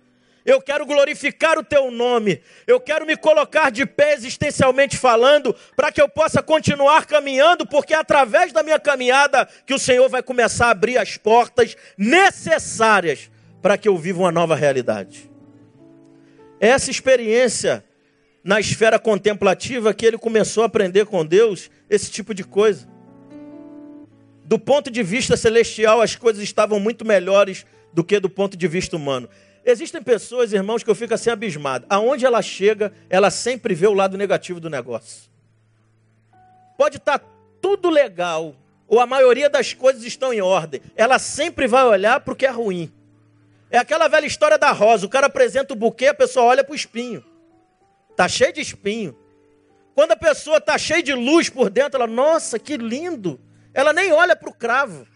eu 0.49 0.63
quero 0.63 0.87
glorificar 0.87 1.59
o 1.59 1.63
teu 1.63 1.91
nome, 1.91 2.41
eu 2.67 2.81
quero 2.81 3.05
me 3.05 3.19
colocar 3.19 3.71
de 3.71 3.85
pé 3.85 4.15
existencialmente 4.15 4.97
falando, 4.97 5.55
para 5.77 5.93
que 5.93 6.01
eu 6.01 6.09
possa 6.09 6.43
continuar 6.43 7.05
caminhando, 7.05 7.67
porque 7.67 7.93
é 7.93 7.99
através 7.99 8.51
da 8.51 8.63
minha 8.63 8.79
caminhada 8.81 9.47
que 9.67 9.75
o 9.75 9.79
Senhor 9.79 10.09
vai 10.09 10.23
começar 10.23 10.69
a 10.69 10.71
abrir 10.71 10.97
as 10.97 11.19
portas 11.19 11.77
necessárias 11.99 13.31
para 13.61 13.77
que 13.77 13.87
eu 13.87 13.99
viva 13.99 14.21
uma 14.21 14.33
nova 14.33 14.57
realidade. 14.57 15.31
Essa 16.59 16.91
experiência 16.91 17.85
na 18.43 18.59
esfera 18.59 18.99
contemplativa 18.99 19.93
que 19.93 20.07
ele 20.07 20.17
começou 20.17 20.63
a 20.63 20.67
aprender 20.67 21.05
com 21.05 21.27
Deus, 21.27 21.71
esse 21.91 22.11
tipo 22.11 22.33
de 22.33 22.43
coisa. 22.43 22.89
Do 24.47 24.59
ponto 24.59 24.91
de 24.91 25.03
vista 25.03 25.37
celestial, 25.37 26.01
as 26.01 26.17
coisas 26.17 26.43
estavam 26.43 26.81
muito 26.81 27.05
melhores 27.05 27.67
do 27.93 28.03
que 28.03 28.19
do 28.19 28.31
ponto 28.31 28.57
de 28.57 28.67
vista 28.67 28.97
humano. 28.97 29.29
Existem 29.65 30.03
pessoas, 30.03 30.53
irmãos, 30.53 30.83
que 30.83 30.91
eu 30.91 30.95
fico 30.95 31.15
assim 31.15 31.31
abismado. 31.31 31.87
Aonde 31.89 32.25
ela 32.25 32.41
chega, 32.43 32.93
ela 33.09 33.31
sempre 33.31 33.75
vê 33.75 33.87
o 33.87 33.93
lado 33.93 34.17
negativo 34.17 34.61
do 34.61 34.71
negócio. 34.71 35.29
Pode 36.77 36.97
estar 36.97 37.19
tá 37.19 37.27
tudo 37.61 37.91
legal, 37.91 38.55
ou 38.87 39.01
a 39.01 39.07
maioria 39.07 39.51
das 39.51 39.75
coisas 39.75 40.05
estão 40.05 40.33
em 40.33 40.41
ordem. 40.41 40.81
Ela 40.97 41.19
sempre 41.19 41.67
vai 41.67 41.85
olhar 41.85 42.21
para 42.21 42.33
o 42.33 42.37
que 42.37 42.47
é 42.47 42.51
ruim. 42.51 42.93
É 43.71 43.79
aquela 43.79 44.09
velha 44.09 44.27
história 44.27 44.57
da 44.57 44.71
rosa. 44.71 45.05
O 45.05 45.11
cara 45.11 45.27
apresenta 45.27 45.75
o 45.75 45.77
buquê, 45.77 46.07
a 46.07 46.15
pessoa 46.15 46.47
olha 46.47 46.65
para 46.65 46.73
o 46.73 46.77
espinho. 46.77 47.25
Está 48.11 48.27
cheio 48.27 48.53
de 48.53 48.61
espinho. 48.61 49.17
Quando 49.95 50.13
a 50.13 50.17
pessoa 50.17 50.59
está 50.59 50.79
cheia 50.79 51.03
de 51.03 51.13
luz 51.13 51.49
por 51.49 51.69
dentro, 51.69 52.01
ela, 52.01 52.07
nossa, 52.07 52.59
que 52.59 52.77
lindo. 52.77 53.39
Ela 53.75 53.93
nem 53.93 54.13
olha 54.13 54.35
para 54.35 54.49
o 54.49 54.55
cravo. 54.55 55.07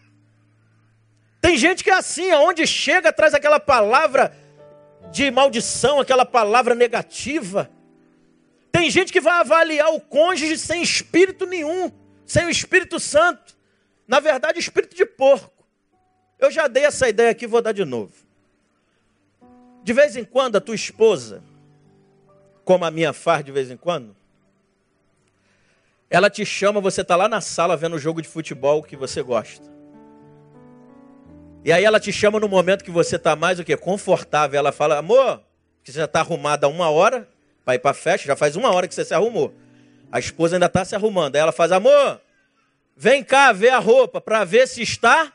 Tem 1.43 1.57
gente 1.57 1.83
que 1.83 1.89
é 1.89 1.93
assim, 1.95 2.31
aonde 2.31 2.65
chega, 2.65 3.11
traz 3.11 3.33
aquela 3.33 3.59
palavra 3.59 4.33
de 5.11 5.29
maldição, 5.29 5.99
aquela 5.99 6.25
palavra 6.25 6.73
negativa. 6.73 7.69
Tem 8.71 8.89
gente 8.89 9.11
que 9.11 9.19
vai 9.19 9.41
avaliar 9.41 9.93
o 9.93 9.99
cônjuge 9.99 10.57
sem 10.57 10.81
espírito 10.81 11.45
nenhum, 11.45 11.91
sem 12.25 12.45
o 12.45 12.49
Espírito 12.49 12.97
Santo. 12.97 13.57
Na 14.07 14.21
verdade, 14.21 14.57
espírito 14.57 14.95
de 14.95 15.05
porco. 15.05 15.65
Eu 16.39 16.49
já 16.49 16.65
dei 16.69 16.85
essa 16.85 17.09
ideia 17.09 17.31
aqui, 17.31 17.45
vou 17.45 17.61
dar 17.61 17.73
de 17.73 17.83
novo. 17.83 18.13
De 19.83 19.91
vez 19.91 20.15
em 20.15 20.23
quando, 20.23 20.55
a 20.55 20.61
tua 20.61 20.75
esposa, 20.75 21.43
como 22.63 22.85
a 22.85 22.89
minha 22.89 23.11
faz 23.11 23.43
de 23.43 23.51
vez 23.51 23.69
em 23.69 23.75
quando, 23.75 24.15
ela 26.09 26.29
te 26.29 26.45
chama, 26.45 26.79
você 26.79 27.01
está 27.01 27.17
lá 27.17 27.27
na 27.27 27.41
sala 27.41 27.75
vendo 27.75 27.97
o 27.97 27.99
jogo 27.99 28.21
de 28.21 28.29
futebol 28.29 28.81
que 28.81 28.95
você 28.95 29.21
gosta. 29.21 29.72
E 31.65 31.71
aí 31.71 31.85
ela 31.85 31.99
te 31.99 32.11
chama 32.11 32.39
no 32.39 32.49
momento 32.49 32.83
que 32.83 32.91
você 32.91 33.15
está 33.15 33.35
mais 33.35 33.57
o 33.57 33.63
quê? 33.63 33.77
Confortável. 33.77 34.59
Ela 34.59 34.71
fala, 34.71 34.97
amor, 34.97 35.41
que 35.83 35.91
você 35.91 35.99
já 35.99 36.05
está 36.05 36.19
arrumada 36.19 36.67
há 36.67 36.69
uma 36.69 36.89
hora 36.89 37.27
para 37.63 37.75
ir 37.75 37.79
para 37.79 37.91
a 37.91 37.93
festa, 37.93 38.27
já 38.27 38.35
faz 38.35 38.55
uma 38.57 38.71
hora 38.73 38.87
que 38.87 38.93
você 38.93 39.05
se 39.05 39.13
arrumou. 39.13 39.53
A 40.11 40.19
esposa 40.19 40.57
ainda 40.57 40.65
está 40.65 40.83
se 40.83 40.93
arrumando. 40.95 41.35
Aí 41.35 41.41
ela 41.41 41.53
faz, 41.53 41.71
amor, 41.71 42.19
vem 42.97 43.23
cá 43.23 43.51
ver 43.53 43.69
a 43.69 43.79
roupa 43.79 44.19
para 44.19 44.43
ver 44.43 44.67
se 44.67 44.81
está 44.81 45.31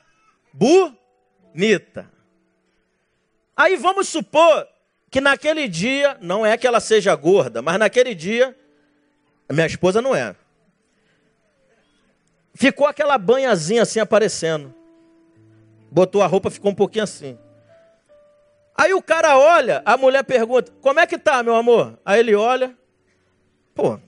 bonita. 0.53 2.11
Aí 3.57 3.76
vamos 3.76 4.09
supor 4.09 4.68
que 5.11 5.20
naquele 5.22 5.66
dia, 5.66 6.18
não 6.20 6.45
é 6.45 6.59
que 6.59 6.66
ela 6.66 6.81
seja 6.81 7.14
gorda, 7.14 7.62
mas 7.62 7.79
naquele 7.79 8.14
dia, 8.14 8.55
minha 9.51 9.66
esposa 9.66 10.03
não 10.03 10.14
é. 10.14 10.37
Ficou 12.55 12.87
aquela 12.87 13.16
banhazinha 13.16 13.83
assim 13.83 13.99
aparecendo. 13.99 14.74
Botou 15.91 16.22
a 16.22 16.26
roupa, 16.26 16.51
ficou 16.51 16.70
um 16.70 16.74
pouquinho 16.74 17.05
assim. 17.05 17.39
Aí 18.74 18.95
o 18.95 19.03
cara 19.03 19.36
olha, 19.36 19.82
a 19.84 19.97
mulher 19.97 20.22
pergunta: 20.22 20.72
Como 20.80 21.01
é 21.01 21.07
que 21.07 21.18
tá, 21.18 21.43
meu 21.43 21.55
amor? 21.55 21.99
Aí 22.05 22.20
ele 22.20 22.34
olha, 22.34 22.76
pô, 23.74 23.99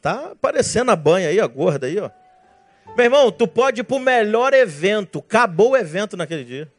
tá 0.00 0.32
aparecendo 0.32 0.90
a 0.90 0.96
banha 0.96 1.28
aí, 1.28 1.38
a 1.38 1.46
gorda 1.46 1.86
aí, 1.86 1.98
ó. 1.98 2.10
Meu 2.96 3.04
irmão, 3.04 3.30
tu 3.30 3.46
pode 3.46 3.80
ir 3.80 3.84
pro 3.84 3.98
melhor 3.98 4.52
evento, 4.52 5.18
acabou 5.18 5.70
o 5.70 5.76
evento 5.76 6.16
naquele 6.16 6.44
dia. 6.44 6.72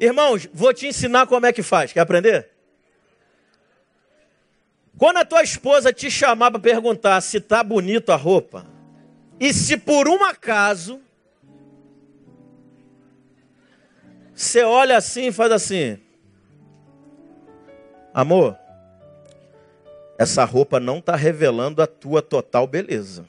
Irmãos, 0.00 0.48
vou 0.52 0.72
te 0.72 0.86
ensinar 0.86 1.26
como 1.26 1.46
é 1.46 1.52
que 1.52 1.62
faz. 1.62 1.92
Quer 1.92 2.00
aprender? 2.00 2.50
Quando 4.96 5.18
a 5.18 5.24
tua 5.24 5.42
esposa 5.42 5.92
te 5.92 6.10
chamar 6.10 6.50
para 6.50 6.60
perguntar 6.60 7.20
se 7.20 7.40
tá 7.40 7.62
bonito 7.62 8.12
a 8.12 8.16
roupa, 8.16 8.66
e 9.40 9.52
se 9.52 9.76
por 9.76 10.08
um 10.08 10.22
acaso 10.24 11.00
você 14.34 14.62
olha 14.62 14.96
assim 14.96 15.28
e 15.28 15.32
faz 15.32 15.52
assim: 15.52 15.98
Amor, 18.12 18.56
essa 20.18 20.44
roupa 20.44 20.80
não 20.80 20.98
está 20.98 21.14
revelando 21.14 21.80
a 21.82 21.86
tua 21.86 22.20
total 22.20 22.66
beleza. 22.66 23.24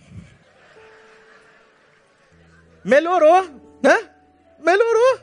Melhorou, 2.83 3.43
né? 3.81 4.09
Melhorou. 4.59 5.19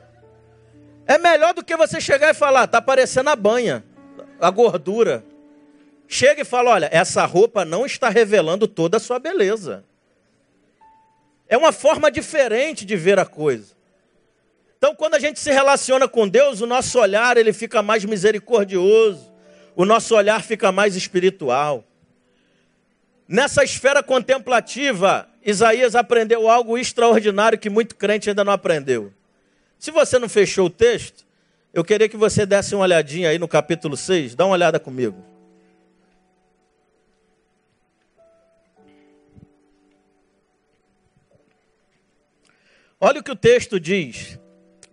É 1.07 1.19
melhor 1.19 1.55
do 1.55 1.65
que 1.65 1.77
você 1.77 2.01
chegar 2.01 2.31
e 2.31 2.35
falar, 2.35 2.67
tá 2.67 2.81
parecendo 2.81 3.31
a 3.31 3.37
banha, 3.37 3.85
a 4.41 4.51
gordura. 4.51 5.25
Chega 6.09 6.43
e 6.43 6.45
fala, 6.45 6.73
olha, 6.73 6.89
essa 6.93 7.25
roupa 7.25 7.65
não 7.65 7.87
está 7.87 8.09
revelando 8.09 8.69
toda 8.69 8.99
a 8.99 9.01
sua 9.01 9.19
beleza. 9.19 9.85
É 11.49 11.57
uma 11.57 11.73
forma 11.73 12.11
diferente 12.11 12.85
de 12.85 12.97
ver 12.97 13.19
a 13.19 13.25
coisa. 13.25 13.75
Então, 14.83 14.97
quando 14.97 15.15
a 15.15 15.21
gente 15.21 15.39
se 15.39 15.53
relaciona 15.53 16.09
com 16.09 16.27
Deus, 16.27 16.61
o 16.61 16.67
nosso 16.67 16.99
olhar 16.99 17.37
ele 17.37 17.53
fica 17.53 17.81
mais 17.83 18.05
misericordioso, 18.05 19.33
o 19.77 19.85
nosso 19.85 20.13
olhar 20.13 20.43
fica 20.43 20.73
mais 20.73 20.97
espiritual. 20.97 21.85
Nessa 23.29 23.63
esfera 23.63 24.03
contemplativa, 24.03 25.29
Isaías 25.47 25.95
aprendeu 25.95 26.49
algo 26.49 26.77
extraordinário 26.77 27.61
que 27.61 27.71
muito 27.71 27.95
crente 27.95 28.29
ainda 28.29 28.43
não 28.43 28.53
aprendeu. 28.53 29.13
Se 29.79 29.93
você 29.93 30.19
não 30.19 30.29
fechou 30.29 30.67
o 30.67 30.71
texto, 30.71 31.25
eu 31.73 31.85
queria 31.85 32.09
que 32.09 32.17
você 32.17 32.45
desse 32.45 32.75
uma 32.75 32.83
olhadinha 32.83 33.29
aí 33.29 33.39
no 33.39 33.47
capítulo 33.47 33.97
6, 33.97 34.35
dá 34.35 34.47
uma 34.47 34.55
olhada 34.55 34.81
comigo. 34.81 35.25
Olha 43.01 43.21
o 43.21 43.23
que 43.23 43.31
o 43.31 43.37
texto 43.37 43.79
diz. 43.79 44.42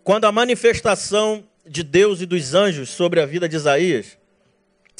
Quando 0.09 0.25
a 0.25 0.31
manifestação 0.31 1.43
de 1.63 1.83
Deus 1.83 2.19
e 2.19 2.25
dos 2.25 2.55
anjos 2.55 2.89
sobre 2.89 3.21
a 3.21 3.27
vida 3.27 3.47
de 3.47 3.55
Isaías, 3.55 4.17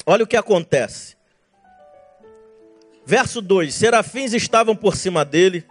olha 0.06 0.22
o 0.22 0.26
que 0.26 0.36
acontece. 0.36 1.16
Verso 3.04 3.42
2: 3.42 3.74
Serafins 3.74 4.32
estavam 4.32 4.76
por 4.76 4.94
cima 4.94 5.24
dele, 5.24 5.64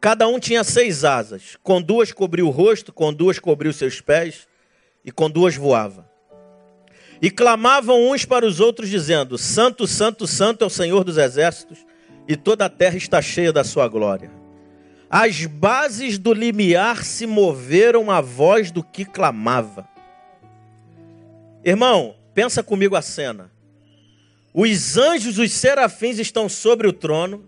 cada 0.00 0.28
um 0.28 0.38
tinha 0.38 0.62
seis 0.62 1.04
asas, 1.04 1.56
com 1.60 1.82
duas 1.82 2.12
cobriu 2.12 2.46
o 2.46 2.50
rosto, 2.50 2.92
com 2.92 3.12
duas 3.12 3.40
cobriu 3.40 3.72
seus 3.72 4.00
pés, 4.00 4.46
e 5.04 5.10
com 5.10 5.28
duas 5.28 5.56
voava. 5.56 6.08
E 7.20 7.32
clamavam 7.32 8.12
uns 8.12 8.24
para 8.24 8.46
os 8.46 8.60
outros, 8.60 8.88
dizendo: 8.88 9.36
Santo, 9.36 9.88
Santo, 9.88 10.24
Santo 10.24 10.62
é 10.62 10.66
o 10.68 10.70
Senhor 10.70 11.02
dos 11.02 11.18
exércitos, 11.18 11.84
e 12.28 12.36
toda 12.36 12.66
a 12.66 12.70
terra 12.70 12.96
está 12.96 13.20
cheia 13.20 13.52
da 13.52 13.64
sua 13.64 13.88
glória. 13.88 14.45
As 15.08 15.46
bases 15.46 16.18
do 16.18 16.32
limiar 16.32 17.04
se 17.04 17.26
moveram 17.26 18.10
à 18.10 18.20
voz 18.20 18.70
do 18.70 18.82
que 18.82 19.04
clamava. 19.04 19.88
Irmão, 21.64 22.16
pensa 22.34 22.62
comigo 22.62 22.96
a 22.96 23.02
cena. 23.02 23.50
Os 24.52 24.96
anjos, 24.96 25.38
os 25.38 25.52
serafins 25.52 26.18
estão 26.18 26.48
sobre 26.48 26.88
o 26.88 26.92
trono. 26.92 27.44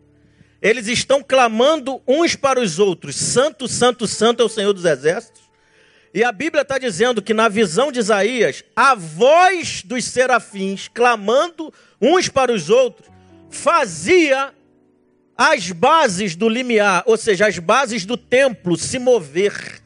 Eles 0.60 0.86
estão 0.88 1.22
clamando 1.22 2.00
uns 2.06 2.36
para 2.36 2.60
os 2.60 2.78
outros: 2.78 3.16
Santo, 3.16 3.66
Santo, 3.66 4.06
Santo 4.06 4.42
é 4.42 4.46
o 4.46 4.48
Senhor 4.48 4.72
dos 4.72 4.84
Exércitos. 4.84 5.42
E 6.12 6.24
a 6.24 6.32
Bíblia 6.32 6.62
está 6.62 6.78
dizendo 6.78 7.20
que 7.20 7.34
na 7.34 7.48
visão 7.48 7.92
de 7.92 7.98
Isaías, 7.98 8.64
a 8.74 8.94
voz 8.94 9.82
dos 9.82 10.04
serafins 10.04 10.88
clamando 10.88 11.72
uns 12.00 12.28
para 12.28 12.52
os 12.52 12.70
outros 12.70 13.08
fazia 13.50 14.52
as 15.40 15.70
bases 15.70 16.34
do 16.34 16.48
limiar, 16.48 17.04
ou 17.06 17.16
seja, 17.16 17.46
as 17.46 17.56
bases 17.60 18.04
do 18.04 18.16
templo 18.16 18.76
se 18.76 18.98
mover, 18.98 19.80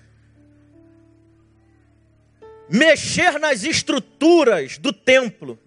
mexer 2.70 3.38
nas 3.38 3.62
estruturas 3.62 4.78
do 4.78 4.94
templo. 4.94 5.58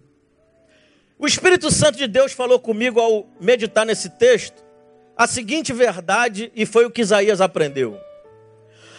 O 1.16 1.24
Espírito 1.24 1.70
Santo 1.70 1.96
de 1.98 2.08
Deus 2.08 2.32
falou 2.32 2.58
comigo 2.58 2.98
ao 2.98 3.28
meditar 3.40 3.86
nesse 3.86 4.10
texto 4.10 4.66
a 5.16 5.24
seguinte 5.26 5.72
verdade, 5.72 6.50
e 6.54 6.66
foi 6.66 6.84
o 6.84 6.90
que 6.90 7.02
Isaías 7.02 7.40
aprendeu: 7.40 7.96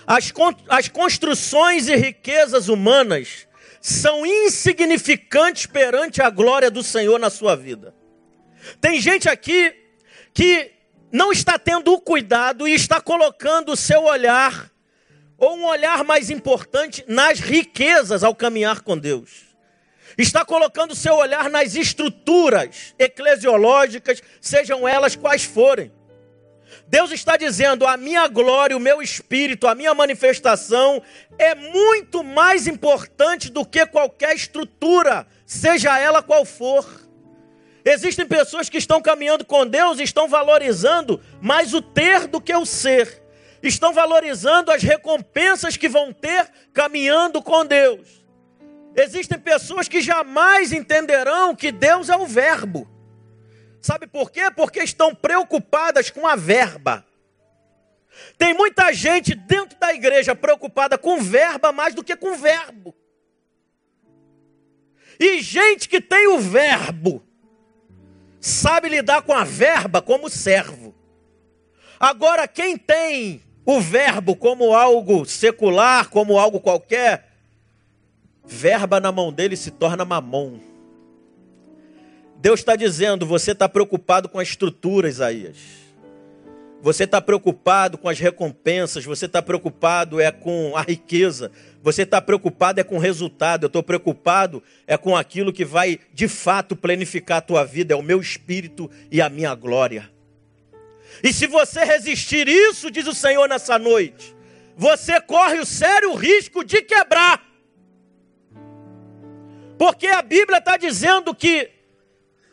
as, 0.07 0.31
as 0.69 0.87
construções 0.87 1.89
e 1.89 1.97
riquezas 1.97 2.69
humanas 2.69 3.45
são 3.81 4.25
insignificantes 4.25 5.65
perante 5.65 6.21
a 6.21 6.29
glória 6.29 6.71
do 6.71 6.81
Senhor 6.81 7.19
na 7.19 7.29
sua 7.29 7.57
vida. 7.57 7.93
Tem 8.79 9.01
gente 9.01 9.27
aqui 9.27 9.75
que 10.33 10.76
não 11.11 11.31
está 11.31 11.57
tendo 11.57 11.93
o 11.93 12.01
cuidado 12.01 12.67
e 12.67 12.73
está 12.73 12.99
colocando 12.99 13.71
o 13.71 13.77
seu 13.77 14.03
olhar, 14.03 14.71
ou 15.37 15.55
um 15.55 15.65
olhar 15.65 16.03
mais 16.03 16.29
importante, 16.29 17.03
nas 17.07 17.39
riquezas 17.39 18.23
ao 18.23 18.35
caminhar 18.35 18.81
com 18.81 18.97
Deus. 18.97 19.47
Está 20.17 20.43
colocando 20.43 20.91
o 20.91 20.95
seu 20.95 21.15
olhar 21.15 21.49
nas 21.49 21.75
estruturas 21.75 22.95
eclesiológicas, 22.97 24.21
sejam 24.41 24.87
elas 24.87 25.15
quais 25.15 25.43
forem. 25.43 25.91
Deus 26.87 27.11
está 27.11 27.37
dizendo: 27.37 27.85
a 27.85 27.97
minha 27.97 28.27
glória, 28.27 28.75
o 28.75 28.79
meu 28.79 29.01
espírito, 29.01 29.67
a 29.67 29.75
minha 29.75 29.93
manifestação 29.93 31.01
é 31.37 31.53
muito 31.53 32.23
mais 32.23 32.65
importante 32.65 33.51
do 33.51 33.65
que 33.65 33.85
qualquer 33.85 34.35
estrutura, 34.35 35.27
seja 35.45 35.99
ela 35.99 36.23
qual 36.23 36.45
for. 36.45 37.06
Existem 37.89 38.27
pessoas 38.27 38.67
que 38.67 38.77
estão 38.77 39.01
caminhando 39.01 39.45
com 39.45 39.65
Deus 39.65 39.97
e 39.97 40.03
estão 40.03 40.27
valorizando 40.27 41.21
mais 41.41 41.73
o 41.73 41.81
ter 41.81 42.27
do 42.27 42.41
que 42.41 42.53
o 42.53 42.65
ser. 42.65 43.23
Estão 43.63 43.93
valorizando 43.93 44.71
as 44.71 44.83
recompensas 44.83 45.77
que 45.77 45.87
vão 45.87 46.11
ter 46.11 46.51
caminhando 46.73 47.41
com 47.41 47.65
Deus. 47.65 48.25
Existem 48.93 49.39
pessoas 49.39 49.87
que 49.87 50.01
jamais 50.01 50.73
entenderão 50.73 51.55
que 51.55 51.71
Deus 51.71 52.09
é 52.09 52.17
o 52.17 52.25
Verbo. 52.25 52.85
Sabe 53.79 54.05
por 54.05 54.31
quê? 54.31 54.51
Porque 54.53 54.83
estão 54.83 55.15
preocupadas 55.15 56.09
com 56.09 56.27
a 56.27 56.35
verba. 56.35 57.05
Tem 58.37 58.53
muita 58.53 58.91
gente 58.91 59.33
dentro 59.33 59.79
da 59.79 59.93
igreja 59.93 60.35
preocupada 60.35 60.97
com 60.97 61.21
verba 61.21 61.71
mais 61.71 61.95
do 61.95 62.03
que 62.03 62.17
com 62.17 62.35
verbo. 62.35 62.93
E 65.17 65.41
gente 65.41 65.87
que 65.87 66.01
tem 66.01 66.27
o 66.27 66.37
verbo 66.39 67.26
sabe 68.47 68.89
lidar 68.89 69.21
com 69.21 69.33
a 69.33 69.43
verba 69.43 70.01
como 70.01 70.29
servo. 70.29 70.95
Agora, 71.99 72.47
quem 72.47 72.77
tem 72.77 73.41
o 73.65 73.81
verbo 73.81 74.35
como 74.35 74.73
algo 74.73 75.25
secular, 75.25 76.09
como 76.09 76.37
algo 76.37 76.59
qualquer, 76.59 77.27
verba 78.45 78.99
na 78.99 79.11
mão 79.11 79.31
dele 79.31 79.57
se 79.57 79.71
torna 79.71 80.05
mamão. 80.05 80.59
Deus 82.37 82.59
está 82.59 82.75
dizendo: 82.75 83.25
você 83.25 83.51
está 83.51 83.67
preocupado 83.67 84.29
com 84.29 84.39
a 84.39 84.43
estrutura, 84.43 85.09
Isaías. 85.09 85.57
Você 86.81 87.05
está 87.05 87.19
preocupado 87.19 87.97
com 87.97 88.07
as 88.07 88.19
recompensas, 88.19 89.03
você 89.03 89.25
está 89.25 89.41
preocupado 89.41 90.21
é 90.21 90.31
com 90.31 90.73
a 90.75 90.81
riqueza, 90.81 91.51
você 91.81 92.03
está 92.03 92.21
preocupado 92.21 92.79
é 92.79 92.83
com 92.83 92.97
o 92.97 92.99
resultado, 92.99 93.63
eu 93.63 93.67
estou 93.67 93.81
preocupado 93.81 94.61
é 94.85 94.95
com 94.95 95.15
aquilo 95.15 95.51
que 95.51 95.65
vai 95.65 95.99
de 96.13 96.27
fato 96.27 96.75
planificar 96.75 97.39
a 97.39 97.41
tua 97.41 97.65
vida, 97.65 97.93
é 97.93 97.97
o 97.97 98.03
meu 98.03 98.21
espírito 98.21 98.89
e 99.11 99.19
a 99.21 99.27
minha 99.27 99.55
glória. 99.55 100.09
E 101.23 101.33
se 101.33 101.47
você 101.47 101.83
resistir 101.83 102.47
isso, 102.47 102.91
diz 102.91 103.07
o 103.07 103.13
Senhor 103.13 103.49
nessa 103.49 103.79
noite, 103.79 104.35
você 104.75 105.19
corre 105.19 105.59
o 105.59 105.65
sério 105.65 106.13
risco 106.13 106.63
de 106.63 106.83
quebrar. 106.83 107.43
Porque 109.79 110.07
a 110.07 110.21
Bíblia 110.21 110.59
está 110.59 110.77
dizendo 110.77 111.33
que 111.33 111.71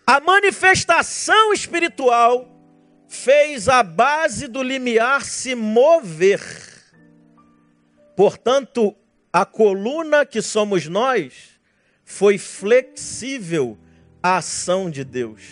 a 0.07 0.21
manifestação 0.21 1.53
espiritual 1.53 2.54
fez 3.15 3.69
a 3.69 3.83
base 3.83 4.49
do 4.49 4.63
limiar 4.63 5.25
se 5.25 5.55
mover. 5.55 6.43
Portanto, 8.17 8.95
a 9.33 9.47
coluna 9.47 10.27
que 10.27 10.43
somos 10.43 10.87
nós 10.87 11.33
foi 12.05 12.37
flexível 12.37 13.79
à 14.23 14.39
ação 14.39 14.91
de 14.91 15.05
Deus. 15.05 15.43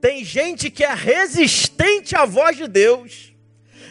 Tem 0.00 0.24
gente 0.24 0.70
que 0.70 0.84
é 0.84 0.92
resistente 0.92 2.16
à 2.16 2.24
voz 2.24 2.56
de 2.56 2.66
Deus. 2.66 3.32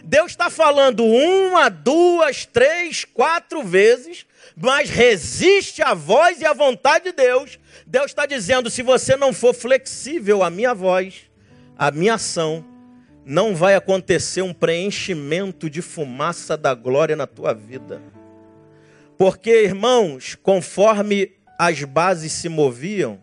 Deus 0.04 0.32
está 0.32 0.50
falando 0.50 1.06
uma, 1.06 1.70
duas, 1.70 2.46
três, 2.46 3.06
quatro 3.06 3.64
vezes, 3.64 4.26
mas 4.56 4.90
resiste 4.90 5.82
à 5.82 5.94
voz 5.94 6.42
e 6.42 6.46
à 6.46 6.54
vontade 6.54 7.06
de 7.06 7.12
Deus. 7.12 7.60
Deus 7.86 8.08
está 8.08 8.26
dizendo: 8.26 8.70
se 8.70 8.82
você 8.82 9.16
não 9.16 9.34
for 9.34 9.54
flexível 9.54 10.42
à 10.42 10.50
minha 10.50 10.74
voz, 10.74 11.29
à 11.80 11.92
minha 11.92 12.16
ação, 12.16 12.66
não 13.26 13.56
vai 13.56 13.74
acontecer 13.74 14.42
um 14.42 14.54
preenchimento 14.54 15.70
de 15.70 15.82
fumaça 15.82 16.58
da 16.58 16.74
glória 16.74 17.16
na 17.16 17.26
tua 17.26 17.54
vida. 17.54 18.02
Porque, 19.18 19.64
irmãos, 19.64 20.36
conforme 20.36 21.32
as 21.58 21.82
bases 21.86 22.34
se 22.34 22.50
moviam, 22.50 23.18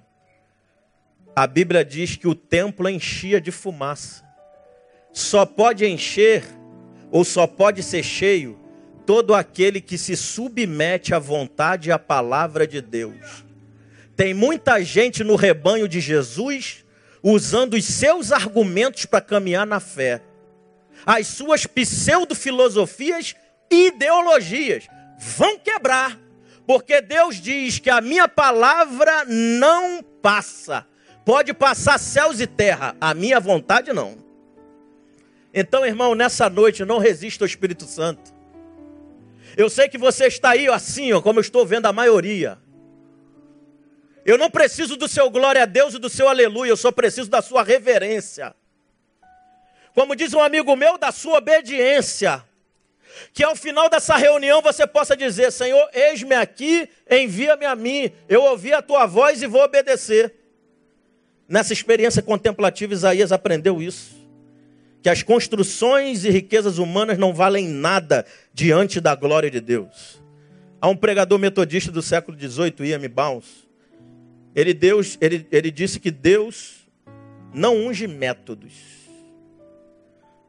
a 1.34 1.46
Bíblia 1.46 1.84
diz 1.84 2.16
que 2.16 2.26
o 2.26 2.34
templo 2.34 2.88
enchia 2.88 3.38
de 3.38 3.50
fumaça. 3.50 4.24
Só 5.12 5.44
pode 5.44 5.84
encher, 5.84 6.42
ou 7.10 7.24
só 7.24 7.46
pode 7.46 7.82
ser 7.82 8.02
cheio, 8.02 8.58
todo 9.04 9.34
aquele 9.34 9.82
que 9.82 9.98
se 9.98 10.16
submete 10.16 11.14
à 11.14 11.18
vontade 11.18 11.90
e 11.90 11.92
à 11.92 11.98
palavra 11.98 12.66
de 12.66 12.80
Deus. 12.80 13.44
Tem 14.16 14.32
muita 14.32 14.82
gente 14.82 15.22
no 15.22 15.36
rebanho 15.36 15.86
de 15.86 16.00
Jesus 16.00 16.85
usando 17.28 17.74
os 17.74 17.84
seus 17.84 18.30
argumentos 18.30 19.04
para 19.04 19.20
caminhar 19.20 19.66
na 19.66 19.80
fé, 19.80 20.22
as 21.04 21.26
suas 21.26 21.66
pseudo-filosofias 21.66 23.34
e 23.68 23.88
ideologias 23.88 24.86
vão 25.18 25.58
quebrar, 25.58 26.16
porque 26.68 27.00
Deus 27.00 27.40
diz 27.40 27.80
que 27.80 27.90
a 27.90 28.00
minha 28.00 28.28
palavra 28.28 29.24
não 29.24 30.04
passa. 30.22 30.86
Pode 31.24 31.52
passar 31.52 31.98
céus 31.98 32.38
e 32.38 32.46
terra, 32.46 32.94
a 33.00 33.12
minha 33.12 33.40
vontade 33.40 33.92
não. 33.92 34.18
Então, 35.52 35.84
irmão, 35.84 36.14
nessa 36.14 36.48
noite 36.48 36.84
não 36.84 36.98
resista 36.98 37.42
ao 37.42 37.48
Espírito 37.48 37.86
Santo. 37.86 38.32
Eu 39.56 39.68
sei 39.68 39.88
que 39.88 39.98
você 39.98 40.26
está 40.26 40.50
aí 40.50 40.68
assim, 40.68 41.12
ó, 41.12 41.20
como 41.20 41.40
eu 41.40 41.42
estou 41.42 41.66
vendo 41.66 41.86
a 41.86 41.92
maioria. 41.92 42.56
Eu 44.26 44.36
não 44.36 44.50
preciso 44.50 44.96
do 44.96 45.08
seu 45.08 45.30
glória 45.30 45.62
a 45.62 45.66
Deus 45.66 45.94
e 45.94 45.98
do 45.98 46.10
seu 46.10 46.28
aleluia, 46.28 46.70
eu 46.70 46.76
só 46.76 46.92
preciso 46.92 47.30
da 47.30 47.40
sua 47.40 47.62
reverência. 47.62 48.54
Como 49.94 50.14
diz 50.14 50.34
um 50.34 50.40
amigo 50.40 50.76
meu, 50.76 50.98
da 50.98 51.10
sua 51.10 51.38
obediência 51.38 52.44
que 53.32 53.42
ao 53.44 53.56
final 53.56 53.88
dessa 53.88 54.16
reunião 54.16 54.60
você 54.60 54.86
possa 54.86 55.16
dizer: 55.16 55.50
Senhor, 55.52 55.88
eis-me 55.92 56.34
aqui, 56.34 56.88
envia-me 57.10 57.64
a 57.64 57.74
mim, 57.74 58.10
eu 58.28 58.42
ouvi 58.42 58.72
a 58.72 58.82
tua 58.82 59.06
voz 59.06 59.42
e 59.42 59.46
vou 59.46 59.62
obedecer. 59.62 60.34
Nessa 61.48 61.72
experiência 61.72 62.22
contemplativa, 62.22 62.92
Isaías 62.92 63.30
aprendeu 63.30 63.80
isso. 63.80 64.16
Que 65.02 65.08
as 65.08 65.22
construções 65.22 66.24
e 66.24 66.30
riquezas 66.30 66.78
humanas 66.78 67.16
não 67.16 67.32
valem 67.32 67.68
nada 67.68 68.26
diante 68.52 69.00
da 69.00 69.14
glória 69.14 69.50
de 69.50 69.60
Deus. 69.60 70.20
Há 70.80 70.88
um 70.88 70.96
pregador 70.96 71.38
metodista 71.38 71.92
do 71.92 72.02
século 72.02 72.36
XVIII, 72.36 72.88
Ian 72.88 73.08
Bounce. 73.08 73.65
Ele, 74.56 74.72
Deus, 74.72 75.18
ele, 75.20 75.46
ele 75.52 75.70
disse 75.70 76.00
que 76.00 76.10
Deus 76.10 76.88
não 77.52 77.76
unge 77.76 78.06
métodos, 78.06 78.72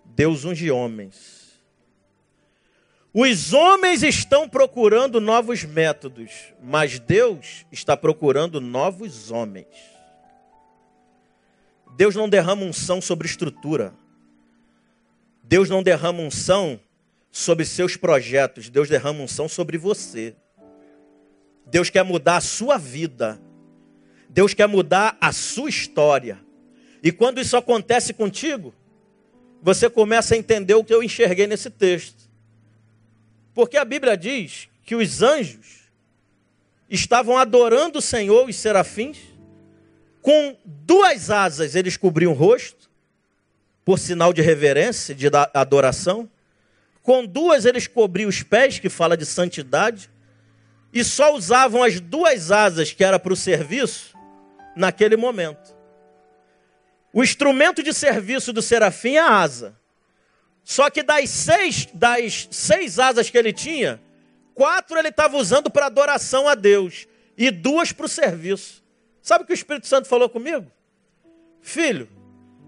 Deus 0.06 0.46
unge 0.46 0.72
homens. 0.72 1.60
Os 3.14 3.52
homens 3.52 4.04
estão 4.04 4.48
procurando 4.48 5.20
novos 5.20 5.66
métodos, 5.66 6.32
mas 6.64 7.00
Deus 7.00 7.66
está 7.70 7.98
procurando 7.98 8.62
novos 8.62 9.30
homens. 9.30 9.68
Deus 11.98 12.16
não 12.16 12.30
derrama 12.30 12.64
unção 12.64 13.02
sobre 13.02 13.28
estrutura. 13.28 13.94
Deus 15.44 15.70
não 15.70 15.84
derrama 15.84 16.22
unção 16.22 16.80
sobre 17.30 17.66
seus 17.66 17.98
projetos. 17.98 18.70
Deus 18.70 18.88
derrama 18.88 19.24
unção 19.24 19.50
sobre 19.50 19.78
você. 19.78 20.36
Deus 21.66 21.90
quer 21.90 22.04
mudar 22.04 22.38
a 22.38 22.42
sua 22.42 22.78
vida. 22.78 23.42
Deus 24.30 24.54
quer 24.54 24.68
mudar 24.68 25.18
a 25.20 25.32
sua 25.32 25.70
história. 25.70 26.40
E 27.02 27.12
quando 27.12 27.40
isso 27.40 27.56
acontece 27.56 28.14
contigo, 28.14 28.74
você 29.62 29.90
começa 29.90 30.36
a 30.36 30.38
entender 30.38 30.74
o 30.76 30.84
que 30.84 30.94
eu 30.94 31.04
enxerguei 31.04 31.48
nesse 31.48 31.70
texto. 31.70 32.30
Porque 33.54 33.78
a 33.78 33.86
Bíblia 33.86 34.16
diz 34.16 34.68
que 34.84 34.96
os 34.96 35.22
anjos 35.22 35.90
estavam 36.90 37.38
adorando 37.38 38.00
o 38.00 38.02
Senhor, 38.02 38.48
os 38.48 38.56
serafins, 38.56 39.18
com 40.22 40.58
duas 40.66 41.30
asas 41.30 41.76
eles 41.76 41.96
cobriam 41.98 42.32
o 42.32 42.36
rosto, 42.36 42.90
por 43.86 43.98
sinal 43.98 44.34
de 44.34 44.42
reverência, 44.42 45.16
de 45.16 45.28
adoração. 45.54 46.30
Com 47.02 47.26
duas 47.26 47.64
eles 47.64 47.88
cobriam 47.88 48.28
os 48.28 48.44
pés, 48.44 48.80
que 48.80 48.90
fala 48.90 49.16
de 49.16 49.26
santidade. 49.26 50.10
E 50.92 51.04
só 51.04 51.34
usavam 51.34 51.82
as 51.82 52.02
duas 52.02 52.52
asas, 52.52 52.92
que 52.92 53.04
era 53.04 53.18
para 53.18 53.32
o 53.32 53.38
serviço, 53.38 54.17
naquele 54.78 55.18
momento. 55.18 55.76
O 57.12 57.24
instrumento 57.24 57.82
de 57.82 57.94
serviço 57.94 58.54
do 58.54 58.62
serafim 58.62 59.16
é 59.16 59.20
a 59.20 59.40
asa. 59.40 59.76
Só 60.64 60.90
que 60.90 61.02
das 61.02 61.30
seis, 61.30 61.88
das 61.94 62.48
seis 62.52 63.00
asas 63.00 63.30
que 63.30 63.38
ele 63.38 63.54
tinha, 63.54 64.02
quatro 64.54 64.98
ele 64.98 65.08
estava 65.08 65.38
usando 65.38 65.70
para 65.70 65.86
adoração 65.86 66.48
a 66.48 66.56
Deus 66.56 67.08
e 67.38 67.50
duas 67.50 67.92
para 67.92 68.06
o 68.06 68.10
serviço. 68.10 68.84
Sabe 69.22 69.44
o 69.44 69.48
que 69.48 69.54
o 69.54 69.56
Espírito 69.56 69.88
Santo 69.88 70.08
falou 70.08 70.30
comigo? 70.30 70.70
Filho, 71.62 72.10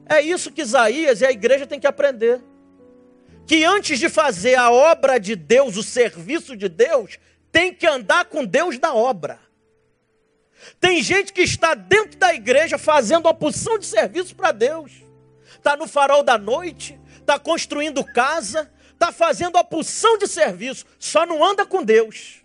é 0.07 0.21
isso 0.21 0.51
que 0.51 0.61
Isaías 0.61 1.21
e 1.21 1.25
a 1.25 1.31
igreja 1.31 1.67
tem 1.67 1.79
que 1.79 1.87
aprender. 1.87 2.41
Que 3.45 3.63
antes 3.63 3.99
de 3.99 4.09
fazer 4.09 4.55
a 4.55 4.71
obra 4.71 5.19
de 5.19 5.35
Deus, 5.35 5.77
o 5.77 5.83
serviço 5.83 6.55
de 6.55 6.69
Deus, 6.69 7.19
tem 7.51 7.73
que 7.73 7.87
andar 7.87 8.25
com 8.25 8.45
Deus 8.45 8.77
da 8.77 8.93
obra. 8.93 9.39
Tem 10.79 11.01
gente 11.01 11.33
que 11.33 11.41
está 11.41 11.73
dentro 11.73 12.17
da 12.17 12.33
igreja 12.33 12.77
fazendo 12.77 13.27
opção 13.27 13.77
de 13.77 13.85
serviço 13.85 14.35
para 14.35 14.51
Deus. 14.51 14.91
Está 15.51 15.75
no 15.75 15.87
farol 15.87 16.23
da 16.23 16.37
noite, 16.37 16.99
está 17.19 17.37
construindo 17.39 18.03
casa, 18.03 18.71
está 18.93 19.11
fazendo 19.11 19.57
a 19.57 19.63
pulsão 19.63 20.17
de 20.17 20.27
serviço, 20.27 20.85
só 20.97 21.25
não 21.25 21.43
anda 21.43 21.65
com 21.65 21.83
Deus. 21.83 22.43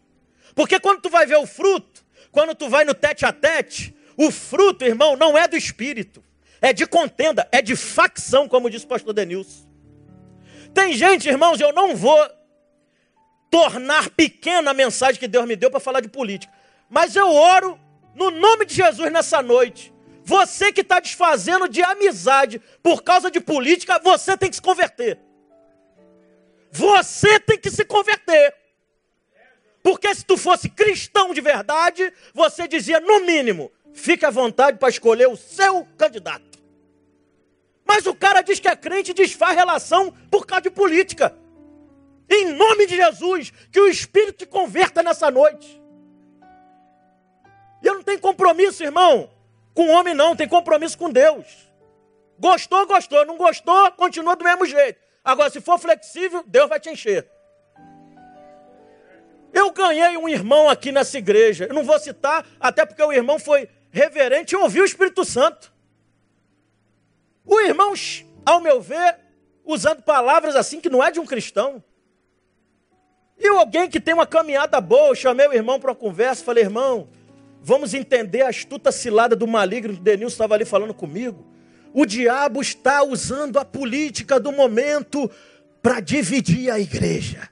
Porque 0.55 0.79
quando 0.79 1.01
tu 1.01 1.11
vai 1.11 1.27
ver 1.27 1.37
o 1.37 1.47
fruto, 1.47 2.05
quando 2.31 2.55
tu 2.55 2.69
vai 2.69 2.85
no 2.85 2.95
tete 2.95 3.25
a 3.25 3.33
tete, 3.33 3.95
o 4.17 4.31
fruto, 4.31 4.85
irmão, 4.85 5.17
não 5.17 5.37
é 5.37 5.49
do 5.49 5.57
espírito, 5.57 6.23
é 6.61 6.73
de 6.73 6.87
contenda, 6.87 7.49
é 7.51 7.61
de 7.61 7.75
facção, 7.77 8.49
como 8.49 8.71
disse 8.71 8.85
o 8.85 8.89
pastor 8.89 9.13
Denilson. 9.13 9.67
Tem 10.73 10.93
gente, 10.93 11.29
irmãos, 11.29 11.61
eu 11.61 11.73
não 11.73 11.95
vou 11.95 12.19
tornar 13.51 14.11
pequena 14.11 14.73
a 14.73 14.75
mensagem 14.75 15.21
que 15.21 15.29
Deus 15.29 15.47
me 15.47 15.55
deu 15.55 15.71
para 15.71 15.79
falar 15.79 16.01
de 16.01 16.09
política, 16.09 16.53
mas 16.89 17.15
eu 17.15 17.29
oro 17.29 17.79
no 18.15 18.31
nome 18.31 18.65
de 18.67 18.75
Jesus 18.75 19.11
nessa 19.13 19.43
noite 19.43 19.95
você 20.25 20.73
que 20.73 20.81
está 20.81 20.99
desfazendo 20.99 21.69
de 21.69 21.83
amizade 21.83 22.61
por 22.83 23.03
causa 23.03 23.31
de 23.31 23.41
política, 23.41 24.01
você 24.03 24.37
tem 24.37 24.49
que 24.49 24.57
se 24.57 24.63
converter. 24.63 25.21
Você 26.73 27.39
tem 27.39 27.59
que 27.59 27.71
se 27.71 27.85
converter. 27.85 28.55
Porque 29.83 30.15
se 30.15 30.25
tu 30.25 30.39
fosse 30.39 30.71
cristão 30.71 31.35
de 31.35 31.43
verdade, 31.43 32.11
você 32.33 32.67
dizia, 32.67 32.99
no 33.01 33.21
mínimo, 33.21 33.71
fique 33.93 34.25
à 34.25 34.31
vontade 34.31 34.79
para 34.79 34.89
escolher 34.89 35.29
o 35.29 35.37
seu 35.37 35.87
candidato. 35.99 36.59
Mas 37.87 38.07
o 38.07 38.15
cara 38.15 38.41
diz 38.41 38.59
que 38.59 38.67
é 38.67 38.75
crente 38.75 39.11
e 39.11 39.15
desfaz 39.15 39.55
relação 39.55 40.11
por 40.31 40.47
causa 40.47 40.63
de 40.63 40.71
política. 40.71 41.37
Em 42.31 42.47
nome 42.47 42.87
de 42.87 42.97
Jesus, 42.97 43.53
que 43.71 43.79
o 43.79 43.89
Espírito 43.89 44.39
te 44.39 44.47
converta 44.47 45.03
nessa 45.03 45.31
noite. 45.31 45.84
Eu 47.85 47.95
não 47.95 48.03
tenho 48.03 48.19
compromisso, 48.19 48.83
irmão, 48.83 49.31
com 49.75 49.91
homem 49.91 50.15
não, 50.15 50.35
tem 50.35 50.49
compromisso 50.49 50.97
com 50.97 51.11
Deus. 51.11 51.47
Gostou, 52.39 52.87
gostou. 52.87 53.25
Não 53.27 53.37
gostou, 53.37 53.93
continua 53.93 54.37
do 54.37 54.45
mesmo 54.45 54.67
jeito. 54.67 54.99
Agora, 55.25 55.51
se 55.51 55.61
for 55.61 55.79
flexível, 55.79 56.43
Deus 56.47 56.69
vai 56.69 56.81
te 56.81 56.91
encher. 56.91 57.29
Eu 59.53 59.71
ganhei 59.71 60.17
um 60.17 60.29
irmão 60.29 60.69
aqui 60.69 60.91
nessa 60.91 61.17
igreja. 61.17 61.67
Eu 61.67 61.75
não 61.75 61.85
vou 61.85 61.99
citar, 61.99 62.47
até 62.59 62.85
porque 62.85 63.03
o 63.03 63.13
irmão 63.13 63.39
foi 63.39 63.69
reverente 63.91 64.55
e 64.55 64.59
ouviu 64.59 64.83
o 64.83 64.87
Espírito 64.87 65.25
Santo. 65.25 65.73
O 67.45 67.61
irmão, 67.61 67.93
ao 68.45 68.61
meu 68.61 68.81
ver, 68.81 69.17
usando 69.65 70.03
palavras 70.03 70.57
assim 70.57 70.81
que 70.81 70.91
não 70.91 71.03
é 71.03 71.11
de 71.11 71.21
um 71.21 71.27
cristão. 71.27 71.83
E 73.39 73.47
alguém 73.47 73.89
que 73.89 74.01
tem 74.01 74.15
uma 74.15 74.27
caminhada 74.27 74.81
boa, 74.81 75.09
eu 75.09 75.15
chamei 75.15 75.47
o 75.47 75.53
irmão 75.53 75.79
para 75.79 75.91
uma 75.91 75.97
conversa, 75.97 76.45
falei, 76.45 76.65
irmão, 76.65 77.09
Vamos 77.67 77.95
entender 77.95 78.43
a 78.43 78.51
astuta 78.51 78.93
cilada 78.93 79.35
do 79.35 79.47
maligno. 79.47 79.95
O 79.95 79.97
Denilson 79.97 80.35
estava 80.35 80.53
ali 80.53 80.67
falando 80.67 80.93
comigo. 80.93 81.47
O 81.95 82.05
diabo 82.05 82.61
está 82.61 83.03
usando 83.03 83.59
a 83.59 83.65
política 83.65 84.39
do 84.39 84.53
momento 84.53 85.31
para 85.83 85.99
dividir 85.99 86.71
a 86.71 86.79
igreja. 86.79 87.49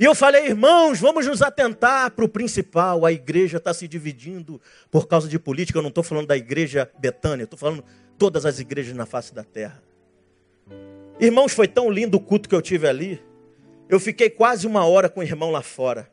E 0.00 0.04
eu 0.04 0.16
falei, 0.16 0.46
irmãos, 0.46 0.98
vamos 0.98 1.28
nos 1.28 1.42
atentar 1.42 2.10
para 2.10 2.24
o 2.24 2.28
principal. 2.28 3.06
A 3.06 3.12
igreja 3.12 3.58
está 3.58 3.72
se 3.72 3.86
dividindo 3.86 4.60
por 4.90 5.06
causa 5.06 5.28
de 5.28 5.38
política. 5.38 5.78
Eu 5.78 5.82
não 5.82 5.90
estou 5.90 6.02
falando 6.02 6.26
da 6.26 6.36
igreja 6.36 6.90
Betânia, 6.98 7.44
estou 7.44 7.58
falando 7.58 7.84
todas 8.18 8.44
as 8.44 8.58
igrejas 8.58 8.96
na 8.96 9.06
face 9.06 9.32
da 9.32 9.44
terra. 9.44 9.80
Irmãos, 11.20 11.52
foi 11.52 11.68
tão 11.68 11.88
lindo 11.88 12.16
o 12.16 12.20
culto 12.20 12.48
que 12.48 12.54
eu 12.54 12.62
tive 12.62 12.88
ali. 12.88 13.22
Eu 13.88 14.00
fiquei 14.00 14.28
quase 14.28 14.66
uma 14.66 14.84
hora 14.84 15.08
com 15.08 15.20
o 15.20 15.22
irmão 15.22 15.52
lá 15.52 15.62
fora. 15.62 16.10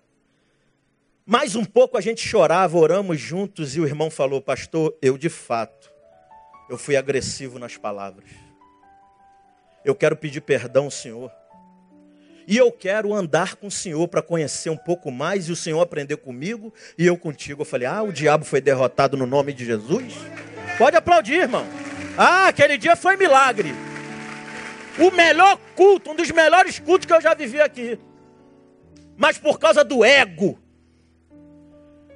Mais 1.27 1.55
um 1.55 1.65
pouco 1.65 1.97
a 1.97 2.01
gente 2.01 2.21
chorava, 2.21 2.77
oramos 2.77 3.19
juntos 3.19 3.75
e 3.75 3.79
o 3.79 3.87
irmão 3.87 4.11
falou: 4.11 4.39
Pastor, 4.39 4.95
eu 5.01 5.17
de 5.17 5.27
fato, 5.27 5.91
eu 6.69 6.77
fui 6.77 6.95
agressivo 6.95 7.57
nas 7.57 7.75
palavras. 7.75 8.29
Eu 9.83 9.95
quero 9.95 10.15
pedir 10.15 10.41
perdão 10.41 10.87
Senhor. 10.87 11.31
E 12.47 12.55
eu 12.55 12.71
quero 12.71 13.11
andar 13.11 13.55
com 13.55 13.65
o 13.65 13.71
Senhor 13.71 14.07
para 14.07 14.21
conhecer 14.21 14.69
um 14.69 14.77
pouco 14.77 15.09
mais 15.09 15.49
e 15.49 15.51
o 15.51 15.55
Senhor 15.55 15.81
aprender 15.81 16.17
comigo 16.17 16.71
e 16.95 17.07
eu 17.07 17.17
contigo. 17.17 17.63
Eu 17.63 17.65
falei: 17.65 17.87
Ah, 17.87 18.03
o 18.03 18.13
diabo 18.13 18.45
foi 18.45 18.61
derrotado 18.61 19.17
no 19.17 19.25
nome 19.25 19.51
de 19.51 19.65
Jesus? 19.65 20.13
Pode 20.77 20.95
aplaudir, 20.95 21.41
irmão. 21.41 21.65
Ah, 22.15 22.49
aquele 22.49 22.77
dia 22.77 22.95
foi 22.95 23.17
milagre. 23.17 23.73
O 24.99 25.09
melhor 25.09 25.59
culto, 25.75 26.11
um 26.11 26.15
dos 26.15 26.29
melhores 26.29 26.77
cultos 26.77 27.07
que 27.07 27.13
eu 27.13 27.19
já 27.19 27.33
vivi 27.33 27.59
aqui. 27.59 27.97
Mas 29.17 29.39
por 29.39 29.57
causa 29.57 29.83
do 29.83 30.05
ego, 30.05 30.59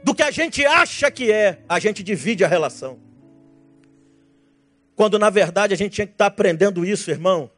do 0.03 0.15
que 0.15 0.23
a 0.23 0.31
gente 0.31 0.65
acha 0.65 1.11
que 1.11 1.31
é, 1.31 1.59
a 1.67 1.79
gente 1.79 2.01
divide 2.03 2.43
a 2.43 2.47
relação. 2.47 2.99
Quando 4.95 5.17
na 5.17 5.29
verdade 5.29 5.73
a 5.73 5.77
gente 5.77 5.93
tinha 5.93 6.07
que 6.07 6.13
estar 6.13 6.27
aprendendo 6.27 6.85
isso, 6.85 7.09
irmão 7.09 7.49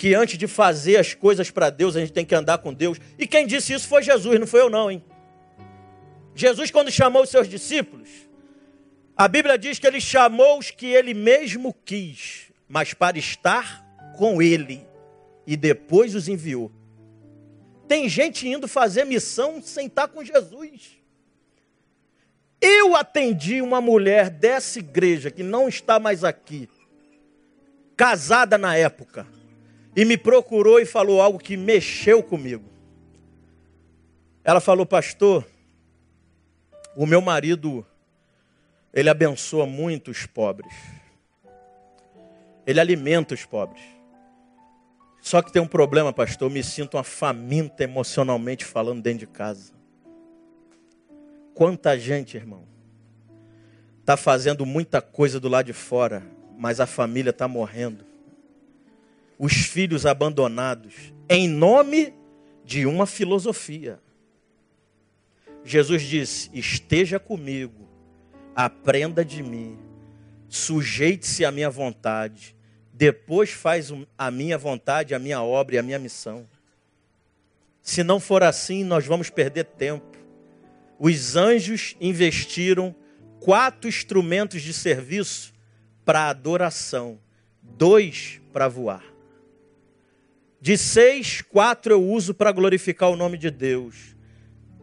que 0.00 0.14
antes 0.14 0.38
de 0.38 0.46
fazer 0.46 0.96
as 0.96 1.12
coisas 1.12 1.50
para 1.50 1.68
Deus, 1.68 1.94
a 1.94 2.00
gente 2.00 2.10
tem 2.10 2.24
que 2.24 2.34
andar 2.34 2.56
com 2.56 2.72
Deus. 2.72 2.98
E 3.18 3.26
quem 3.26 3.46
disse 3.46 3.74
isso 3.74 3.86
foi 3.86 4.02
Jesus, 4.02 4.40
não 4.40 4.46
foi 4.46 4.62
eu 4.62 4.70
não, 4.70 4.90
hein? 4.90 5.04
Jesus, 6.34 6.70
quando 6.70 6.90
chamou 6.90 7.22
os 7.22 7.28
seus 7.28 7.46
discípulos, 7.46 8.08
a 9.14 9.28
Bíblia 9.28 9.58
diz 9.58 9.78
que 9.78 9.86
ele 9.86 10.00
chamou 10.00 10.58
os 10.58 10.70
que 10.70 10.86
ele 10.86 11.12
mesmo 11.12 11.76
quis, 11.84 12.50
mas 12.66 12.94
para 12.94 13.18
estar 13.18 13.86
com 14.16 14.40
ele, 14.40 14.86
e 15.46 15.54
depois 15.54 16.14
os 16.14 16.28
enviou. 16.28 16.72
Tem 17.86 18.08
gente 18.08 18.48
indo 18.48 18.66
fazer 18.66 19.04
missão 19.04 19.60
sem 19.60 19.86
estar 19.86 20.08
com 20.08 20.24
Jesus. 20.24 20.98
Eu 22.60 22.94
atendi 22.94 23.62
uma 23.62 23.80
mulher 23.80 24.28
dessa 24.28 24.78
igreja 24.78 25.30
que 25.30 25.42
não 25.42 25.68
está 25.68 25.98
mais 25.98 26.24
aqui, 26.24 26.68
casada 27.96 28.58
na 28.58 28.76
época 28.76 29.26
e 29.96 30.04
me 30.04 30.16
procurou 30.16 30.78
e 30.78 30.86
falou 30.86 31.20
algo 31.20 31.38
que 31.38 31.56
mexeu 31.56 32.22
comigo. 32.22 32.64
Ela 34.44 34.60
falou, 34.60 34.84
pastor, 34.84 35.46
o 36.96 37.06
meu 37.06 37.20
marido, 37.20 37.86
ele 38.92 39.08
abençoa 39.08 39.66
muito 39.66 40.10
os 40.10 40.26
pobres. 40.26 40.72
Ele 42.66 42.80
alimenta 42.80 43.34
os 43.34 43.44
pobres. 43.44 43.82
Só 45.20 45.42
que 45.42 45.52
tem 45.52 45.60
um 45.60 45.66
problema, 45.66 46.12
pastor, 46.12 46.48
eu 46.48 46.52
me 46.52 46.62
sinto 46.62 46.96
uma 46.96 47.04
faminta 47.04 47.84
emocionalmente 47.84 48.64
falando 48.64 49.02
dentro 49.02 49.20
de 49.20 49.26
casa. 49.26 49.79
Quanta 51.60 51.98
gente, 51.98 52.38
irmão, 52.38 52.64
está 54.00 54.16
fazendo 54.16 54.64
muita 54.64 55.02
coisa 55.02 55.38
do 55.38 55.46
lado 55.46 55.66
de 55.66 55.74
fora, 55.74 56.22
mas 56.56 56.80
a 56.80 56.86
família 56.86 57.28
está 57.28 57.46
morrendo 57.46 58.02
os 59.38 59.52
filhos 59.52 60.06
abandonados 60.06 61.12
em 61.28 61.46
nome 61.46 62.14
de 62.64 62.86
uma 62.86 63.04
filosofia. 63.04 64.00
Jesus 65.62 66.00
disse: 66.00 66.48
Esteja 66.54 67.20
comigo, 67.20 67.86
aprenda 68.56 69.22
de 69.22 69.42
mim, 69.42 69.78
sujeite-se 70.48 71.44
à 71.44 71.52
minha 71.52 71.68
vontade, 71.68 72.56
depois 72.90 73.50
faz 73.50 73.92
a 74.16 74.30
minha 74.30 74.56
vontade, 74.56 75.14
a 75.14 75.18
minha 75.18 75.42
obra 75.42 75.74
e 75.74 75.78
a 75.78 75.82
minha 75.82 75.98
missão. 75.98 76.48
Se 77.82 78.02
não 78.02 78.18
for 78.18 78.42
assim, 78.42 78.82
nós 78.82 79.04
vamos 79.04 79.28
perder 79.28 79.64
tempo. 79.64 80.09
Os 81.02 81.34
anjos 81.34 81.96
investiram 81.98 82.94
quatro 83.40 83.88
instrumentos 83.88 84.60
de 84.60 84.74
serviço 84.74 85.54
para 86.04 86.28
adoração, 86.28 87.18
dois 87.62 88.38
para 88.52 88.68
voar. 88.68 89.02
De 90.60 90.76
seis, 90.76 91.40
quatro 91.40 91.94
eu 91.94 92.04
uso 92.04 92.34
para 92.34 92.52
glorificar 92.52 93.08
o 93.08 93.16
nome 93.16 93.38
de 93.38 93.50
Deus, 93.50 94.14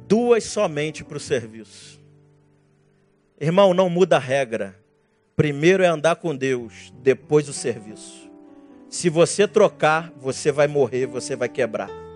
duas 0.07 0.43
somente 0.43 1.03
para 1.03 1.17
o 1.17 1.19
serviço. 1.19 2.01
Irmão, 3.39 3.75
não 3.75 3.87
muda 3.87 4.15
a 4.15 4.19
regra. 4.19 4.75
Primeiro 5.35 5.83
é 5.83 5.87
andar 5.87 6.15
com 6.15 6.35
Deus, 6.35 6.91
depois 7.03 7.47
o 7.47 7.53
serviço. 7.53 8.27
Se 8.89 9.07
você 9.07 9.47
trocar, 9.47 10.11
você 10.17 10.51
vai 10.51 10.67
morrer, 10.67 11.05
você 11.05 11.35
vai 11.35 11.47
quebrar. 11.47 12.06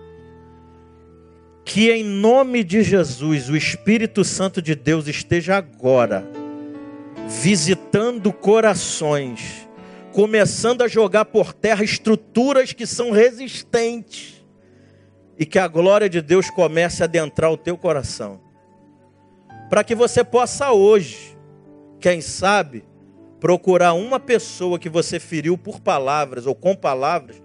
Que 1.64 1.90
em 1.90 2.04
nome 2.04 2.64
de 2.64 2.82
Jesus, 2.82 3.48
o 3.48 3.56
Espírito 3.56 4.24
Santo 4.24 4.60
de 4.60 4.74
Deus 4.74 5.06
esteja 5.08 5.56
agora 5.56 6.24
visitando 7.28 8.32
corações 8.32 9.62
começando 10.12 10.82
a 10.82 10.88
jogar 10.88 11.24
por 11.24 11.52
terra 11.52 11.82
estruturas 11.82 12.72
que 12.72 12.86
são 12.86 13.10
resistentes 13.10 14.44
e 15.38 15.46
que 15.46 15.58
a 15.58 15.66
glória 15.66 16.08
de 16.08 16.20
Deus 16.20 16.50
comece 16.50 17.02
a 17.02 17.06
adentrar 17.06 17.50
o 17.50 17.56
teu 17.56 17.76
coração. 17.76 18.40
Para 19.70 19.82
que 19.82 19.94
você 19.94 20.22
possa 20.22 20.70
hoje, 20.70 21.36
quem 21.98 22.20
sabe, 22.20 22.84
procurar 23.40 23.94
uma 23.94 24.20
pessoa 24.20 24.78
que 24.78 24.90
você 24.90 25.18
feriu 25.18 25.56
por 25.56 25.80
palavras 25.80 26.46
ou 26.46 26.54
com 26.54 26.76
palavras 26.76 27.42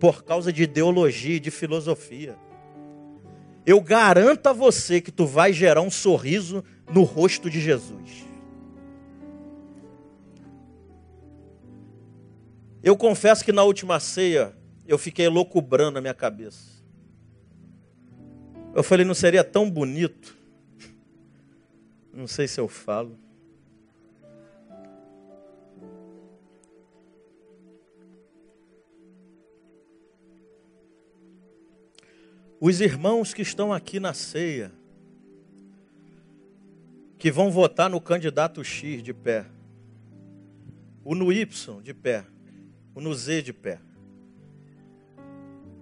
por 0.00 0.24
causa 0.24 0.52
de 0.52 0.64
ideologia 0.64 1.36
e 1.36 1.40
de 1.40 1.50
filosofia. 1.50 2.36
Eu 3.68 3.82
garanto 3.82 4.46
a 4.46 4.52
você 4.54 4.98
que 4.98 5.12
tu 5.12 5.26
vai 5.26 5.52
gerar 5.52 5.82
um 5.82 5.90
sorriso 5.90 6.64
no 6.90 7.02
rosto 7.02 7.50
de 7.50 7.60
Jesus. 7.60 8.24
Eu 12.82 12.96
confesso 12.96 13.44
que 13.44 13.52
na 13.52 13.62
última 13.64 14.00
ceia 14.00 14.56
eu 14.86 14.96
fiquei 14.96 15.28
loucubrando 15.28 15.96
na 15.96 16.00
minha 16.00 16.14
cabeça. 16.14 16.82
Eu 18.74 18.82
falei, 18.82 19.04
não 19.04 19.12
seria 19.12 19.44
tão 19.44 19.70
bonito? 19.70 20.34
Não 22.10 22.26
sei 22.26 22.48
se 22.48 22.58
eu 22.58 22.68
falo. 22.68 23.18
Os 32.60 32.80
irmãos 32.80 33.32
que 33.32 33.42
estão 33.42 33.72
aqui 33.72 34.00
na 34.00 34.12
ceia, 34.12 34.72
que 37.18 37.30
vão 37.30 37.50
votar 37.50 37.88
no 37.90 38.00
candidato 38.00 38.62
X 38.64 39.02
de 39.02 39.12
pé, 39.14 39.46
o 41.04 41.14
no 41.14 41.32
Y 41.32 41.80
de 41.82 41.94
pé 41.94 42.24
o 42.98 43.00
no 43.00 43.14
Z 43.14 43.42
de 43.42 43.52
pé. 43.52 43.78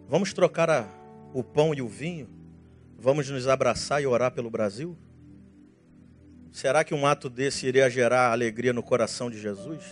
Vamos 0.06 0.34
trocar 0.34 0.68
a, 0.68 0.86
o 1.32 1.42
pão 1.42 1.72
e 1.72 1.80
o 1.80 1.88
vinho? 1.88 2.28
Vamos 2.98 3.30
nos 3.30 3.48
abraçar 3.48 4.02
e 4.02 4.06
orar 4.06 4.32
pelo 4.32 4.50
Brasil? 4.50 4.94
Será 6.52 6.84
que 6.84 6.94
um 6.94 7.06
ato 7.06 7.30
desse 7.30 7.66
iria 7.66 7.88
gerar 7.88 8.32
alegria 8.32 8.74
no 8.74 8.82
coração 8.82 9.30
de 9.30 9.40
Jesus? 9.40 9.82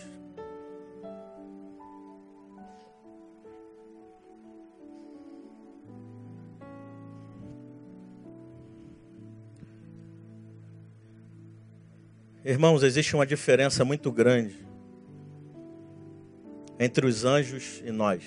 Irmãos, 12.47 12.83
existe 12.83 13.15
uma 13.15 13.25
diferença 13.25 13.83
muito 13.83 14.11
grande 14.11 14.55
entre 16.79 17.07
os 17.07 17.25
anjos 17.25 17.81
e 17.83 17.91
nós. 17.91 18.21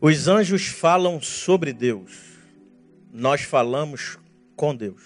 Os 0.00 0.28
anjos 0.28 0.66
falam 0.66 1.20
sobre 1.20 1.72
Deus, 1.72 2.12
nós 3.12 3.40
falamos 3.40 4.16
com 4.54 4.76
Deus. 4.76 5.02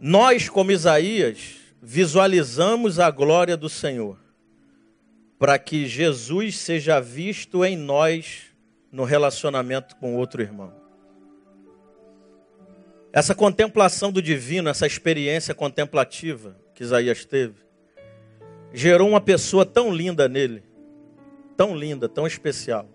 Nós, 0.00 0.48
como 0.48 0.72
Isaías, 0.72 1.58
visualizamos 1.80 2.98
a 2.98 3.08
glória 3.08 3.56
do 3.56 3.68
Senhor, 3.68 4.18
para 5.38 5.60
que 5.60 5.86
Jesus 5.86 6.58
seja 6.58 7.00
visto 7.00 7.64
em 7.64 7.76
nós 7.76 8.51
no 8.92 9.04
relacionamento 9.04 9.96
com 9.96 10.14
outro 10.14 10.42
irmão. 10.42 10.74
Essa 13.10 13.34
contemplação 13.34 14.12
do 14.12 14.20
divino, 14.20 14.68
essa 14.68 14.86
experiência 14.86 15.54
contemplativa 15.54 16.56
que 16.74 16.82
Isaías 16.82 17.24
teve, 17.24 17.54
gerou 18.72 19.08
uma 19.08 19.20
pessoa 19.20 19.64
tão 19.64 19.92
linda 19.92 20.28
nele, 20.28 20.62
tão 21.56 21.74
linda, 21.74 22.08
tão 22.08 22.26
especial, 22.26 22.86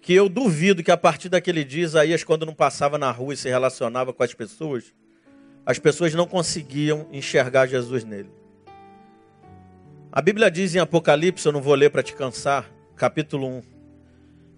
que 0.00 0.12
eu 0.12 0.28
duvido 0.28 0.82
que 0.82 0.90
a 0.90 0.96
partir 0.96 1.28
daquele 1.28 1.64
dia, 1.64 1.84
Isaías, 1.84 2.24
quando 2.24 2.46
não 2.46 2.54
passava 2.54 2.98
na 2.98 3.10
rua 3.10 3.34
e 3.34 3.36
se 3.36 3.48
relacionava 3.48 4.12
com 4.12 4.22
as 4.22 4.34
pessoas, 4.34 4.94
as 5.66 5.78
pessoas 5.78 6.14
não 6.14 6.26
conseguiam 6.26 7.08
enxergar 7.12 7.66
Jesus 7.66 8.04
nele. 8.04 8.30
A 10.10 10.22
Bíblia 10.22 10.50
diz 10.50 10.74
em 10.74 10.78
Apocalipse, 10.78 11.46
eu 11.46 11.52
não 11.52 11.60
vou 11.60 11.74
ler 11.74 11.90
para 11.90 12.02
te 12.02 12.14
cansar, 12.14 12.70
capítulo 12.96 13.46
1, 13.46 13.77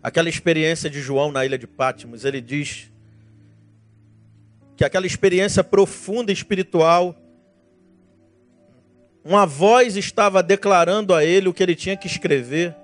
aquela 0.03 0.29
experiência 0.29 0.89
de 0.89 1.01
João 1.01 1.31
na 1.31 1.45
ilha 1.45 1.59
de 1.59 1.67
Pátimos, 1.67 2.25
ele 2.25 2.41
diz 2.41 2.91
que 4.77 4.85
aquela 4.85 5.07
experiência 5.07 5.63
profunda 5.63 6.33
espiritual, 6.33 7.15
uma 9.23 9.45
voz 9.45 9.97
estava 9.97 10.43
declarando 10.43 11.15
a 11.15 11.23
ele 11.23 11.49
o 11.49 11.53
que 11.53 11.63
ele 11.63 11.75
tinha 11.75 11.97
que 11.97 12.07
escrever, 12.07 12.75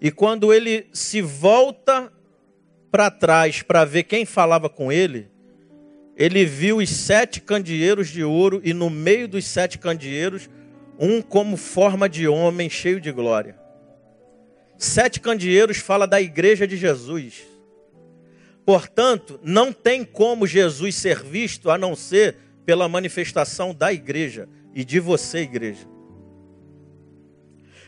e 0.00 0.10
quando 0.10 0.52
ele 0.52 0.86
se 0.92 1.22
volta 1.22 2.12
para 2.90 3.10
trás 3.10 3.62
para 3.62 3.84
ver 3.84 4.04
quem 4.04 4.24
falava 4.24 4.68
com 4.68 4.92
ele, 4.92 5.30
ele 6.14 6.44
viu 6.44 6.78
os 6.78 6.90
sete 6.90 7.40
candeeiros 7.40 8.08
de 8.08 8.22
ouro, 8.22 8.60
e 8.62 8.74
no 8.74 8.90
meio 8.90 9.26
dos 9.26 9.46
sete 9.46 9.78
candeeiros, 9.78 10.50
um 10.98 11.22
como 11.22 11.56
forma 11.56 12.08
de 12.08 12.28
homem 12.28 12.68
cheio 12.68 13.00
de 13.00 13.10
glória. 13.12 13.57
Sete 14.78 15.18
candeeiros 15.18 15.78
fala 15.78 16.06
da 16.06 16.20
igreja 16.20 16.66
de 16.66 16.76
Jesus. 16.76 17.42
Portanto, 18.64 19.40
não 19.42 19.72
tem 19.72 20.04
como 20.04 20.46
Jesus 20.46 20.94
ser 20.94 21.24
visto 21.24 21.68
a 21.68 21.76
não 21.76 21.96
ser 21.96 22.36
pela 22.64 22.88
manifestação 22.88 23.74
da 23.74 23.92
igreja 23.92 24.48
e 24.72 24.84
de 24.84 25.00
você, 25.00 25.38
igreja. 25.38 25.86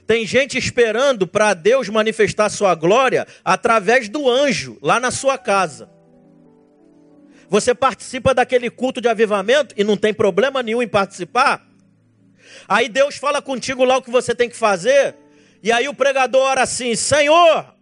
Tem 0.04 0.26
gente 0.26 0.58
esperando 0.58 1.26
para 1.28 1.54
Deus 1.54 1.88
manifestar 1.88 2.48
sua 2.48 2.74
glória 2.74 3.24
através 3.44 4.08
do 4.08 4.28
anjo 4.28 4.76
lá 4.82 4.98
na 4.98 5.12
sua 5.12 5.38
casa. 5.38 5.88
Você 7.48 7.72
participa 7.74 8.34
daquele 8.34 8.68
culto 8.70 9.00
de 9.00 9.08
avivamento 9.08 9.74
e 9.78 9.84
não 9.84 9.96
tem 9.96 10.12
problema 10.12 10.62
nenhum 10.62 10.82
em 10.82 10.88
participar. 10.88 11.64
Aí 12.66 12.88
Deus 12.88 13.16
fala 13.16 13.40
contigo 13.40 13.84
lá 13.84 13.98
o 13.98 14.02
que 14.02 14.10
você 14.10 14.34
tem 14.34 14.48
que 14.48 14.56
fazer. 14.56 15.14
E 15.62 15.70
aí 15.70 15.88
o 15.88 15.94
pregador 15.94 16.42
ora 16.42 16.62
assim: 16.62 16.94
Senhor, 16.94 17.74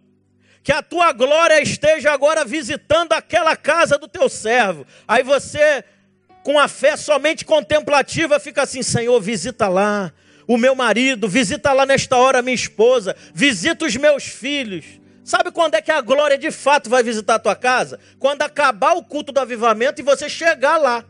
que 0.63 0.71
a 0.71 0.81
tua 0.81 1.11
glória 1.11 1.61
esteja 1.61 2.11
agora 2.11 2.43
visitando 2.45 3.13
aquela 3.13 3.55
casa 3.55 3.97
do 3.97 4.07
teu 4.07 4.29
servo. 4.29 4.85
Aí 5.07 5.23
você, 5.23 5.83
com 6.43 6.59
a 6.59 6.67
fé 6.67 6.95
somente 6.97 7.45
contemplativa, 7.45 8.39
fica 8.39 8.63
assim: 8.63 8.83
Senhor, 8.83 9.19
visita 9.21 9.67
lá 9.67 10.11
o 10.47 10.57
meu 10.57 10.73
marido, 10.73 11.27
visita 11.27 11.71
lá 11.71 11.85
nesta 11.85 12.17
hora 12.17 12.41
minha 12.41 12.55
esposa, 12.55 13.15
visita 13.33 13.85
os 13.85 13.95
meus 13.95 14.23
filhos. 14.23 14.83
Sabe 15.23 15.51
quando 15.51 15.75
é 15.75 15.81
que 15.81 15.91
a 15.91 16.01
glória 16.01 16.39
de 16.39 16.49
fato 16.49 16.89
vai 16.89 17.03
visitar 17.03 17.35
a 17.35 17.39
tua 17.39 17.55
casa? 17.55 17.99
Quando 18.17 18.41
acabar 18.41 18.93
o 18.93 19.03
culto 19.03 19.31
do 19.31 19.39
avivamento 19.39 20.01
e 20.01 20.03
você 20.03 20.27
chegar 20.27 20.77
lá. 20.77 21.05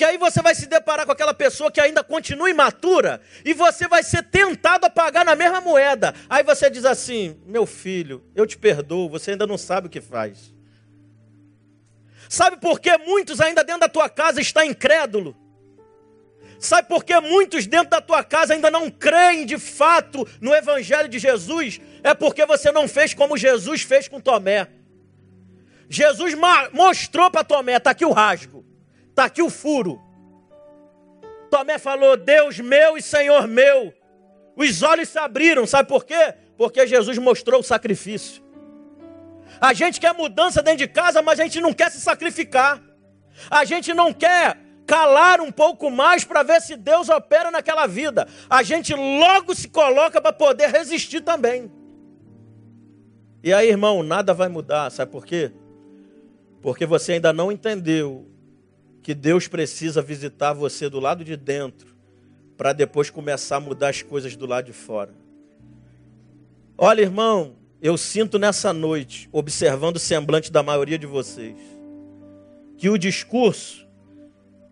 Porque 0.00 0.12
aí 0.12 0.16
você 0.16 0.40
vai 0.40 0.54
se 0.54 0.64
deparar 0.64 1.04
com 1.04 1.12
aquela 1.12 1.34
pessoa 1.34 1.70
que 1.70 1.78
ainda 1.78 2.02
continua 2.02 2.48
imatura 2.48 3.20
e 3.44 3.52
você 3.52 3.86
vai 3.86 4.02
ser 4.02 4.22
tentado 4.22 4.86
a 4.86 4.88
pagar 4.88 5.26
na 5.26 5.36
mesma 5.36 5.60
moeda. 5.60 6.14
Aí 6.26 6.42
você 6.42 6.70
diz 6.70 6.86
assim: 6.86 7.38
Meu 7.44 7.66
filho, 7.66 8.24
eu 8.34 8.46
te 8.46 8.56
perdoo, 8.56 9.10
você 9.10 9.32
ainda 9.32 9.46
não 9.46 9.58
sabe 9.58 9.88
o 9.88 9.90
que 9.90 10.00
faz. 10.00 10.54
Sabe 12.30 12.56
por 12.56 12.80
que 12.80 12.96
muitos 12.96 13.42
ainda 13.42 13.62
dentro 13.62 13.82
da 13.82 13.90
tua 13.90 14.08
casa 14.08 14.40
estão 14.40 14.64
incrédulo? 14.64 15.36
Sabe 16.58 16.88
por 16.88 17.04
que 17.04 17.20
muitos 17.20 17.66
dentro 17.66 17.90
da 17.90 18.00
tua 18.00 18.24
casa 18.24 18.54
ainda 18.54 18.70
não 18.70 18.90
creem 18.90 19.44
de 19.44 19.58
fato 19.58 20.26
no 20.40 20.54
Evangelho 20.54 21.10
de 21.10 21.18
Jesus? 21.18 21.78
É 22.02 22.14
porque 22.14 22.46
você 22.46 22.72
não 22.72 22.88
fez 22.88 23.12
como 23.12 23.36
Jesus 23.36 23.82
fez 23.82 24.08
com 24.08 24.18
Tomé. 24.18 24.66
Jesus 25.90 26.32
mostrou 26.72 27.30
para 27.30 27.44
Tomé, 27.44 27.76
está 27.76 27.90
aqui 27.90 28.06
o 28.06 28.12
rasgo. 28.12 28.69
Está 29.20 29.26
aqui 29.26 29.42
o 29.42 29.50
furo. 29.50 30.00
Tomé 31.50 31.78
falou: 31.78 32.16
Deus 32.16 32.58
meu 32.58 32.96
e 32.96 33.02
Senhor 33.02 33.46
meu. 33.46 33.92
Os 34.56 34.82
olhos 34.82 35.10
se 35.10 35.18
abriram, 35.18 35.66
sabe 35.66 35.90
por 35.90 36.06
quê? 36.06 36.34
Porque 36.56 36.86
Jesus 36.86 37.18
mostrou 37.18 37.60
o 37.60 37.62
sacrifício. 37.62 38.42
A 39.60 39.74
gente 39.74 40.00
quer 40.00 40.14
mudança 40.14 40.62
dentro 40.62 40.78
de 40.78 40.88
casa, 40.88 41.20
mas 41.20 41.38
a 41.38 41.42
gente 41.42 41.60
não 41.60 41.74
quer 41.74 41.90
se 41.90 42.00
sacrificar. 42.00 42.82
A 43.50 43.62
gente 43.66 43.92
não 43.92 44.10
quer 44.10 44.56
calar 44.86 45.42
um 45.42 45.52
pouco 45.52 45.90
mais 45.90 46.24
para 46.24 46.42
ver 46.42 46.62
se 46.62 46.74
Deus 46.74 47.10
opera 47.10 47.50
naquela 47.50 47.86
vida. 47.86 48.26
A 48.48 48.62
gente 48.62 48.94
logo 48.94 49.54
se 49.54 49.68
coloca 49.68 50.18
para 50.18 50.32
poder 50.32 50.70
resistir 50.70 51.20
também. 51.20 51.70
E 53.44 53.52
aí, 53.52 53.68
irmão, 53.68 54.02
nada 54.02 54.32
vai 54.32 54.48
mudar, 54.48 54.90
sabe 54.90 55.12
por 55.12 55.26
quê? 55.26 55.52
Porque 56.62 56.86
você 56.86 57.12
ainda 57.12 57.34
não 57.34 57.52
entendeu 57.52 58.30
que 59.02 59.14
Deus 59.14 59.48
precisa 59.48 60.02
visitar 60.02 60.52
você 60.52 60.88
do 60.88 61.00
lado 61.00 61.24
de 61.24 61.36
dentro 61.36 61.96
para 62.56 62.72
depois 62.72 63.08
começar 63.08 63.56
a 63.56 63.60
mudar 63.60 63.88
as 63.88 64.02
coisas 64.02 64.36
do 64.36 64.46
lado 64.46 64.66
de 64.66 64.72
fora. 64.72 65.14
Olha, 66.76 67.00
irmão, 67.00 67.56
eu 67.80 67.96
sinto 67.96 68.38
nessa 68.38 68.72
noite, 68.72 69.28
observando 69.32 69.96
o 69.96 70.00
semblante 70.00 70.52
da 70.52 70.62
maioria 70.62 70.98
de 70.98 71.06
vocês, 71.06 71.56
que 72.76 72.90
o 72.90 72.98
discurso 72.98 73.88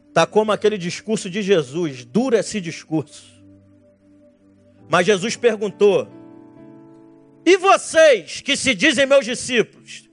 está 0.08 0.26
como 0.26 0.52
aquele 0.52 0.76
discurso 0.76 1.30
de 1.30 1.40
Jesus, 1.42 2.04
duro 2.04 2.36
esse 2.36 2.60
discurso. 2.60 3.24
Mas 4.88 5.06
Jesus 5.06 5.36
perguntou: 5.36 6.08
E 7.44 7.56
vocês 7.56 8.40
que 8.42 8.56
se 8.56 8.74
dizem 8.74 9.06
meus 9.06 9.24
discípulos? 9.24 10.08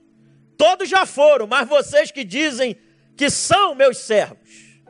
Todos 0.56 0.88
já 0.88 1.04
foram, 1.04 1.46
mas 1.46 1.68
vocês 1.68 2.10
que 2.10 2.24
dizem 2.24 2.76
que 3.16 3.30
são 3.30 3.74
meus 3.74 3.98
servos. 3.98 4.82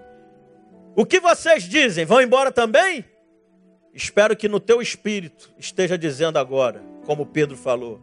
O 0.95 1.07
que 1.07 1.21
vocês 1.21 1.65
dizem? 1.65 2.05
Vão 2.05 2.21
embora 2.21 2.51
também? 2.51 3.05
Espero 3.95 4.37
que 4.37 4.49
no 4.49 4.59
teu 4.59 4.83
espírito 4.83 5.55
esteja 5.59 5.97
dizendo 5.97 6.39
agora, 6.39 6.83
como 7.05 7.25
Pedro 7.25 7.57
falou: 7.57 8.01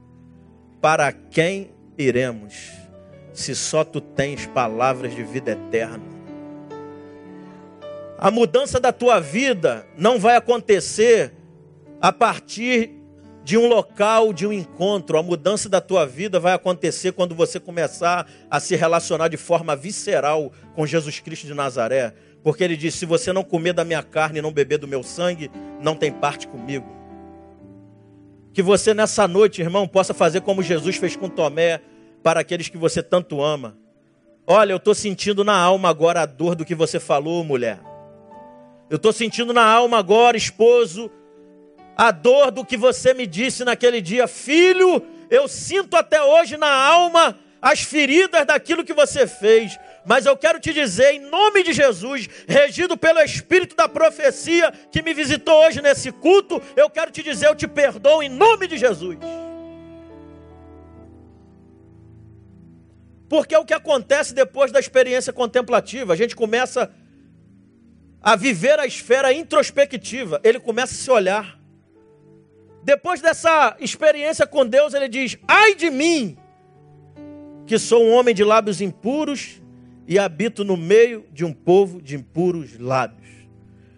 Para 0.82 1.11
quem 1.11 1.71
iremos, 1.97 2.71
se 3.34 3.53
só 3.53 3.84
tu 3.84 3.99
tens 3.99 4.45
palavras 4.47 5.13
de 5.13 5.24
vida 5.24 5.51
eterna? 5.51 6.13
A 8.17 8.32
mudança 8.32 8.80
da 8.80 8.93
tua 8.93 9.19
vida 9.19 9.86
não 9.97 10.17
vai 10.17 10.36
acontecer 10.36 11.34
a 11.99 12.11
partir 12.11 12.91
de 13.44 13.58
um 13.58 13.68
local, 13.68 14.32
de 14.32 14.48
um 14.48 14.54
encontro. 14.54 15.18
A 15.18 15.24
mudança 15.24 15.68
da 15.68 15.82
tua 15.82 16.06
vida 16.06 16.39
vai 16.39 16.54
acontecer 16.54 17.12
quando 17.12 17.36
você 17.36 17.60
começar 17.60 18.28
a 18.50 18.60
se 18.60 18.76
relacionar 18.76 19.28
de 19.28 19.38
forma 19.38 19.76
visceral 19.76 20.52
com 20.76 20.86
Jesus 20.86 21.20
Cristo 21.20 21.46
de 21.46 21.54
Nazaré. 21.54 22.14
Porque 22.41 22.64
ele 22.64 22.78
disse: 22.78 23.00
Se 23.00 23.06
você 23.06 23.34
não 23.34 23.44
comer 23.44 23.74
da 23.74 23.84
minha 23.84 24.02
carne 24.02 24.39
e 24.39 24.41
não 24.41 24.52
beber 24.52 24.78
do 24.78 24.88
meu 24.88 25.04
sangue, 25.04 25.52
não 25.82 25.96
tem 25.96 26.12
parte 26.12 26.48
comigo. 26.48 26.88
Que 28.54 28.62
você 28.62 28.94
nessa 28.94 29.28
noite, 29.28 29.62
irmão, 29.62 29.88
possa 29.88 30.14
fazer 30.14 30.41
como 30.41 30.62
Jesus 30.62 30.96
fez 30.96 31.16
com 31.16 31.28
Tomé, 31.28 31.82
para 32.22 32.39
aqueles 32.39 32.70
que 32.70 32.78
você 32.78 33.04
tanto 33.04 33.41
ama. 33.41 33.76
Olha, 34.46 34.74
eu 34.74 34.78
estou 34.78 34.94
sentindo 34.94 35.44
na 35.44 35.56
alma 35.56 35.89
agora 35.89 36.22
a 36.22 36.26
dor 36.26 36.56
do 36.56 36.66
que 36.66 36.76
você 36.76 37.00
falou, 37.00 37.44
mulher. 37.44 37.80
Eu 38.89 38.98
estou 38.98 39.12
sentindo 39.12 39.54
na 39.54 39.66
alma 39.66 39.98
agora, 39.98 40.38
esposo, 40.38 41.10
a 41.98 42.12
dor 42.12 42.52
do 42.52 42.66
que 42.66 42.78
você 42.78 43.14
me 43.14 43.28
disse 43.28 43.64
naquele 43.64 44.02
dia, 44.02 44.28
filho, 44.28 45.06
eu 45.30 45.48
sinto 45.48 45.96
até 45.96 46.22
hoje 46.22 46.58
na 46.58 46.72
alma 46.72 47.38
as 47.62 47.82
feridas 47.82 48.46
daquilo 48.46 48.84
que 48.84 48.94
você 48.94 49.26
fez. 49.26 49.80
Mas 50.06 50.26
eu 50.26 50.36
quero 50.36 50.60
te 50.60 50.74
dizer, 50.74 51.14
em 51.14 51.20
nome 51.20 51.64
de 51.64 51.72
Jesus, 51.72 52.28
regido 52.46 52.98
pelo 52.98 53.22
Espírito 53.22 53.76
da 53.76 53.88
profecia 53.88 54.72
que 54.91 55.02
me 55.02 55.14
visitou 55.14 55.66
hoje 55.66 55.82
nesse 55.82 56.12
culto, 56.12 56.62
eu 56.76 56.89
quero 56.89 57.10
te 57.10 57.24
dizer, 57.24 57.48
eu 57.48 57.56
te 57.56 57.68
perdoo 57.68 58.22
em 58.22 58.28
nome 58.28 58.68
de 58.68 58.78
Jesus. 58.78 59.18
Porque 63.30 63.56
é 63.56 63.60
o 63.60 63.66
que 63.66 63.74
acontece 63.74 64.34
depois 64.34 64.72
da 64.72 64.80
experiência 64.80 65.32
contemplativa. 65.32 66.14
A 66.14 66.18
gente 66.18 66.36
começa 66.36 66.91
a 68.22 68.36
viver 68.36 68.78
a 68.78 68.86
esfera 68.86 69.32
introspectiva, 69.34 70.39
ele 70.44 70.60
começa 70.60 70.94
a 70.94 70.98
se 70.98 71.10
olhar. 71.10 71.62
Depois 72.84 73.22
dessa 73.22 73.78
experiência 73.80 74.46
com 74.46 74.66
Deus, 74.66 74.94
ele 74.94 75.08
diz: 75.08 75.38
Ai 75.48 75.74
de 75.74 75.90
mim, 75.90 76.38
que 77.66 77.78
sou 77.80 78.04
um 78.04 78.14
homem 78.14 78.36
de 78.36 78.44
lábios 78.44 78.82
impuros 78.82 79.62
e 80.08 80.20
habito 80.20 80.66
no 80.66 80.76
meio 80.76 81.26
de 81.32 81.46
um 81.46 81.54
povo 81.54 82.02
de 82.02 82.16
impuros 82.16 82.78
lábios. 82.78 83.24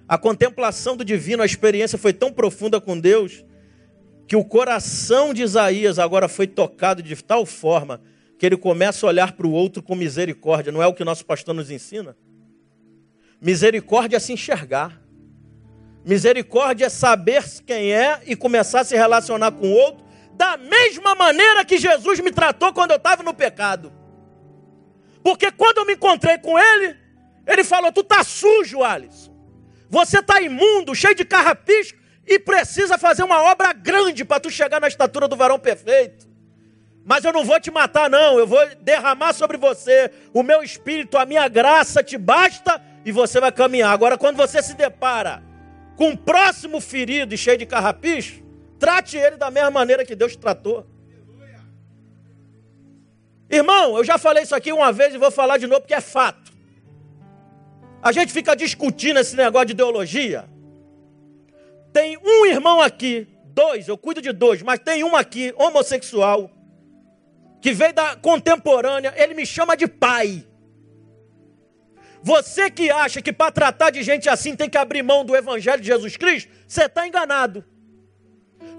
A 0.08 0.18
contemplação 0.18 0.96
do 0.96 1.04
divino, 1.04 1.42
a 1.42 1.46
experiência 1.48 1.98
foi 1.98 2.14
tão 2.14 2.32
profunda 2.32 2.80
com 2.80 3.00
Deus, 3.00 3.44
que 4.28 4.36
o 4.36 4.46
coração 4.46 5.34
de 5.34 5.42
Isaías 5.42 5.98
agora 5.98 6.28
foi 6.28 6.46
tocado 6.46 7.02
de 7.02 7.16
tal 7.24 7.46
forma 7.46 8.02
que 8.38 8.46
ele 8.46 8.58
começa 8.58 9.06
a 9.06 9.10
olhar 9.10 9.32
para 9.32 9.48
o 9.48 9.52
outro 9.52 9.82
com 9.82 9.96
misericórdia. 9.96 10.72
Não 10.72 10.84
é 10.84 10.88
o 10.88 10.94
que 10.94 11.04
nosso 11.04 11.26
pastor 11.26 11.56
nos 11.56 11.72
ensina? 11.72 12.16
Misericórdia 13.42 14.18
é 14.18 14.20
se 14.20 14.34
enxergar. 14.34 15.02
Misericórdia 16.06 16.86
é 16.86 16.89
saber 16.89 17.43
quem 17.66 17.91
é 17.91 18.22
e 18.28 18.36
começar 18.36 18.82
a 18.82 18.84
se 18.84 18.95
relacionar 18.95 19.51
com 19.51 19.66
o 19.66 19.74
outro 19.74 20.06
da 20.34 20.56
mesma 20.56 21.16
maneira 21.16 21.66
que 21.66 21.80
Jesus 21.80 22.20
me 22.20 22.32
tratou 22.32 22.72
quando 22.72 22.91
eu 22.91 22.97
estava 22.97 23.24
no 23.24 23.34
pecado. 23.34 23.91
Porque 25.24 25.51
quando 25.51 25.80
eu 25.80 25.86
me 25.86 25.93
encontrei 25.93 26.38
com 26.38 26.60
ele, 26.60 26.95
ele 27.47 27.64
falou: 27.64 27.91
Tu 27.91 28.03
tá 28.03 28.24
sujo, 28.24 28.84
Alisson. 28.84 29.34
Você 29.89 30.22
tá 30.22 30.39
imundo, 30.39 30.93
cheio 30.93 31.16
de 31.16 31.26
carrapisco 31.26 31.97
e 32.28 32.38
precisa 32.38 32.99
fazer 32.99 33.24
uma 33.24 33.41
obra 33.41 33.74
grande 33.74 34.24
para 34.24 34.39
tu 34.39 34.51
chegar 34.51 34.80
na 34.80 34.88
estatura 34.88 35.28
do 35.28 35.36
varão 35.36 35.58
perfeito. 35.58 36.28
Mas 37.03 37.24
eu 37.24 37.34
não 37.34 37.43
vou 37.43 37.60
te 37.60 37.72
matar, 37.72 38.12
não. 38.12 38.38
Eu 38.38 38.45
vou 38.45 38.64
derramar 38.82 39.34
sobre 39.34 39.58
você 39.58 40.12
o 40.34 40.43
meu 40.43 40.62
espírito, 40.62 41.18
a 41.18 41.26
minha 41.26 41.47
graça 41.47 42.03
te 42.03 42.18
basta 42.18 42.80
e 43.03 43.12
você 43.12 43.39
vai 43.39 43.51
caminhar. 43.51 43.91
Agora, 43.91 44.20
quando 44.20 44.38
você 44.38 44.62
se 44.62 44.76
depara 44.76 45.55
com 45.96 46.10
um 46.10 46.16
próximo 46.16 46.82
ferido 46.82 47.34
e 47.34 47.38
cheio 47.38 47.58
de 47.58 47.66
carrapicho, 47.66 48.43
trate 48.78 49.18
ele 49.18 49.38
da 49.38 49.50
mesma 49.50 49.72
maneira 49.72 50.06
que 50.06 50.16
Deus 50.16 50.36
tratou. 50.36 50.86
Irmão, 53.50 53.98
eu 53.98 54.04
já 54.04 54.18
falei 54.18 54.43
isso 54.43 54.56
aqui 54.56 54.72
uma 54.72 54.91
vez 54.91 55.14
e 55.14 55.18
vou 55.18 55.32
falar 55.32 55.58
de 55.58 55.68
novo 55.68 55.82
porque 55.82 55.93
é 55.93 56.02
fato. 56.02 56.52
A 58.02 58.12
gente 58.12 58.32
fica 58.32 58.56
discutindo 58.56 59.20
esse 59.20 59.36
negócio 59.36 59.68
de 59.68 59.74
ideologia. 59.74 60.46
Tem 61.93 62.18
um 62.18 62.46
irmão 62.46 62.82
aqui, 62.82 63.28
dois, 63.46 63.88
eu 63.88 63.98
cuido 63.98 64.22
de 64.22 64.32
dois, 64.32 64.62
mas 64.62 64.80
tem 64.80 65.04
um 65.04 65.16
aqui, 65.16 65.54
homossexual, 65.58 66.52
que 67.62 67.72
veio 67.72 67.93
da 67.93 68.16
contemporânea, 68.16 69.14
ele 69.16 69.34
me 69.34 69.46
chama 69.46 69.78
de 69.78 69.88
pai. 69.88 70.46
Você 72.26 72.71
que 72.71 72.89
acha 72.89 73.21
que 73.21 73.32
para 73.32 73.51
tratar 73.51 73.91
de 73.91 74.01
gente 74.01 74.28
assim 74.28 74.55
tem 74.55 74.67
que 74.67 74.80
abrir 74.80 75.03
mão 75.03 75.23
do 75.23 75.36
Evangelho 75.36 75.80
de 75.80 75.86
Jesus 75.86 76.17
Cristo, 76.17 76.51
você 76.67 76.86
está 76.86 77.07
enganado. 77.07 77.63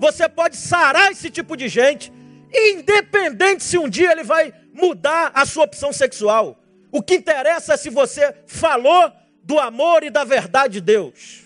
Você 0.00 0.28
pode 0.28 0.56
sarar 0.56 1.12
esse 1.12 1.30
tipo 1.30 1.56
de 1.56 1.68
gente, 1.68 2.12
independente 2.52 3.62
se 3.62 3.78
um 3.78 3.88
dia 3.88 4.10
ele 4.10 4.24
vai 4.24 4.52
mudar 4.72 5.30
a 5.32 5.46
sua 5.46 5.62
opção 5.62 5.92
sexual. 5.92 6.60
O 6.90 7.00
que 7.00 7.14
interessa 7.14 7.74
é 7.74 7.76
se 7.76 7.88
você 7.88 8.34
falou 8.48 9.12
do 9.44 9.60
amor 9.60 10.02
e 10.02 10.10
da 10.10 10.24
verdade 10.24 10.72
de 10.72 10.80
Deus. 10.80 11.44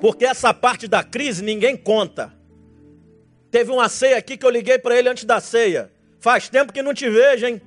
Porque 0.00 0.24
essa 0.24 0.54
parte 0.54 0.86
da 0.86 1.02
crise 1.02 1.42
ninguém 1.42 1.76
conta. 1.76 2.32
Teve 3.54 3.70
uma 3.70 3.88
ceia 3.88 4.16
aqui 4.16 4.36
que 4.36 4.44
eu 4.44 4.50
liguei 4.50 4.80
para 4.80 4.98
ele 4.98 5.08
antes 5.08 5.22
da 5.22 5.38
ceia. 5.38 5.88
Faz 6.18 6.48
tempo 6.48 6.72
que 6.72 6.82
não 6.82 6.92
te 6.92 7.08
vejo, 7.08 7.46
hein? 7.46 7.62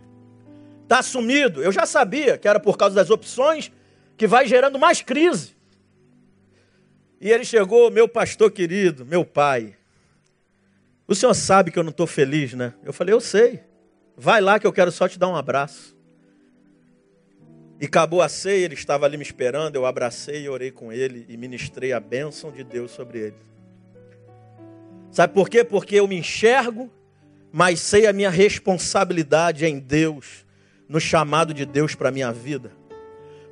Tá 0.86 1.02
sumido. 1.02 1.64
Eu 1.64 1.72
já 1.72 1.86
sabia 1.86 2.38
que 2.38 2.46
era 2.46 2.60
por 2.60 2.78
causa 2.78 2.94
das 2.94 3.10
opções 3.10 3.72
que 4.18 4.28
vai 4.28 4.46
gerando 4.46 4.78
mais 4.78 5.02
crise. 5.02 5.56
E 7.22 7.32
ele 7.32 7.46
chegou, 7.46 7.90
meu 7.90 8.06
pastor 8.06 8.52
querido, 8.52 9.06
meu 9.06 9.24
pai. 9.24 9.78
O 11.08 11.16
senhor 11.16 11.34
sabe 11.34 11.72
que 11.72 11.80
eu 11.80 11.84
não 11.84 11.92
estou 11.92 12.06
feliz, 12.06 12.54
né? 12.54 12.74
Eu 12.84 12.92
falei, 12.92 13.14
eu 13.14 13.22
sei. 13.22 13.62
Vai 14.18 14.42
lá 14.42 14.60
que 14.60 14.68
eu 14.68 14.74
quero 14.74 14.92
só 14.92 15.08
te 15.08 15.18
dar 15.18 15.30
um 15.30 15.38
abraço. 15.38 15.96
E 17.80 17.86
acabou 17.86 18.22
a 18.22 18.28
ceia, 18.28 18.66
ele 18.66 18.74
estava 18.74 19.06
ali 19.06 19.16
me 19.16 19.24
esperando, 19.24 19.78
eu 19.78 19.86
abracei 19.86 20.42
e 20.42 20.50
orei 20.50 20.70
com 20.70 20.92
ele 20.92 21.26
e 21.30 21.38
ministrei 21.38 21.94
a 21.94 22.00
bênção 22.02 22.52
de 22.52 22.62
Deus 22.62 22.92
sobre 22.92 23.20
ele. 23.20 23.48
Sabe 25.12 25.34
por 25.34 25.50
quê? 25.50 25.64
Porque 25.64 25.96
eu 25.96 26.08
me 26.08 26.18
enxergo, 26.18 26.92
mas 27.52 27.80
sei 27.80 28.08
a 28.08 28.14
minha 28.14 28.30
responsabilidade 28.30 29.66
em 29.66 29.80
Deus, 29.80 30.46
no 30.88 31.00
chamado 31.00 31.54
de 31.54 31.66
Deus 31.66 31.96
para 31.96 32.10
a 32.10 32.12
minha 32.12 32.32
vida. 32.32 32.72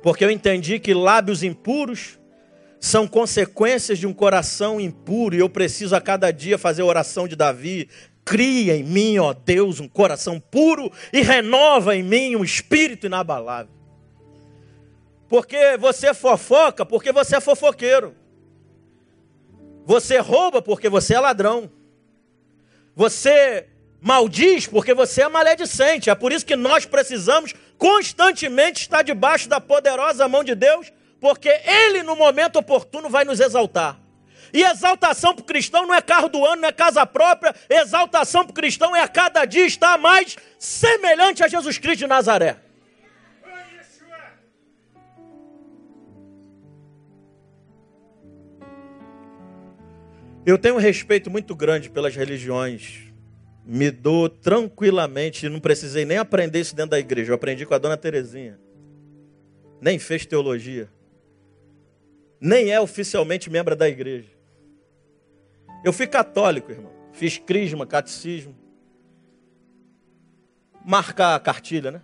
Porque 0.02 0.24
eu 0.24 0.30
entendi 0.30 0.78
que 0.78 0.94
lábios 0.94 1.42
impuros 1.42 2.18
são 2.78 3.08
consequências 3.08 3.98
de 3.98 4.06
um 4.06 4.12
coração 4.12 4.80
impuro 4.80 5.34
e 5.34 5.40
eu 5.40 5.48
preciso 5.48 5.96
a 5.96 6.00
cada 6.00 6.30
dia 6.30 6.58
fazer 6.58 6.82
a 6.82 6.86
oração 6.86 7.26
de 7.26 7.34
Davi. 7.34 7.88
Cria 8.24 8.76
em 8.76 8.82
mim, 8.82 9.18
ó 9.18 9.32
Deus, 9.32 9.80
um 9.80 9.88
coração 9.88 10.38
puro 10.38 10.90
e 11.12 11.22
renova 11.22 11.96
em 11.96 12.02
mim 12.02 12.36
um 12.36 12.44
espírito 12.44 13.06
inabalável. 13.06 13.72
Porque 15.28 15.76
você 15.76 16.14
fofoca, 16.14 16.86
porque 16.86 17.10
você 17.12 17.36
é 17.36 17.40
fofoqueiro. 17.40 18.14
Você 19.86 20.18
rouba 20.18 20.60
porque 20.60 20.88
você 20.88 21.14
é 21.14 21.20
ladrão. 21.20 21.70
Você 22.96 23.68
maldiz 24.00 24.66
porque 24.66 24.92
você 24.92 25.22
é 25.22 25.28
maledicente. 25.28 26.10
É 26.10 26.14
por 26.16 26.32
isso 26.32 26.44
que 26.44 26.56
nós 26.56 26.84
precisamos 26.84 27.54
constantemente 27.78 28.82
estar 28.82 29.02
debaixo 29.02 29.48
da 29.48 29.60
poderosa 29.60 30.26
mão 30.26 30.42
de 30.42 30.56
Deus, 30.56 30.92
porque 31.20 31.48
Ele, 31.64 32.02
no 32.02 32.16
momento 32.16 32.56
oportuno, 32.56 33.08
vai 33.08 33.24
nos 33.24 33.38
exaltar. 33.38 33.96
E 34.52 34.64
exaltação 34.64 35.32
para 35.32 35.42
o 35.42 35.46
cristão 35.46 35.86
não 35.86 35.94
é 35.94 36.02
carro 36.02 36.28
do 36.28 36.44
ano, 36.44 36.62
não 36.62 36.68
é 36.68 36.72
casa 36.72 37.06
própria. 37.06 37.54
Exaltação 37.70 38.42
para 38.42 38.50
o 38.50 38.54
cristão 38.54 38.94
é 38.94 39.02
a 39.02 39.08
cada 39.08 39.44
dia 39.44 39.66
estar 39.66 39.96
mais 39.98 40.36
semelhante 40.58 41.44
a 41.44 41.48
Jesus 41.48 41.78
Cristo 41.78 42.00
de 42.00 42.06
Nazaré. 42.08 42.56
Eu 50.46 50.56
tenho 50.56 50.76
um 50.76 50.78
respeito 50.78 51.28
muito 51.28 51.56
grande 51.56 51.90
pelas 51.90 52.14
religiões. 52.14 53.12
Me 53.64 53.90
dou 53.90 54.28
tranquilamente, 54.28 55.48
não 55.48 55.58
precisei 55.58 56.04
nem 56.04 56.18
aprender 56.18 56.60
isso 56.60 56.76
dentro 56.76 56.92
da 56.92 57.00
igreja. 57.00 57.32
Eu 57.32 57.34
aprendi 57.34 57.66
com 57.66 57.74
a 57.74 57.78
dona 57.78 57.96
Terezinha. 57.96 58.56
Nem 59.80 59.98
fez 59.98 60.24
teologia. 60.24 60.88
Nem 62.40 62.70
é 62.70 62.80
oficialmente 62.80 63.50
membro 63.50 63.74
da 63.74 63.88
igreja. 63.88 64.30
Eu 65.84 65.92
fui 65.92 66.06
católico, 66.06 66.70
irmão. 66.70 66.92
Fiz 67.10 67.38
crisma, 67.38 67.84
catecismo. 67.84 68.54
Marcar 70.84 71.34
a 71.34 71.40
cartilha, 71.40 71.90
né? 71.90 72.02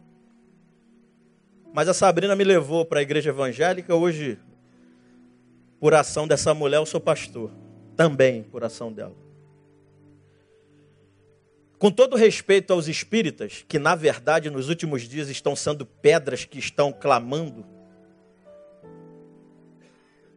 Mas 1.73 1.87
a 1.87 1.95
Sabrina 1.95 2.35
me 2.35 2.43
levou 2.43 2.85
para 2.85 2.99
a 2.99 3.03
igreja 3.03 3.31
evangélica. 3.31 3.95
Hoje, 3.95 4.37
por 5.79 5.95
ação 5.95 6.27
dessa 6.27 6.53
mulher, 6.53 6.79
eu 6.79 6.87
sou 6.87 7.01
pastor 7.01 7.63
também 8.03 8.43
por 8.43 8.65
ação 8.65 8.93
dela. 8.93 9.15
Com 11.79 11.89
todo 11.89 12.17
respeito 12.17 12.73
aos 12.73 12.89
espíritas, 12.89 13.65
que 13.69 13.79
na 13.79 13.95
verdade 13.95 14.51
nos 14.51 14.69
últimos 14.69 15.03
dias 15.03 15.29
estão 15.29 15.55
sendo 15.55 15.87
pedras 15.87 16.45
que 16.45 16.59
estão 16.59 16.93
clamando, 16.93 17.65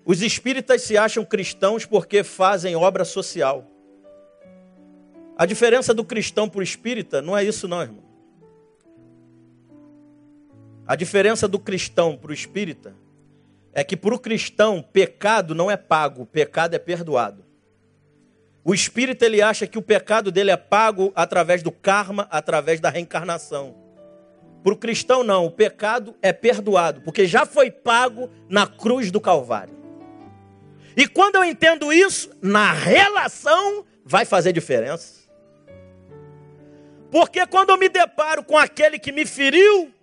os 0.05 0.21
espíritas 0.21 0.83
se 0.83 0.95
acham 0.95 1.25
cristãos 1.25 1.87
porque 1.87 2.23
fazem 2.23 2.75
obra 2.75 3.03
social. 3.03 3.65
A 5.35 5.47
diferença 5.47 5.91
do 5.91 6.05
cristão 6.05 6.47
para 6.47 6.59
o 6.59 6.63
espírita 6.63 7.19
não 7.19 7.35
é 7.35 7.43
isso, 7.43 7.67
não, 7.67 7.81
irmão. 7.81 8.03
A 10.85 10.95
diferença 10.95 11.47
do 11.47 11.57
cristão 11.57 12.15
para 12.15 12.29
o 12.29 12.33
espírita 12.33 12.95
é 13.73 13.83
que 13.83 13.97
para 13.97 14.13
o 14.13 14.19
cristão, 14.19 14.83
pecado 14.83 15.55
não 15.55 15.69
é 15.69 15.75
pago, 15.75 16.27
pecado 16.27 16.75
é 16.75 16.79
perdoado. 16.79 17.44
O 18.67 18.73
espírito 18.73 19.23
ele 19.23 19.43
acha 19.43 19.67
que 19.67 19.77
o 19.77 19.81
pecado 19.81 20.31
dele 20.31 20.49
é 20.49 20.57
pago 20.57 21.13
através 21.15 21.61
do 21.61 21.71
karma, 21.71 22.27
através 22.31 22.79
da 22.79 22.89
reencarnação. 22.89 23.75
Para 24.63 24.73
o 24.73 24.77
cristão, 24.77 25.23
não, 25.23 25.45
o 25.45 25.51
pecado 25.51 26.15
é 26.19 26.33
perdoado, 26.33 27.01
porque 27.01 27.27
já 27.27 27.45
foi 27.45 27.69
pago 27.69 28.27
na 28.49 28.65
cruz 28.65 29.11
do 29.11 29.21
Calvário. 29.21 29.75
E 30.97 31.07
quando 31.07 31.35
eu 31.35 31.43
entendo 31.43 31.93
isso, 31.93 32.31
na 32.41 32.73
relação 32.73 33.85
vai 34.03 34.25
fazer 34.25 34.51
diferença. 34.51 35.25
Porque 37.11 37.45
quando 37.45 37.69
eu 37.69 37.77
me 37.77 37.87
deparo 37.87 38.43
com 38.43 38.57
aquele 38.57 38.97
que 38.97 39.11
me 39.11 39.27
feriu, 39.27 39.93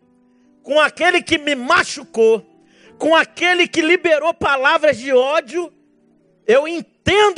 com 0.63 0.79
aquele 0.79 1.21
que 1.21 1.37
me 1.37 1.57
machucou, 1.57 2.47
com 2.97 3.17
aquele 3.17 3.67
que 3.67 3.81
liberou 3.83 4.33
palavras 4.33 4.97
de 4.97 5.13
ódio, 5.13 5.73
eu 6.47 6.69
entendo 6.69 6.92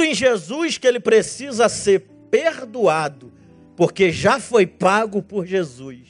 em 0.05 0.15
Jesus 0.15 0.79
que 0.79 0.87
ele 0.87 1.01
precisa 1.01 1.69
ser 1.69 2.01
perdoado, 2.31 3.33
porque 3.77 4.13
já 4.13 4.39
foi 4.39 4.67
pago 4.67 5.23
por 5.23 5.47
Jesus. 5.47 6.09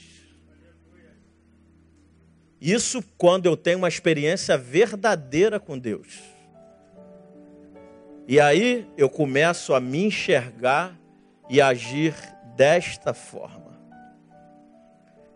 Isso 2.61 3.03
quando 3.17 3.47
eu 3.47 3.57
tenho 3.57 3.79
uma 3.79 3.89
experiência 3.89 4.57
verdadeira 4.57 5.61
com 5.61 5.79
Deus. 5.79 6.21
E 8.27 8.41
aí 8.41 8.87
eu 8.97 9.09
começo 9.09 9.75
a 9.75 9.81
me 9.81 10.07
enxergar 10.07 10.99
e 11.49 11.61
agir 11.61 12.15
desta 12.57 13.13
forma. 13.13 13.79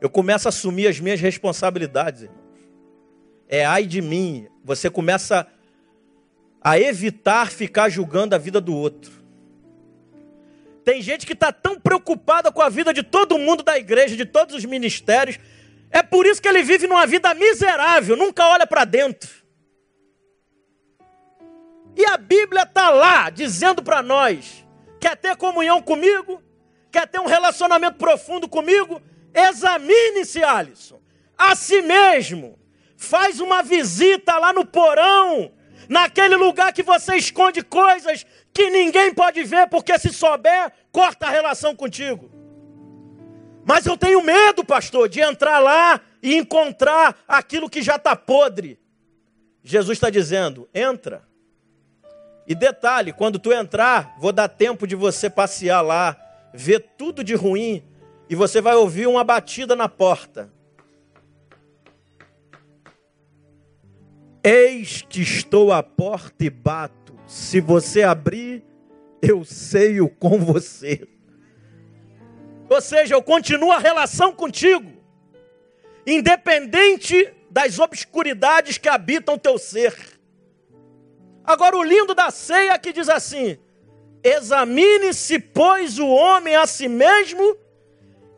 Eu 0.01 0.09
começo 0.09 0.49
a 0.49 0.51
assumir 0.51 0.87
as 0.87 1.01
minhas 1.01 1.21
responsabilidades, 1.21 2.23
irmãos. 2.23 2.39
É 3.49 3.65
ai 3.65 3.85
de 3.85 4.01
mim. 4.01 4.47
Você 4.65 4.89
começa 4.89 5.41
a 5.41 5.47
a 6.61 6.79
evitar 6.79 7.51
ficar 7.51 7.89
julgando 7.89 8.35
a 8.35 8.39
vida 8.39 8.61
do 8.61 8.75
outro. 8.75 9.13
Tem 10.85 11.03
gente 11.03 11.27
que 11.27 11.35
está 11.35 11.53
tão 11.53 11.79
preocupada 11.79 12.51
com 12.51 12.63
a 12.63 12.69
vida 12.69 12.95
de 12.95 13.03
todo 13.03 13.39
mundo 13.39 13.63
da 13.63 13.79
igreja, 13.79 14.17
de 14.17 14.25
todos 14.25 14.55
os 14.55 14.65
ministérios. 14.65 15.39
É 15.91 16.03
por 16.03 16.27
isso 16.27 16.41
que 16.41 16.49
ele 16.49 16.63
vive 16.63 16.87
numa 16.87 17.07
vida 17.07 17.33
miserável, 17.35 18.17
nunca 18.17 18.47
olha 18.47 18.67
para 18.67 18.85
dentro. 18.85 19.29
E 21.95 22.07
a 22.07 22.17
Bíblia 22.17 22.63
está 22.63 22.91
lá 22.91 23.29
dizendo 23.29 23.83
para 23.83 24.03
nós: 24.03 24.65
quer 25.01 25.17
ter 25.17 25.37
comunhão 25.37 25.83
comigo? 25.83 26.43
Quer 26.91 27.07
ter 27.07 27.21
um 27.21 27.27
relacionamento 27.27 27.99
profundo 27.99 28.49
comigo? 28.49 29.03
Examine-se, 29.35 30.43
Alisson, 30.43 31.01
a 31.37 31.55
si 31.55 31.83
mesmo. 31.83 32.59
Faz 32.97 33.41
uma 33.41 33.63
visita 33.63 34.39
lá 34.39 34.53
no 34.53 34.65
porão, 34.65 35.53
naquele 35.89 36.37
lugar 36.37 36.73
que 36.73 36.83
você 36.83 37.17
esconde 37.17 37.63
coisas 37.63 38.27
que 38.53 38.71
ninguém 38.71 39.15
pode 39.15 39.43
ver, 39.45 39.69
porque 39.69 39.99
se 39.99 40.13
souber, 40.13 40.73
corta 40.93 41.27
a 41.27 41.31
relação 41.31 41.75
contigo. 41.75 42.31
Mas 43.65 43.87
eu 43.87 43.97
tenho 43.97 44.23
medo, 44.23 44.65
pastor, 44.65 45.09
de 45.09 45.21
entrar 45.21 45.59
lá 45.59 46.01
e 46.23 46.35
encontrar 46.35 47.17
aquilo 47.27 47.69
que 47.69 47.83
já 47.83 47.97
está 47.97 48.17
podre. 48.17 48.79
Jesus 49.63 49.97
está 49.97 50.11
dizendo: 50.11 50.69
entra. 50.75 51.23
E 52.47 52.55
detalhe: 52.55 53.13
quando 53.13 53.39
tu 53.39 53.53
entrar, 53.53 54.17
vou 54.19 54.33
dar 54.33 54.49
tempo 54.49 54.87
de 54.87 54.97
você 54.97 55.29
passear 55.29 55.83
lá, 55.83 56.17
ver 56.55 56.81
tudo 56.97 57.23
de 57.23 57.35
ruim, 57.35 57.85
e 58.29 58.35
você 58.35 58.61
vai 58.61 58.75
ouvir 58.75 59.07
uma 59.07 59.23
batida 59.23 59.77
na 59.77 59.89
porta. 59.89 60.51
Eis 64.51 65.03
que 65.07 65.21
estou 65.21 65.71
à 65.71 65.83
porta 65.83 66.43
e 66.43 66.49
bato. 66.49 67.15
Se 67.27 67.61
você 67.61 68.03
abrir, 68.03 68.65
eu 69.21 69.45
ceio 69.45 70.09
com 70.09 70.39
você. 70.39 71.07
Ou 72.71 72.81
seja, 72.81 73.15
eu 73.15 73.23
continuo 73.23 73.71
a 73.71 73.79
relação 73.79 74.33
contigo, 74.33 74.91
independente 76.07 77.31
das 77.51 77.79
obscuridades 77.79 78.79
que 78.79 78.89
habitam 78.89 79.37
teu 79.37 79.59
ser. 79.59 79.95
Agora, 81.45 81.77
o 81.77 81.83
lindo 81.83 82.15
da 82.15 82.31
ceia 82.31 82.79
que 82.79 82.91
diz 82.91 83.11
assim: 83.11 83.59
examine-se, 84.25 85.41
pois, 85.41 85.99
o 85.99 86.09
homem 86.09 86.57
a 86.57 86.67
si 86.67 86.89
mesmo 86.89 87.55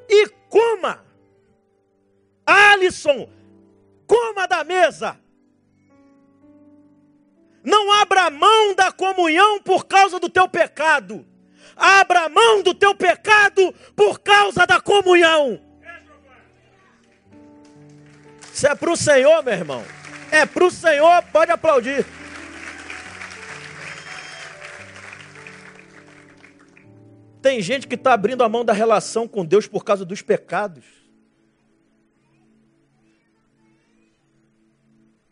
e 0.09 0.29
coma. 0.49 1.05
Alisson, 2.45 3.29
coma 4.09 4.49
da 4.49 4.65
mesa. 4.65 5.17
Não 7.63 7.93
abra 7.93 8.31
mão 8.31 8.75
da 8.75 8.91
comunhão 8.91 9.61
por 9.61 9.87
causa 9.87 10.19
do 10.19 10.29
teu 10.29 10.49
pecado. 10.49 11.27
Abra 11.77 12.29
mão 12.29 12.63
do 12.63 12.75
teu 12.75 12.95
pecado 12.95 13.75
por 13.95 14.21
causa 14.21 14.67
da 14.67 14.81
comunhão. 14.81 15.61
Isso 18.53 18.67
é 18.67 18.75
para 18.75 18.91
o 18.91 18.97
Senhor, 18.97 19.43
meu 19.43 19.55
irmão. 19.55 19.85
É 20.31 20.45
para 20.47 20.65
o 20.65 20.71
Senhor, 20.71 21.23
pode 21.33 21.51
aplaudir. 21.51 22.05
Tem 27.41 27.63
gente 27.63 27.87
que 27.89 27.95
está 27.95 28.13
abrindo 28.13 28.45
a 28.45 28.49
mão 28.49 28.65
da 28.65 28.73
relação 28.73 29.27
com 29.27 29.45
Deus 29.45 29.67
por 29.67 29.83
causa 29.83 30.05
dos 30.05 30.21
pecados. 30.21 30.85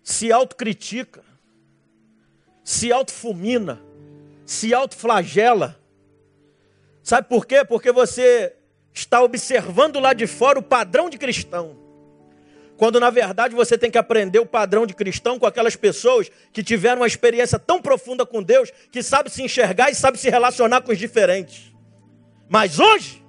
Se 0.02 0.32
autocritica 0.32 1.22
se 2.68 2.92
autofumina, 2.92 3.82
se 4.44 4.74
autoflagela. 4.74 5.80
Sabe 7.02 7.26
por 7.26 7.46
quê? 7.46 7.64
Porque 7.64 7.90
você 7.90 8.54
está 8.92 9.22
observando 9.22 9.98
lá 9.98 10.12
de 10.12 10.26
fora 10.26 10.58
o 10.58 10.62
padrão 10.62 11.08
de 11.08 11.16
cristão. 11.16 11.78
Quando 12.76 13.00
na 13.00 13.08
verdade 13.08 13.54
você 13.54 13.78
tem 13.78 13.90
que 13.90 13.96
aprender 13.96 14.38
o 14.38 14.44
padrão 14.44 14.86
de 14.86 14.92
cristão 14.92 15.38
com 15.38 15.46
aquelas 15.46 15.76
pessoas 15.76 16.30
que 16.52 16.62
tiveram 16.62 17.00
uma 17.00 17.06
experiência 17.06 17.58
tão 17.58 17.80
profunda 17.80 18.26
com 18.26 18.42
Deus, 18.42 18.70
que 18.92 19.02
sabe 19.02 19.30
se 19.30 19.42
enxergar 19.42 19.90
e 19.90 19.94
sabe 19.94 20.18
se 20.18 20.28
relacionar 20.28 20.82
com 20.82 20.92
os 20.92 20.98
diferentes. 20.98 21.72
Mas 22.50 22.78
hoje 22.78 23.24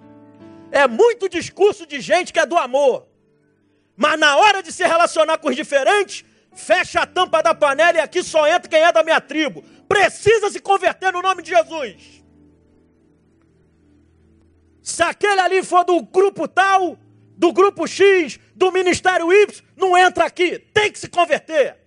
é 0.69 0.85
muito 0.85 1.29
discurso 1.29 1.85
de 1.85 2.01
gente 2.01 2.33
que 2.33 2.39
é 2.39 2.45
do 2.45 2.57
amor. 2.57 3.07
Mas 3.95 4.19
na 4.19 4.35
hora 4.35 4.61
de 4.61 4.73
se 4.73 4.85
relacionar 4.85 5.37
com 5.37 5.47
os 5.47 5.55
diferentes, 5.55 6.25
fecha 6.53 7.01
a 7.01 7.05
tampa 7.05 7.41
da 7.41 7.53
panela 7.53 7.97
e 7.97 8.01
aqui 8.01 8.23
só 8.23 8.47
entra 8.47 8.69
quem 8.69 8.79
é 8.79 8.91
da 8.91 9.03
minha 9.03 9.21
tribo. 9.21 9.63
Precisa 9.87 10.49
se 10.49 10.59
converter 10.59 11.11
no 11.11 11.21
nome 11.21 11.41
de 11.41 11.49
Jesus. 11.49 12.23
Se 14.81 15.03
aquele 15.03 15.39
ali 15.39 15.63
for 15.63 15.83
do 15.83 16.01
grupo 16.01 16.47
tal, 16.47 16.97
do 17.37 17.53
grupo 17.53 17.87
X, 17.87 18.39
do 18.55 18.71
ministério 18.71 19.31
Y, 19.31 19.63
não 19.75 19.97
entra 19.97 20.25
aqui. 20.25 20.59
Tem 20.59 20.91
que 20.91 20.99
se 20.99 21.07
converter. 21.07 21.77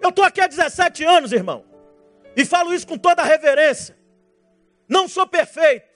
Eu 0.00 0.10
estou 0.10 0.24
aqui 0.24 0.40
há 0.40 0.46
17 0.46 1.04
anos, 1.04 1.32
irmão. 1.32 1.64
E 2.36 2.44
falo 2.44 2.74
isso 2.74 2.86
com 2.86 2.98
toda 2.98 3.22
a 3.22 3.24
reverência. 3.24 3.96
Não 4.88 5.08
sou 5.08 5.26
perfeito. 5.26 5.86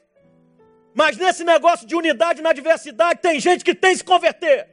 Mas 0.94 1.16
nesse 1.16 1.44
negócio 1.44 1.86
de 1.86 1.94
unidade 1.94 2.42
na 2.42 2.52
diversidade, 2.52 3.20
tem 3.20 3.38
gente 3.38 3.64
que 3.64 3.74
tem 3.74 3.92
que 3.92 3.98
se 3.98 4.04
converter. 4.04 4.68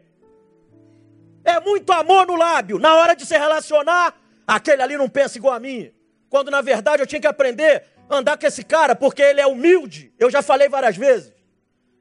É 1.46 1.60
muito 1.60 1.94
amor 1.94 2.26
no 2.26 2.36
lábio. 2.36 2.80
Na 2.80 2.96
hora 2.96 3.16
de 3.16 3.26
se 3.26 3.38
relacionar, 3.38 4.20
aquele 4.48 4.82
ali 4.82 4.98
não 4.98 5.08
pensa 5.08 5.38
igual 5.38 5.54
a 5.54 5.60
mim. 5.60 5.92
Quando 6.28 6.50
na 6.50 6.60
verdade 6.60 7.04
eu 7.04 7.08
tinha 7.08 7.22
que 7.22 7.28
aprender 7.28 7.84
a 8.10 8.18
andar 8.18 8.38
com 8.38 8.48
esse 8.48 8.64
cara, 8.64 8.96
porque 8.96 9.22
ele 9.22 9.40
é 9.40 9.46
humilde. 9.46 10.12
Eu 10.18 10.32
já 10.32 10.42
falei 10.42 10.68
várias 10.68 10.98
vezes. 10.98 11.32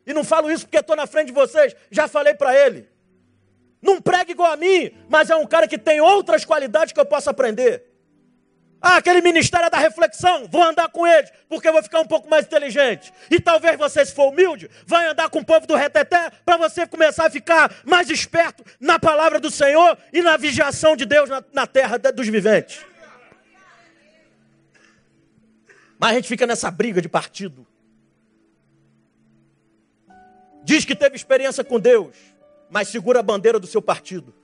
E 0.06 0.14
não 0.14 0.24
falo 0.24 0.50
isso 0.50 0.64
porque 0.64 0.78
estou 0.78 0.96
na 0.96 1.06
frente 1.06 1.26
de 1.26 1.32
vocês. 1.32 1.76
Já 1.90 2.08
falei 2.08 2.34
para 2.34 2.58
ele. 2.58 2.88
Não 3.80 4.00
prega 4.00 4.32
igual 4.32 4.50
a 4.50 4.56
mim, 4.56 4.90
mas 5.10 5.28
é 5.28 5.36
um 5.36 5.46
cara 5.46 5.68
que 5.68 5.76
tem 5.76 6.00
outras 6.00 6.42
qualidades 6.44 6.92
que 6.92 6.98
eu 6.98 7.04
posso 7.04 7.28
aprender. 7.28 7.84
Ah, 8.86 8.98
aquele 8.98 9.22
ministério 9.22 9.64
é 9.64 9.70
da 9.70 9.78
reflexão, 9.78 10.46
vou 10.46 10.62
andar 10.62 10.90
com 10.90 11.06
eles, 11.06 11.32
porque 11.48 11.66
eu 11.66 11.72
vou 11.72 11.82
ficar 11.82 12.00
um 12.00 12.06
pouco 12.06 12.28
mais 12.28 12.44
inteligente. 12.44 13.14
E 13.30 13.40
talvez 13.40 13.78
você, 13.78 14.04
se 14.04 14.14
for 14.14 14.28
humilde, 14.28 14.70
vai 14.84 15.06
andar 15.08 15.30
com 15.30 15.38
o 15.38 15.44
povo 15.44 15.66
do 15.66 15.74
reteté, 15.74 16.30
para 16.44 16.58
você 16.58 16.86
começar 16.86 17.24
a 17.24 17.30
ficar 17.30 17.74
mais 17.82 18.10
esperto 18.10 18.62
na 18.78 18.98
palavra 18.98 19.40
do 19.40 19.50
Senhor 19.50 19.96
e 20.12 20.20
na 20.20 20.36
vigiação 20.36 20.94
de 20.96 21.06
Deus 21.06 21.30
na, 21.30 21.42
na 21.50 21.66
terra 21.66 21.96
dos 21.96 22.28
viventes. 22.28 22.84
Mas 25.98 26.10
a 26.10 26.14
gente 26.16 26.28
fica 26.28 26.46
nessa 26.46 26.70
briga 26.70 27.00
de 27.00 27.08
partido. 27.08 27.66
Diz 30.62 30.84
que 30.84 30.94
teve 30.94 31.16
experiência 31.16 31.64
com 31.64 31.80
Deus, 31.80 32.14
mas 32.68 32.88
segura 32.88 33.20
a 33.20 33.22
bandeira 33.22 33.58
do 33.58 33.66
seu 33.66 33.80
partido. 33.80 34.34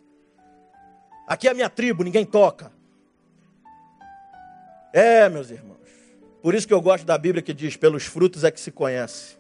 Aqui 1.27 1.47
é 1.47 1.51
a 1.51 1.55
minha 1.55 1.69
tribo, 1.69 2.03
ninguém 2.03 2.25
toca. 2.25 2.80
É, 4.93 5.29
meus 5.29 5.51
irmãos. 5.51 5.79
Por 6.43 6.55
isso 6.55 6.67
que 6.67 6.75
eu 6.75 6.81
gosto 6.81 7.05
da 7.05 7.17
Bíblia 7.17 7.43
que 7.43 7.55
diz: 7.55 7.77
pelos 7.77 8.05
frutos 8.05 8.45
é 8.45 8.51
que 8.51 8.61
se 8.61 8.71
conhece. 8.71 9.39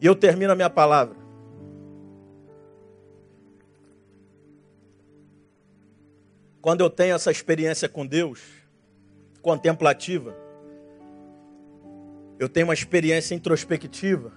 E 0.00 0.06
eu 0.06 0.14
termino 0.14 0.52
a 0.52 0.56
minha 0.56 0.70
palavra. 0.70 1.16
Quando 6.60 6.82
eu 6.82 6.90
tenho 6.90 7.14
essa 7.14 7.30
experiência 7.30 7.88
com 7.88 8.06
Deus, 8.06 8.40
contemplativa, 9.40 10.36
eu 12.38 12.48
tenho 12.48 12.66
uma 12.66 12.74
experiência 12.74 13.34
introspectiva, 13.34 14.32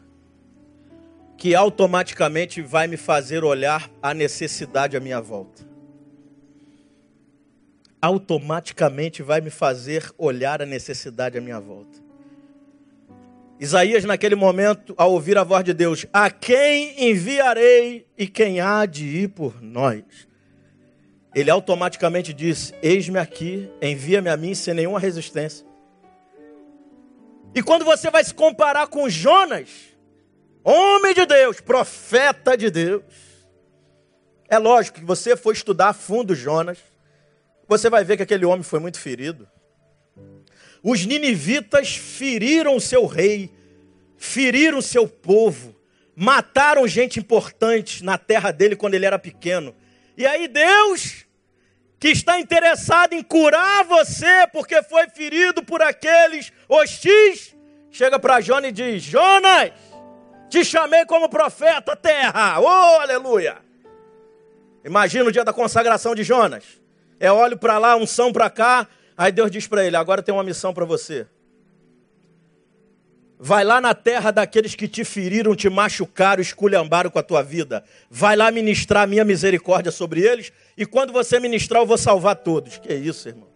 que 1.38 1.54
automaticamente 1.54 2.62
vai 2.62 2.88
me 2.88 2.98
fazer 2.98 3.44
olhar 3.44 3.90
a 4.02 4.14
necessidade 4.14 4.95
à 4.95 5.00
minha 5.00 5.20
volta 5.20 5.70
automaticamente 8.02 9.22
vai 9.22 9.40
me 9.41 9.49
fazer 9.49 10.11
olhar 10.18 10.61
a 10.61 10.65
necessidade 10.65 11.38
à 11.38 11.41
minha 11.41 11.60
volta. 11.60 11.99
Isaías, 13.60 14.03
naquele 14.03 14.34
momento, 14.34 14.95
ao 14.98 15.11
ouvir 15.11 15.38
a 15.38 15.44
voz 15.44 15.64
de 15.64 15.72
Deus, 15.72 16.07
a 16.11 16.32
quem 16.32 17.10
enviarei 17.10 18.07
e 18.18 18.28
quem 18.28 18.60
há 18.60 18.88
de 18.88 19.06
ir 19.06 19.28
por 19.28 19.61
nós? 19.61 20.03
Ele 21.36 21.52
automaticamente 21.52 22.34
disse: 22.34 22.73
Eis-me 22.82 23.19
aqui, 23.19 23.69
envia-me 23.80 24.30
a 24.30 24.36
mim 24.36 24.56
sem 24.56 24.73
nenhuma 24.73 24.99
resistência. 24.99 25.65
E 27.53 27.61
quando 27.61 27.86
você 27.86 28.10
vai 28.10 28.23
se 28.23 28.34
comparar 28.34 28.88
com 28.88 29.07
Jonas, 29.07 29.69
homem 30.64 31.14
de 31.14 31.26
Deus, 31.28 31.61
profeta 31.61 32.57
de 32.57 32.72
Deus, 32.72 33.03
é 34.49 34.57
lógico 34.57 34.99
que 34.99 35.06
você 35.06 35.38
foi 35.38 35.53
estudar 35.53 35.90
a 35.90 35.94
fundo 35.94 36.34
Jonas, 36.34 36.80
você 37.72 37.89
vai 37.89 38.03
ver 38.03 38.18
que 38.18 38.23
aquele 38.23 38.43
homem 38.43 38.64
foi 38.64 38.80
muito 38.81 38.99
ferido. 38.99 39.48
Os 40.84 41.06
ninivitas 41.06 41.95
feriram 41.95 42.77
seu 42.81 43.06
rei, 43.06 43.49
feriram 44.18 44.81
seu 44.81 45.07
povo, 45.07 45.73
mataram 46.14 46.85
gente 46.85 47.18
importante 47.18 48.03
na 48.03 48.18
terra 48.18 48.52
dele 48.52 48.76
quando 48.76 48.95
ele 48.95 49.06
era 49.06 49.18
pequeno. 49.18 49.73
E 50.18 50.26
aí 50.26 50.49
Deus 50.49 51.26
que 51.98 52.10
está 52.10 52.39
interessado 52.41 53.14
em 53.14 53.23
curar 53.23 53.85
você 53.85 54.48
porque 54.52 54.84
foi 54.84 55.07
ferido 55.07 55.64
por 55.64 55.81
aqueles 55.81 56.52
hostis, 56.68 57.56
chega 57.89 58.19
para 58.19 58.41
Jonas 58.41 58.72
e 58.72 58.73
diz: 58.73 59.02
Jonas, 59.02 59.72
te 60.49 60.65
chamei 60.65 61.06
como 61.06 61.30
profeta, 61.30 61.95
terra, 61.95 62.60
oh 62.60 62.99
aleluia. 62.99 63.60
Imagina 64.84 65.30
o 65.30 65.31
dia 65.31 65.45
da 65.45 65.53
consagração 65.53 66.14
de 66.14 66.23
Jonas. 66.23 66.81
É 67.22 67.31
olho 67.31 67.56
para 67.56 67.77
lá, 67.77 67.95
unção 67.95 68.34
para 68.34 68.49
cá. 68.49 68.88
Aí 69.15 69.31
Deus 69.31 69.52
diz 69.52 69.68
para 69.68 69.85
ele: 69.85 69.95
agora 69.95 70.23
tem 70.23 70.34
uma 70.34 70.43
missão 70.43 70.73
para 70.73 70.85
você. 70.85 71.27
Vai 73.38 73.64
lá 73.64 73.80
na 73.80 73.93
terra 73.93 74.31
daqueles 74.31 74.73
que 74.73 74.88
te 74.88 75.06
feriram, 75.06 75.56
te 75.56 75.69
machucaram, 75.69 76.41
esculhambaram 76.41 77.11
com 77.11 77.19
a 77.19 77.23
tua 77.23 77.43
vida. 77.43 77.84
Vai 78.10 78.35
lá 78.35 78.49
ministrar 78.49 79.03
a 79.03 79.07
minha 79.07 79.23
misericórdia 79.23 79.91
sobre 79.91 80.22
eles. 80.22 80.52
E 80.76 80.84
quando 80.84 81.14
você 81.14 81.39
ministrar, 81.39 81.84
eu 81.84 81.85
vou 81.85 81.98
salvar 81.98 82.38
todos. 82.38 82.80
Que 82.80 82.91
isso, 82.91 83.30
irmão? 83.30 83.49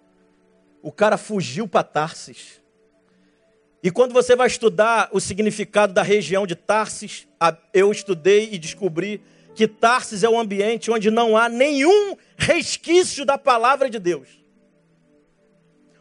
O 0.83 0.91
cara 0.91 1.17
fugiu 1.17 1.67
para 1.67 1.83
Tarsis. 1.83 2.61
E 3.81 3.89
quando 3.89 4.13
você 4.13 4.35
vai 4.35 4.45
estudar 4.45 5.09
o 5.11 5.19
significado 5.19 5.91
da 5.91 6.03
região 6.03 6.45
de 6.45 6.55
Tarsis, 6.55 7.27
eu 7.73 7.91
estudei 7.91 8.49
e 8.51 8.59
descobri 8.59 9.21
que 9.55 9.67
Tarsis 9.67 10.23
é 10.23 10.29
um 10.29 10.39
ambiente 10.39 10.91
onde 10.91 11.09
não 11.09 11.37
há 11.37 11.47
nenhum 11.47 12.17
resquício 12.37 13.25
da 13.25 13.37
palavra 13.37 13.89
de 13.89 13.97
Deus. 13.97 14.27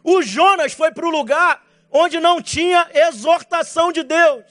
O 0.03 0.21
Jonas 0.21 0.73
foi 0.73 0.91
para 0.91 1.07
o 1.07 1.09
lugar 1.09 1.65
onde 1.89 2.19
não 2.19 2.41
tinha 2.41 2.87
exortação 2.93 3.91
de 3.91 4.03
Deus. 4.03 4.43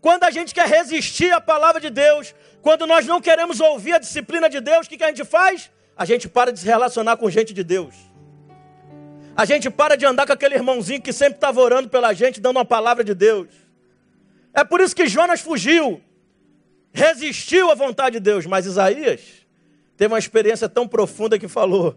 Quando 0.00 0.24
a 0.24 0.30
gente 0.30 0.54
quer 0.54 0.66
resistir 0.66 1.30
à 1.30 1.40
palavra 1.40 1.80
de 1.80 1.90
Deus, 1.90 2.34
quando 2.62 2.86
nós 2.86 3.06
não 3.06 3.20
queremos 3.20 3.60
ouvir 3.60 3.92
a 3.92 3.98
disciplina 3.98 4.48
de 4.48 4.60
Deus, 4.60 4.86
o 4.86 4.88
que, 4.88 4.96
que 4.96 5.04
a 5.04 5.08
gente 5.08 5.24
faz? 5.24 5.70
A 5.96 6.04
gente 6.04 6.28
para 6.28 6.52
de 6.52 6.60
se 6.60 6.66
relacionar 6.66 7.16
com 7.18 7.28
gente 7.28 7.52
de 7.52 7.62
Deus. 7.62 7.94
A 9.36 9.44
gente 9.44 9.68
para 9.68 9.96
de 9.96 10.06
andar 10.06 10.26
com 10.26 10.32
aquele 10.32 10.54
irmãozinho 10.54 11.02
que 11.02 11.12
sempre 11.12 11.34
estava 11.34 11.60
orando 11.60 11.88
pela 11.88 12.12
gente, 12.12 12.40
dando 12.40 12.56
uma 12.56 12.64
palavra 12.64 13.04
de 13.04 13.14
Deus. 13.14 13.48
É 14.54 14.64
por 14.64 14.80
isso 14.80 14.96
que 14.96 15.06
Jonas 15.06 15.40
fugiu, 15.40 16.02
resistiu 16.92 17.70
à 17.70 17.74
vontade 17.74 18.14
de 18.14 18.20
Deus, 18.20 18.46
mas 18.46 18.66
Isaías 18.66 19.20
teve 19.96 20.12
uma 20.12 20.18
experiência 20.18 20.68
tão 20.68 20.86
profunda 20.86 21.38
que 21.38 21.48
falou: 21.48 21.96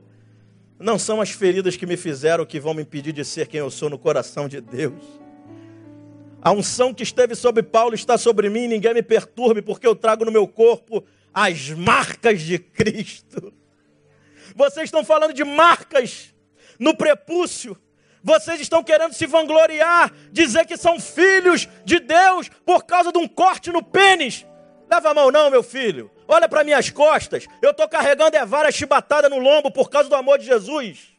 não 0.79 0.97
são 0.97 1.21
as 1.21 1.29
feridas 1.29 1.75
que 1.75 1.85
me 1.85 1.95
fizeram 1.95 2.45
que 2.45 2.59
vão 2.59 2.73
me 2.73 2.81
impedir 2.81 3.13
de 3.13 3.23
ser 3.23 3.47
quem 3.47 3.59
eu 3.59 3.69
sou 3.69 3.89
no 3.89 3.99
coração 3.99 4.47
de 4.47 4.59
Deus. 4.59 5.03
A 6.41 6.51
unção 6.51 6.93
que 6.93 7.03
esteve 7.03 7.35
sobre 7.35 7.61
Paulo 7.61 7.93
está 7.93 8.17
sobre 8.17 8.49
mim, 8.49 8.67
ninguém 8.67 8.95
me 8.95 9.03
perturbe, 9.03 9.61
porque 9.61 9.85
eu 9.85 9.95
trago 9.95 10.25
no 10.25 10.31
meu 10.31 10.47
corpo 10.47 11.05
as 11.31 11.69
marcas 11.69 12.41
de 12.41 12.57
Cristo. 12.57 13.53
Vocês 14.55 14.85
estão 14.85 15.05
falando 15.05 15.33
de 15.33 15.43
marcas 15.43 16.33
no 16.79 16.95
prepúcio. 16.95 17.77
Vocês 18.23 18.59
estão 18.59 18.83
querendo 18.83 19.13
se 19.13 19.25
vangloriar, 19.25 20.11
dizer 20.31 20.65
que 20.65 20.77
são 20.77 20.99
filhos 20.99 21.67
de 21.85 21.99
Deus 21.99 22.49
por 22.65 22.85
causa 22.85 23.11
de 23.11 23.17
um 23.17 23.27
corte 23.27 23.71
no 23.71 23.83
pênis. 23.83 24.45
Leva 24.91 25.11
a 25.11 25.13
mão, 25.13 25.31
não, 25.31 25.49
meu 25.49 25.63
filho. 25.63 26.11
Olha 26.27 26.49
para 26.49 26.65
minhas 26.65 26.89
costas. 26.89 27.47
Eu 27.61 27.71
estou 27.71 27.87
carregando 27.87 28.35
é 28.35 28.45
vara 28.45 28.69
chibatada 28.69 29.29
no 29.29 29.39
lombo 29.39 29.71
por 29.71 29.89
causa 29.89 30.09
do 30.09 30.15
amor 30.15 30.37
de 30.37 30.45
Jesus. 30.45 31.13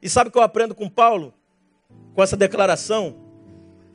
E 0.00 0.08
sabe 0.08 0.28
o 0.28 0.32
que 0.32 0.38
eu 0.38 0.42
aprendo 0.42 0.74
com 0.74 0.88
Paulo? 0.88 1.34
Com 2.14 2.22
essa 2.22 2.38
declaração? 2.38 3.14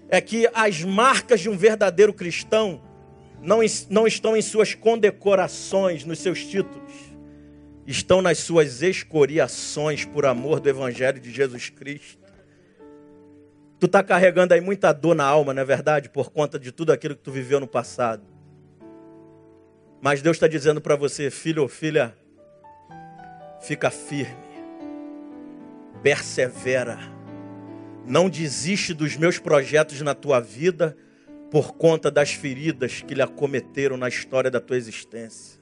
É 0.08 0.22
que 0.22 0.48
as 0.54 0.84
marcas 0.84 1.40
de 1.40 1.50
um 1.50 1.58
verdadeiro 1.58 2.14
cristão 2.14 2.80
não, 3.42 3.62
não 3.90 4.06
estão 4.06 4.38
em 4.38 4.42
suas 4.42 4.76
condecorações, 4.76 6.06
nos 6.06 6.20
seus 6.20 6.46
títulos. 6.46 6.92
Estão 7.88 8.22
nas 8.22 8.38
suas 8.38 8.84
escoriações 8.84 10.06
por 10.06 10.28
amor 10.28 10.60
do 10.60 10.70
Evangelho 10.70 11.20
de 11.20 11.32
Jesus 11.32 11.72
Cristo. 11.72 12.22
Tu 13.80 13.88
está 13.88 14.04
carregando 14.04 14.54
aí 14.54 14.62
muita 14.62 14.94
dor 14.94 15.16
na 15.16 15.26
alma, 15.26 15.56
não 15.56 15.64
é 15.64 15.66
verdade? 15.66 16.08
Por 16.08 16.30
conta 16.30 16.60
de 16.60 16.72
tudo 16.72 16.92
aquilo 16.92 17.16
que 17.16 17.24
tu 17.24 17.32
viveu 17.32 17.60
no 17.60 17.66
passado. 17.66 18.22
Mas 20.02 20.22
Deus 20.22 20.38
está 20.38 20.48
dizendo 20.48 20.82
para 20.82 20.96
você, 20.96 21.30
filho 21.30 21.62
ou 21.62 21.68
filha, 21.68 22.18
fica 23.62 23.92
firme, 23.92 24.36
persevera, 26.02 27.00
não 28.06 28.28
desiste 28.28 28.96
dos 28.96 29.16
meus 29.16 29.38
projetos 29.38 30.02
na 30.02 30.16
tua 30.16 30.40
vida 30.40 30.98
por 31.52 31.76
conta 31.76 32.10
das 32.10 32.32
feridas 32.32 33.04
que 33.04 33.14
lhe 33.14 33.22
acometeram 33.22 33.96
na 33.96 34.08
história 34.08 34.50
da 34.50 34.60
tua 34.60 34.76
existência. 34.76 35.62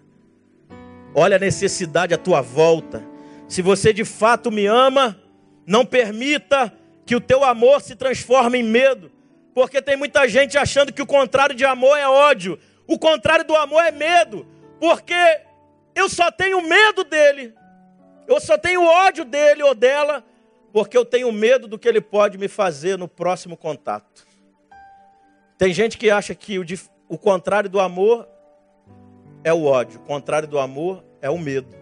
Olha 1.14 1.36
a 1.36 1.40
necessidade 1.40 2.14
à 2.14 2.18
tua 2.18 2.40
volta. 2.40 3.04
Se 3.48 3.62
você 3.62 3.92
de 3.92 4.06
fato 4.06 4.50
me 4.50 4.68
ama, 4.68 5.20
não 5.66 5.86
permita 5.86 6.72
que 7.06 7.16
o 7.16 7.20
teu 7.20 7.44
amor 7.44 7.82
se 7.82 7.96
transforme 7.96 8.60
em 8.60 8.64
medo, 8.64 9.12
porque 9.54 9.82
tem 9.82 9.98
muita 9.98 10.30
gente 10.30 10.58
achando 10.58 10.94
que 10.94 11.02
o 11.02 11.08
contrário 11.08 11.56
de 11.56 11.66
amor 11.66 11.98
é 11.98 12.08
ódio. 12.08 12.58
O 12.90 12.98
contrário 12.98 13.46
do 13.46 13.56
amor 13.56 13.84
é 13.84 13.92
medo, 13.92 14.48
porque 14.80 15.14
eu 15.94 16.10
só 16.10 16.32
tenho 16.32 16.60
medo 16.60 17.04
dele, 17.04 17.54
eu 18.28 18.42
só 18.42 18.58
tenho 18.58 18.84
ódio 18.84 19.24
dele 19.24 19.62
ou 19.62 19.76
dela, 19.76 20.24
porque 20.74 20.98
eu 20.98 21.06
tenho 21.06 21.32
medo 21.32 21.68
do 21.68 21.78
que 21.78 21.88
ele 21.88 22.02
pode 22.02 22.36
me 22.36 22.48
fazer 22.48 22.98
no 22.98 23.08
próximo 23.08 23.56
contato. 23.56 24.26
Tem 25.56 25.72
gente 25.72 26.00
que 26.00 26.10
acha 26.10 26.34
que 26.34 26.58
o, 26.58 26.66
o 27.08 27.16
contrário 27.16 27.70
do 27.70 27.80
amor 27.80 28.28
é 29.44 29.54
o 29.54 29.66
ódio, 29.66 30.00
o 30.00 30.04
contrário 30.04 30.48
do 30.48 30.58
amor 30.58 31.04
é 31.22 31.30
o 31.30 31.38
medo. 31.38 31.78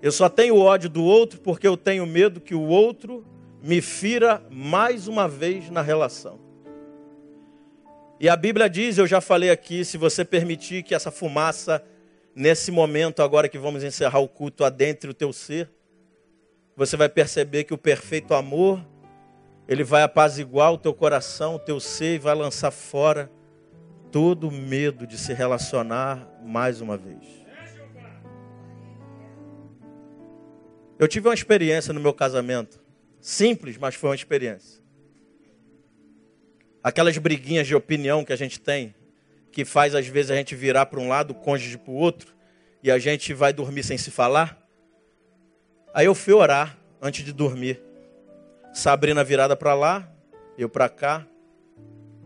Eu 0.00 0.12
só 0.12 0.28
tenho 0.28 0.60
ódio 0.60 0.88
do 0.88 1.02
outro 1.02 1.40
porque 1.40 1.66
eu 1.66 1.76
tenho 1.76 2.06
medo 2.06 2.40
que 2.40 2.54
o 2.54 2.62
outro 2.62 3.26
me 3.60 3.80
fira 3.80 4.40
mais 4.48 5.08
uma 5.08 5.26
vez 5.26 5.68
na 5.70 5.82
relação. 5.82 6.38
E 8.20 8.28
a 8.28 8.34
Bíblia 8.34 8.68
diz, 8.68 8.98
eu 8.98 9.06
já 9.06 9.20
falei 9.20 9.48
aqui, 9.48 9.84
se 9.84 9.96
você 9.96 10.24
permitir 10.24 10.82
que 10.82 10.92
essa 10.92 11.08
fumaça, 11.08 11.84
nesse 12.34 12.72
momento, 12.72 13.22
agora 13.22 13.48
que 13.48 13.58
vamos 13.58 13.84
encerrar 13.84 14.18
o 14.18 14.26
culto, 14.26 14.64
adentre 14.64 15.08
o 15.08 15.14
teu 15.14 15.32
ser, 15.32 15.70
você 16.74 16.96
vai 16.96 17.08
perceber 17.08 17.62
que 17.62 17.72
o 17.72 17.78
perfeito 17.78 18.34
amor, 18.34 18.84
ele 19.68 19.84
vai 19.84 20.02
apaziguar 20.02 20.72
o 20.72 20.78
teu 20.78 20.92
coração, 20.92 21.54
o 21.54 21.58
teu 21.60 21.78
ser 21.78 22.16
e 22.16 22.18
vai 22.18 22.34
lançar 22.34 22.72
fora 22.72 23.30
todo 24.10 24.48
o 24.48 24.52
medo 24.52 25.06
de 25.06 25.16
se 25.16 25.32
relacionar 25.32 26.28
mais 26.42 26.80
uma 26.80 26.96
vez. 26.96 27.24
Eu 30.98 31.06
tive 31.06 31.28
uma 31.28 31.34
experiência 31.34 31.92
no 31.92 32.00
meu 32.00 32.12
casamento, 32.12 32.80
simples, 33.20 33.78
mas 33.78 33.94
foi 33.94 34.10
uma 34.10 34.16
experiência 34.16 34.77
aquelas 36.82 37.16
briguinhas 37.18 37.66
de 37.66 37.74
opinião 37.74 38.24
que 38.24 38.32
a 38.32 38.36
gente 38.36 38.60
tem, 38.60 38.94
que 39.50 39.64
faz 39.64 39.94
às 39.94 40.06
vezes 40.06 40.30
a 40.30 40.36
gente 40.36 40.54
virar 40.54 40.86
para 40.86 41.00
um 41.00 41.08
lado, 41.08 41.34
cônjuge 41.34 41.78
para 41.78 41.90
o 41.90 41.94
outro, 41.94 42.34
e 42.82 42.90
a 42.90 42.98
gente 42.98 43.34
vai 43.34 43.52
dormir 43.52 43.82
sem 43.82 43.98
se 43.98 44.10
falar. 44.10 44.56
Aí 45.92 46.06
eu 46.06 46.14
fui 46.14 46.34
orar 46.34 46.78
antes 47.00 47.24
de 47.24 47.32
dormir. 47.32 47.82
Sabrina 48.72 49.24
virada 49.24 49.56
para 49.56 49.74
lá, 49.74 50.08
eu 50.56 50.68
para 50.68 50.88
cá. 50.88 51.26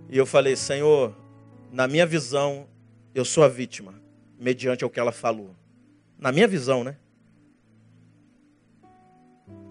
E 0.08 0.18
eu 0.18 0.26
falei: 0.26 0.56
Senhor, 0.56 1.16
na 1.70 1.88
minha 1.88 2.04
visão, 2.04 2.68
eu 3.14 3.24
sou 3.24 3.44
a 3.44 3.48
vítima, 3.48 3.94
mediante 4.38 4.84
o 4.84 4.90
que 4.90 5.00
ela 5.00 5.12
falou. 5.12 5.54
Na 6.18 6.30
minha 6.30 6.46
visão, 6.46 6.84
né? 6.84 6.96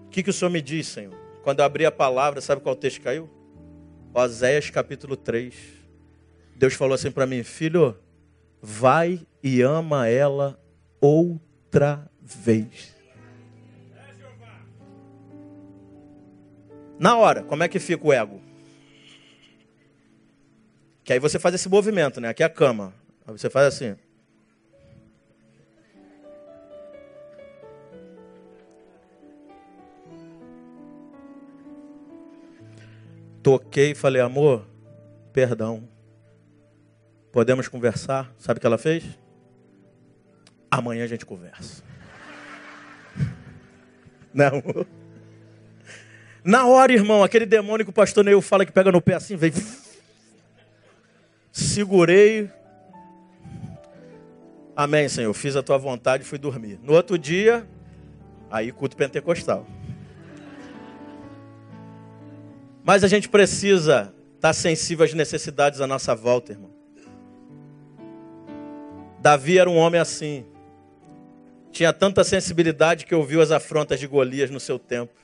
O 0.06 0.08
que, 0.10 0.22
que 0.22 0.30
o 0.30 0.32
Senhor 0.32 0.50
me 0.50 0.60
diz, 0.60 0.88
Senhor? 0.88 1.14
Quando 1.42 1.60
eu 1.60 1.64
abri 1.64 1.86
a 1.86 1.92
palavra, 1.92 2.40
sabe 2.40 2.60
qual 2.60 2.76
texto 2.76 3.00
caiu? 3.00 3.30
Oséias 4.14 4.68
capítulo 4.68 5.16
3. 5.16 5.54
Deus 6.54 6.74
falou 6.74 6.94
assim 6.94 7.10
para 7.10 7.26
mim, 7.26 7.42
filho, 7.42 7.98
vai 8.60 9.26
e 9.42 9.62
ama 9.62 10.06
ela 10.06 10.60
outra 11.00 12.10
vez. 12.20 12.94
Na 16.98 17.16
hora, 17.16 17.42
como 17.42 17.62
é 17.62 17.68
que 17.68 17.78
fica 17.78 18.06
o 18.06 18.12
ego? 18.12 18.40
Que 21.02 21.14
aí 21.14 21.18
você 21.18 21.38
faz 21.38 21.54
esse 21.54 21.68
movimento, 21.68 22.20
né? 22.20 22.28
Aqui 22.28 22.42
é 22.42 22.46
a 22.46 22.50
cama. 22.50 22.94
Aí 23.26 23.32
você 23.32 23.48
faz 23.48 23.66
assim. 23.66 23.96
Toquei 33.42 33.90
e 33.90 33.94
falei, 33.94 34.22
amor, 34.22 34.66
perdão. 35.32 35.88
Podemos 37.32 37.68
conversar? 37.68 38.32
Sabe 38.38 38.58
o 38.58 38.60
que 38.60 38.66
ela 38.66 38.78
fez? 38.78 39.04
Amanhã 40.70 41.04
a 41.04 41.06
gente 41.06 41.26
conversa. 41.26 41.82
Não. 44.32 44.62
Na 46.44 46.66
hora, 46.66 46.92
irmão, 46.92 47.22
aquele 47.22 47.46
demônio 47.46 47.84
que 47.84 47.90
o 47.90 47.94
pastor 47.94 48.24
Neil 48.24 48.40
fala 48.40 48.66
que 48.66 48.72
pega 48.72 48.92
no 48.92 49.00
pé 49.00 49.14
assim, 49.14 49.36
veio. 49.36 49.54
Segurei. 51.50 52.50
Amém, 54.76 55.08
Senhor. 55.08 55.32
Fiz 55.34 55.56
a 55.56 55.62
tua 55.62 55.78
vontade 55.78 56.22
e 56.22 56.26
fui 56.26 56.38
dormir. 56.38 56.78
No 56.82 56.94
outro 56.94 57.18
dia, 57.18 57.66
Aí 58.52 58.70
culto 58.70 58.94
pentecostal. 58.94 59.66
Mas 62.84 63.04
a 63.04 63.08
gente 63.08 63.28
precisa 63.28 64.12
estar 64.34 64.52
sensível 64.52 65.04
às 65.04 65.14
necessidades 65.14 65.80
à 65.80 65.86
nossa 65.86 66.14
volta, 66.14 66.52
irmão. 66.52 66.70
Davi 69.20 69.58
era 69.58 69.70
um 69.70 69.76
homem 69.76 70.00
assim. 70.00 70.44
Tinha 71.70 71.92
tanta 71.92 72.24
sensibilidade 72.24 73.06
que 73.06 73.14
ouviu 73.14 73.40
as 73.40 73.52
afrontas 73.52 74.00
de 74.00 74.06
Golias 74.06 74.50
no 74.50 74.58
seu 74.58 74.78
tempo. 74.80 75.14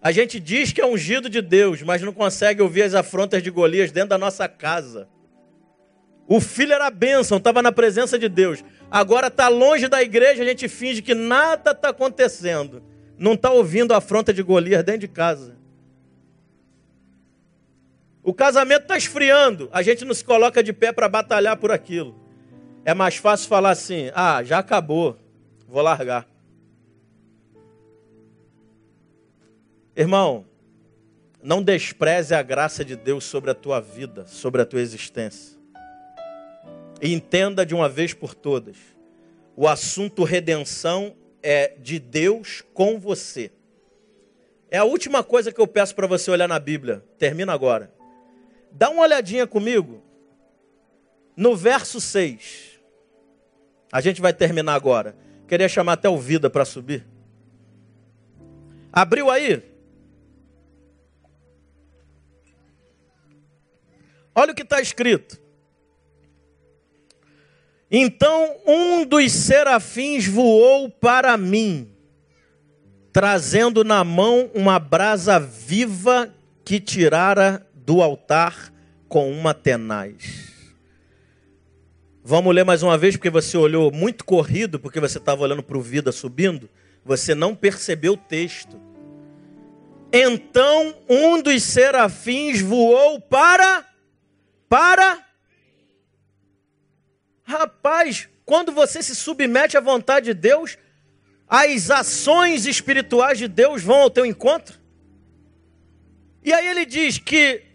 A 0.00 0.12
gente 0.12 0.38
diz 0.38 0.72
que 0.72 0.80
é 0.80 0.86
ungido 0.86 1.28
de 1.28 1.42
Deus, 1.42 1.82
mas 1.82 2.02
não 2.02 2.12
consegue 2.12 2.62
ouvir 2.62 2.82
as 2.82 2.94
afrontas 2.94 3.42
de 3.42 3.50
Golias 3.50 3.90
dentro 3.90 4.10
da 4.10 4.18
nossa 4.18 4.48
casa. 4.48 5.08
O 6.28 6.40
filho 6.40 6.72
era 6.72 6.88
bênção, 6.88 7.38
estava 7.38 7.60
na 7.60 7.72
presença 7.72 8.16
de 8.16 8.28
Deus. 8.28 8.62
Agora 8.88 9.26
está 9.26 9.48
longe 9.48 9.88
da 9.88 10.00
igreja, 10.00 10.44
a 10.44 10.46
gente 10.46 10.68
finge 10.68 11.02
que 11.02 11.14
nada 11.14 11.72
está 11.72 11.88
acontecendo. 11.88 12.80
Não 13.18 13.32
está 13.32 13.50
ouvindo 13.50 13.92
a 13.92 13.96
afronta 13.96 14.32
de 14.32 14.40
Golias 14.40 14.84
dentro 14.84 15.00
de 15.00 15.08
casa. 15.08 15.57
O 18.22 18.34
casamento 18.34 18.82
está 18.82 18.96
esfriando, 18.96 19.68
a 19.72 19.82
gente 19.82 20.04
não 20.04 20.12
se 20.12 20.24
coloca 20.24 20.62
de 20.62 20.72
pé 20.72 20.92
para 20.92 21.08
batalhar 21.08 21.56
por 21.56 21.70
aquilo. 21.70 22.14
É 22.84 22.94
mais 22.94 23.16
fácil 23.16 23.48
falar 23.48 23.70
assim: 23.70 24.10
ah, 24.14 24.42
já 24.42 24.58
acabou, 24.58 25.16
vou 25.66 25.82
largar. 25.82 26.26
Irmão, 29.96 30.46
não 31.42 31.62
despreze 31.62 32.34
a 32.34 32.42
graça 32.42 32.84
de 32.84 32.96
Deus 32.96 33.24
sobre 33.24 33.50
a 33.50 33.54
tua 33.54 33.80
vida, 33.80 34.26
sobre 34.26 34.62
a 34.62 34.66
tua 34.66 34.80
existência. 34.80 35.58
E 37.00 37.12
entenda 37.12 37.64
de 37.64 37.74
uma 37.74 37.88
vez 37.88 38.12
por 38.12 38.34
todas: 38.34 38.76
o 39.56 39.66
assunto 39.66 40.24
redenção 40.24 41.16
é 41.42 41.74
de 41.78 41.98
Deus 41.98 42.62
com 42.74 42.98
você. 42.98 43.50
É 44.70 44.78
a 44.78 44.84
última 44.84 45.24
coisa 45.24 45.50
que 45.50 45.60
eu 45.60 45.66
peço 45.66 45.94
para 45.94 46.06
você 46.06 46.30
olhar 46.30 46.48
na 46.48 46.58
Bíblia. 46.58 47.02
Termina 47.18 47.52
agora. 47.52 47.97
Dá 48.70 48.90
uma 48.90 49.02
olhadinha 49.02 49.46
comigo 49.46 50.02
no 51.36 51.54
verso 51.56 52.00
6. 52.00 52.80
A 53.92 54.00
gente 54.00 54.20
vai 54.20 54.32
terminar 54.32 54.74
agora. 54.74 55.16
Queria 55.46 55.68
chamar 55.68 55.94
até 55.94 56.08
o 56.08 56.18
Vida 56.18 56.50
para 56.50 56.64
subir. 56.64 57.06
Abriu 58.92 59.30
aí? 59.30 59.62
Olha 64.34 64.52
o 64.52 64.54
que 64.54 64.62
está 64.62 64.80
escrito. 64.80 65.40
Então 67.90 68.56
um 68.66 69.04
dos 69.04 69.32
serafins 69.32 70.26
voou 70.26 70.90
para 70.90 71.36
mim, 71.36 71.90
trazendo 73.12 73.82
na 73.82 74.04
mão 74.04 74.50
uma 74.54 74.78
brasa 74.78 75.38
viva 75.38 76.34
que 76.64 76.78
tirara 76.78 77.66
do 77.88 78.02
altar 78.02 78.70
com 79.08 79.32
uma 79.32 79.54
tenaz. 79.54 80.52
Vamos 82.22 82.54
ler 82.54 82.62
mais 82.62 82.82
uma 82.82 82.98
vez, 82.98 83.16
porque 83.16 83.30
você 83.30 83.56
olhou 83.56 83.90
muito 83.90 84.26
corrido, 84.26 84.78
porque 84.78 85.00
você 85.00 85.16
estava 85.16 85.40
olhando 85.40 85.62
para 85.62 85.78
o 85.78 85.80
vida 85.80 86.12
subindo, 86.12 86.68
você 87.02 87.34
não 87.34 87.56
percebeu 87.56 88.12
o 88.12 88.16
texto. 88.18 88.78
Então 90.12 90.94
um 91.08 91.40
dos 91.40 91.62
serafins 91.62 92.60
voou 92.60 93.22
para 93.22 93.88
para. 94.68 95.26
Rapaz, 97.42 98.28
quando 98.44 98.70
você 98.70 99.02
se 99.02 99.16
submete 99.16 99.78
à 99.78 99.80
vontade 99.80 100.26
de 100.26 100.34
Deus, 100.34 100.76
as 101.48 101.90
ações 101.90 102.66
espirituais 102.66 103.38
de 103.38 103.48
Deus 103.48 103.82
vão 103.82 104.02
ao 104.02 104.10
teu 104.10 104.26
encontro. 104.26 104.78
E 106.44 106.52
aí 106.52 106.66
ele 106.68 106.84
diz 106.84 107.16
que 107.16 107.67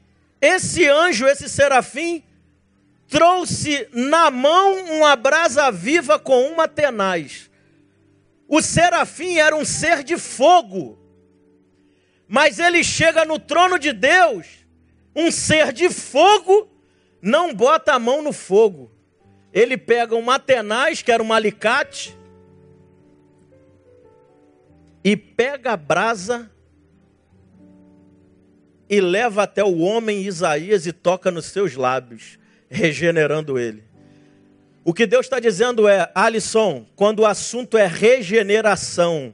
esse 0.44 0.86
anjo, 0.90 1.26
esse 1.26 1.48
serafim, 1.48 2.22
trouxe 3.08 3.88
na 3.94 4.30
mão 4.30 4.84
uma 4.98 5.16
brasa 5.16 5.72
viva 5.72 6.20
com 6.20 6.48
uma 6.48 6.68
tenaz. 6.68 7.50
O 8.46 8.62
serafim 8.62 9.38
era 9.38 9.56
um 9.56 9.64
ser 9.64 10.04
de 10.04 10.18
fogo, 10.18 11.00
mas 12.28 12.60
ele 12.60 12.84
chega 12.84 13.24
no 13.24 13.40
trono 13.40 13.80
de 13.80 13.94
Deus, 13.94 14.46
um 15.16 15.32
ser 15.32 15.72
de 15.72 15.90
fogo 15.90 16.70
não 17.22 17.54
bota 17.54 17.94
a 17.94 18.00
mão 18.00 18.22
no 18.22 18.34
fogo. 18.34 18.92
Ele 19.54 19.78
pega 19.78 20.14
um 20.14 20.26
tenaz, 20.40 21.02
que 21.02 21.12
era 21.12 21.24
um 21.24 21.32
alicate, 21.32 22.18
e 25.06 25.16
pega 25.16 25.72
a 25.72 25.78
brasa 25.78 26.52
e 28.90 29.00
leva 29.00 29.44
até 29.44 29.64
o 29.64 29.80
homem 29.80 30.24
Isaías 30.24 30.86
e 30.86 30.92
toca 30.92 31.32
nos 31.32 31.46
seus 31.46 31.76
lábios, 31.76 32.38
regenerando 32.70 33.58
ele. 33.58 33.84
O 34.84 34.94
que 34.94 35.06
Deus 35.06 35.26
está 35.26 35.40
dizendo 35.40 35.88
é, 35.88 36.12
Alisson, 36.14 36.86
quando 36.96 37.20
o 37.20 37.26
assunto 37.26 37.78
é 37.78 37.88
regeneração, 37.88 39.34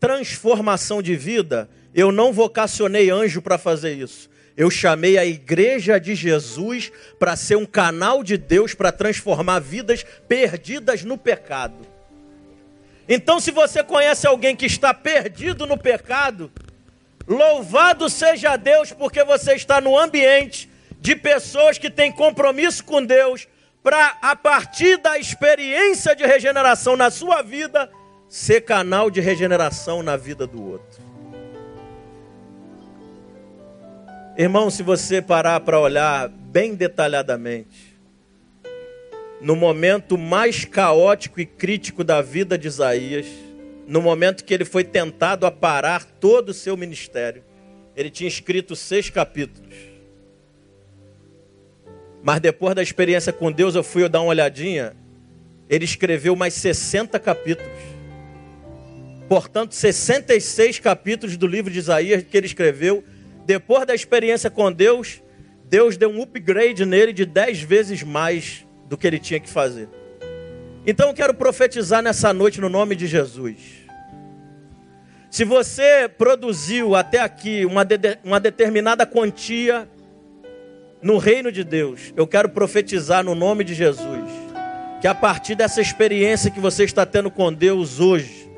transformação 0.00 1.00
de 1.00 1.14
vida, 1.14 1.68
eu 1.94 2.10
não 2.10 2.32
vocacionei 2.32 3.10
anjo 3.10 3.40
para 3.40 3.58
fazer 3.58 3.94
isso. 3.94 4.28
Eu 4.56 4.70
chamei 4.70 5.16
a 5.16 5.24
igreja 5.24 6.00
de 6.00 6.16
Jesus 6.16 6.90
para 7.16 7.36
ser 7.36 7.56
um 7.56 7.64
canal 7.64 8.24
de 8.24 8.36
Deus 8.36 8.74
para 8.74 8.90
transformar 8.90 9.60
vidas 9.60 10.04
perdidas 10.26 11.04
no 11.04 11.16
pecado. 11.16 11.86
Então, 13.08 13.38
se 13.38 13.52
você 13.52 13.84
conhece 13.84 14.26
alguém 14.26 14.56
que 14.56 14.66
está 14.66 14.92
perdido 14.92 15.64
no 15.64 15.78
pecado, 15.78 16.50
louvado 17.28 18.08
seja 18.08 18.56
Deus, 18.56 18.90
porque 18.92 19.22
você 19.22 19.54
está 19.54 19.80
no 19.80 19.96
ambiente 19.96 20.68
de 20.98 21.14
pessoas 21.14 21.76
que 21.76 21.90
têm 21.90 22.10
compromisso 22.10 22.82
com 22.82 23.04
Deus, 23.04 23.46
para, 23.82 24.18
a 24.20 24.34
partir 24.34 24.96
da 24.96 25.18
experiência 25.18 26.16
de 26.16 26.26
regeneração 26.26 26.96
na 26.96 27.10
sua 27.10 27.42
vida, 27.42 27.88
ser 28.28 28.62
canal 28.62 29.10
de 29.10 29.20
regeneração 29.20 30.02
na 30.02 30.16
vida 30.16 30.46
do 30.46 30.70
outro. 30.72 31.08
Irmão, 34.36 34.70
se 34.70 34.82
você 34.82 35.20
parar 35.20 35.60
para 35.60 35.78
olhar 35.78 36.28
bem 36.28 36.74
detalhadamente, 36.74 37.96
no 39.40 39.54
momento 39.54 40.18
mais 40.18 40.64
caótico 40.64 41.40
e 41.40 41.46
crítico 41.46 42.02
da 42.02 42.20
vida 42.20 42.58
de 42.58 42.68
Isaías, 42.68 43.26
no 43.88 44.02
momento 44.02 44.44
que 44.44 44.52
ele 44.52 44.66
foi 44.66 44.84
tentado 44.84 45.46
a 45.46 45.50
parar 45.50 46.04
todo 46.04 46.50
o 46.50 46.54
seu 46.54 46.76
ministério, 46.76 47.42
ele 47.96 48.10
tinha 48.10 48.28
escrito 48.28 48.76
seis 48.76 49.08
capítulos. 49.08 49.74
Mas 52.22 52.38
depois 52.38 52.74
da 52.74 52.82
experiência 52.82 53.32
com 53.32 53.50
Deus, 53.50 53.74
eu 53.74 53.82
fui 53.82 54.06
dar 54.06 54.20
uma 54.20 54.28
olhadinha, 54.28 54.94
ele 55.70 55.86
escreveu 55.86 56.36
mais 56.36 56.52
60 56.52 57.18
capítulos. 57.18 57.72
Portanto, 59.26 59.74
66 59.74 60.80
capítulos 60.80 61.38
do 61.38 61.46
livro 61.46 61.72
de 61.72 61.78
Isaías 61.78 62.22
que 62.22 62.36
ele 62.36 62.46
escreveu 62.46 63.02
depois 63.46 63.86
da 63.86 63.94
experiência 63.94 64.50
com 64.50 64.70
Deus, 64.70 65.22
Deus 65.64 65.96
deu 65.96 66.10
um 66.10 66.20
upgrade 66.20 66.84
nele 66.84 67.14
de 67.14 67.24
dez 67.24 67.62
vezes 67.62 68.02
mais 68.02 68.66
do 68.86 68.98
que 68.98 69.06
ele 69.06 69.18
tinha 69.18 69.40
que 69.40 69.48
fazer. 69.48 69.88
Então 70.86 71.08
eu 71.08 71.14
quero 71.14 71.32
profetizar 71.32 72.02
nessa 72.02 72.30
noite 72.34 72.60
no 72.60 72.68
nome 72.68 72.94
de 72.94 73.06
Jesus. 73.06 73.77
Se 75.30 75.44
você 75.44 76.08
produziu 76.08 76.94
até 76.94 77.20
aqui 77.20 77.66
uma, 77.66 77.84
de, 77.84 77.98
uma 78.24 78.40
determinada 78.40 79.04
quantia 79.04 79.86
no 81.02 81.18
reino 81.18 81.52
de 81.52 81.62
Deus, 81.62 82.12
eu 82.16 82.26
quero 82.26 82.48
profetizar 82.48 83.22
no 83.22 83.34
nome 83.34 83.62
de 83.62 83.74
Jesus. 83.74 84.28
Que 85.00 85.06
a 85.06 85.14
partir 85.14 85.54
dessa 85.54 85.80
experiência 85.80 86.50
que 86.50 86.58
você 86.58 86.84
está 86.84 87.04
tendo 87.04 87.30
com 87.30 87.52
Deus 87.52 88.00
hoje, 88.00 88.50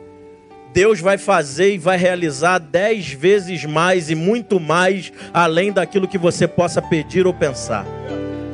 Deus 0.72 1.00
vai 1.00 1.18
fazer 1.18 1.74
e 1.74 1.78
vai 1.78 1.98
realizar 1.98 2.58
dez 2.58 3.12
vezes 3.12 3.64
mais 3.64 4.08
e 4.08 4.14
muito 4.14 4.60
mais 4.60 5.12
além 5.34 5.72
daquilo 5.72 6.06
que 6.06 6.16
você 6.16 6.46
possa 6.46 6.80
pedir 6.80 7.26
ou 7.26 7.34
pensar. 7.34 7.84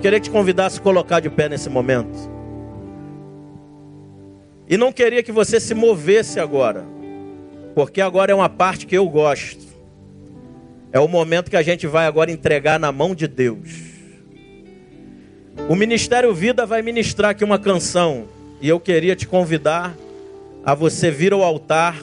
Queria 0.01 0.19
te 0.19 0.31
convidar 0.31 0.67
a 0.67 0.71
se 0.71 0.81
colocar 0.81 1.21
de 1.21 1.29
pé 1.29 1.49
nesse 1.49 1.69
momento. 1.69 2.35
E 4.69 4.77
não 4.77 4.91
queria 4.91 5.23
que 5.23 5.31
você 5.31 5.61
se 5.61 5.75
movesse 5.75 6.41
agora, 6.41 6.85
porque 7.77 8.01
agora 8.01 8.33
é 8.33 8.35
uma 8.35 8.49
parte 8.49 8.87
que 8.87 8.97
eu 8.97 9.07
gosto. 9.07 9.63
É 10.91 10.99
o 10.99 11.07
momento 11.07 11.51
que 11.51 11.59
a 11.59 11.63
gente 11.63 11.87
vai 11.87 12.07
agora 12.07 12.33
entregar 12.33 12.81
na 12.81 12.91
mão 12.91 13.15
de 13.15 13.29
Deus. 13.29 13.69
O 15.69 15.77
Ministério 15.77 16.33
Vida 16.33 16.65
vai 16.65 16.81
ministrar 16.81 17.33
aqui 17.33 17.45
uma 17.45 17.59
canção 17.59 18.29
e 18.63 18.69
eu 18.71 18.81
queria 18.81 19.15
te 19.15 19.29
convidar 19.29 19.95
a 20.65 20.75
você 20.75 21.11
vir 21.11 21.35
ao 21.35 21.43
altar, 21.43 22.01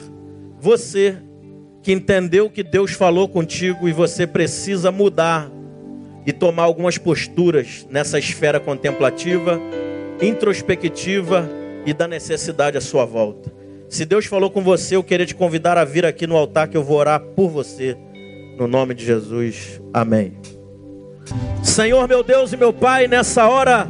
você 0.60 1.16
que 1.82 1.90
entendeu 1.90 2.48
que 2.48 2.62
Deus 2.62 2.92
falou 2.92 3.28
contigo 3.28 3.88
e 3.88 3.92
você 3.92 4.28
precisa 4.28 4.92
mudar 4.92 5.50
e 6.24 6.32
tomar 6.32 6.62
algumas 6.62 6.98
posturas 6.98 7.84
nessa 7.90 8.16
esfera 8.16 8.60
contemplativa, 8.60 9.60
introspectiva 10.22 11.50
e 11.84 11.92
da 11.92 12.06
necessidade 12.06 12.78
à 12.78 12.80
sua 12.80 13.04
volta. 13.04 13.63
Se 13.88 14.04
Deus 14.04 14.26
falou 14.26 14.50
com 14.50 14.62
você, 14.62 14.96
eu 14.96 15.04
queria 15.04 15.26
te 15.26 15.34
convidar 15.34 15.78
a 15.78 15.84
vir 15.84 16.04
aqui 16.04 16.26
no 16.26 16.36
altar 16.36 16.68
que 16.68 16.76
eu 16.76 16.82
vou 16.82 16.98
orar 16.98 17.20
por 17.20 17.48
você. 17.48 17.96
No 18.58 18.66
nome 18.66 18.94
de 18.94 19.04
Jesus. 19.04 19.80
Amém. 19.92 20.36
Senhor, 21.62 22.06
meu 22.08 22.22
Deus 22.22 22.52
e 22.52 22.56
meu 22.56 22.72
Pai, 22.72 23.08
nessa 23.08 23.48
hora, 23.48 23.88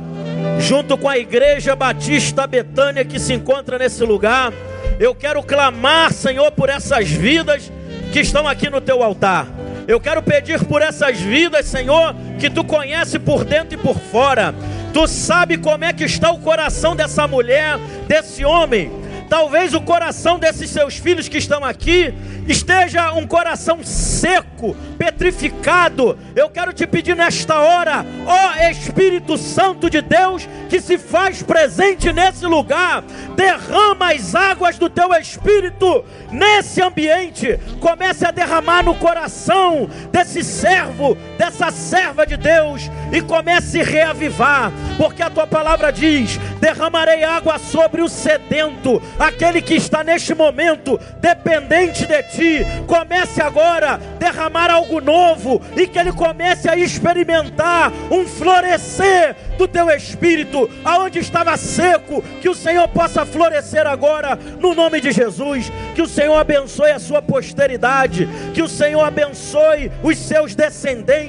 junto 0.58 0.96
com 0.96 1.08
a 1.08 1.18
Igreja 1.18 1.74
Batista 1.74 2.46
Betânia 2.46 3.04
que 3.04 3.18
se 3.18 3.32
encontra 3.32 3.78
nesse 3.78 4.04
lugar, 4.04 4.52
eu 4.98 5.14
quero 5.14 5.42
clamar, 5.42 6.12
Senhor, 6.12 6.50
por 6.52 6.68
essas 6.68 7.08
vidas 7.10 7.70
que 8.12 8.20
estão 8.20 8.46
aqui 8.46 8.70
no 8.70 8.80
teu 8.80 9.02
altar. 9.02 9.48
Eu 9.86 10.00
quero 10.00 10.22
pedir 10.22 10.64
por 10.64 10.80
essas 10.80 11.20
vidas, 11.20 11.66
Senhor, 11.66 12.14
que 12.38 12.48
tu 12.48 12.64
conhece 12.64 13.18
por 13.18 13.44
dentro 13.44 13.74
e 13.74 13.82
por 13.82 13.98
fora. 13.98 14.54
Tu 14.92 15.06
sabe 15.08 15.58
como 15.58 15.84
é 15.84 15.92
que 15.92 16.04
está 16.04 16.30
o 16.30 16.38
coração 16.38 16.94
dessa 16.94 17.26
mulher, 17.26 17.76
desse 18.06 18.44
homem. 18.44 18.90
Talvez 19.34 19.74
o 19.74 19.80
coração 19.80 20.38
desses 20.38 20.70
seus 20.70 20.96
filhos 20.96 21.28
que 21.28 21.38
estão 21.38 21.64
aqui 21.64 22.14
esteja 22.46 23.12
um 23.14 23.26
coração 23.26 23.82
seco, 23.82 24.76
petrificado. 24.96 26.16
Eu 26.36 26.48
quero 26.48 26.72
te 26.72 26.86
pedir 26.86 27.16
nesta 27.16 27.58
hora, 27.58 28.06
ó 28.24 28.70
Espírito 28.70 29.36
Santo 29.36 29.90
de 29.90 30.00
Deus, 30.00 30.48
que 30.70 30.80
se 30.80 30.96
faz 30.96 31.42
presente 31.42 32.12
nesse 32.12 32.46
lugar, 32.46 33.02
derrama 33.34 34.12
as 34.12 34.36
águas 34.36 34.78
do 34.78 34.88
teu 34.88 35.12
Espírito 35.14 36.04
nesse 36.30 36.80
ambiente. 36.80 37.58
Comece 37.80 38.24
a 38.24 38.30
derramar 38.30 38.84
no 38.84 38.94
coração 38.94 39.90
desse 40.12 40.44
servo, 40.44 41.18
dessa 41.38 41.70
serva 41.70 42.26
de 42.26 42.36
Deus, 42.36 42.90
e 43.12 43.20
comece 43.20 43.80
a 43.80 43.84
reavivar, 43.84 44.72
porque 44.96 45.22
a 45.22 45.30
tua 45.30 45.46
palavra 45.46 45.92
diz: 45.92 46.38
derramarei 46.60 47.24
água 47.24 47.58
sobre 47.58 48.02
o 48.02 48.08
sedento, 48.08 49.00
aquele 49.18 49.60
que 49.60 49.74
está 49.74 50.02
neste 50.02 50.34
momento 50.34 50.98
dependente 51.20 52.06
de 52.06 52.22
ti. 52.24 52.66
Comece 52.86 53.40
agora 53.40 53.94
a 53.94 53.96
derramar 54.18 54.70
algo 54.70 55.00
novo 55.00 55.60
e 55.76 55.86
que 55.86 55.98
ele 55.98 56.12
comece 56.12 56.68
a 56.68 56.76
experimentar 56.76 57.92
um 58.10 58.26
florescer 58.26 59.36
do 59.58 59.68
teu 59.68 59.90
espírito, 59.90 60.68
aonde 60.84 61.18
estava 61.18 61.56
seco, 61.56 62.22
que 62.40 62.48
o 62.48 62.54
Senhor 62.54 62.88
possa 62.88 63.24
florescer 63.24 63.86
agora, 63.86 64.38
no 64.58 64.74
nome 64.74 65.00
de 65.00 65.12
Jesus. 65.12 65.70
Que 65.94 66.02
o 66.02 66.08
Senhor 66.08 66.36
abençoe 66.36 66.90
a 66.90 66.98
sua 66.98 67.22
posteridade, 67.22 68.28
que 68.52 68.62
o 68.62 68.68
Senhor 68.68 69.02
abençoe 69.02 69.92
os 70.02 70.18
seus 70.18 70.54
descendentes, 70.54 71.23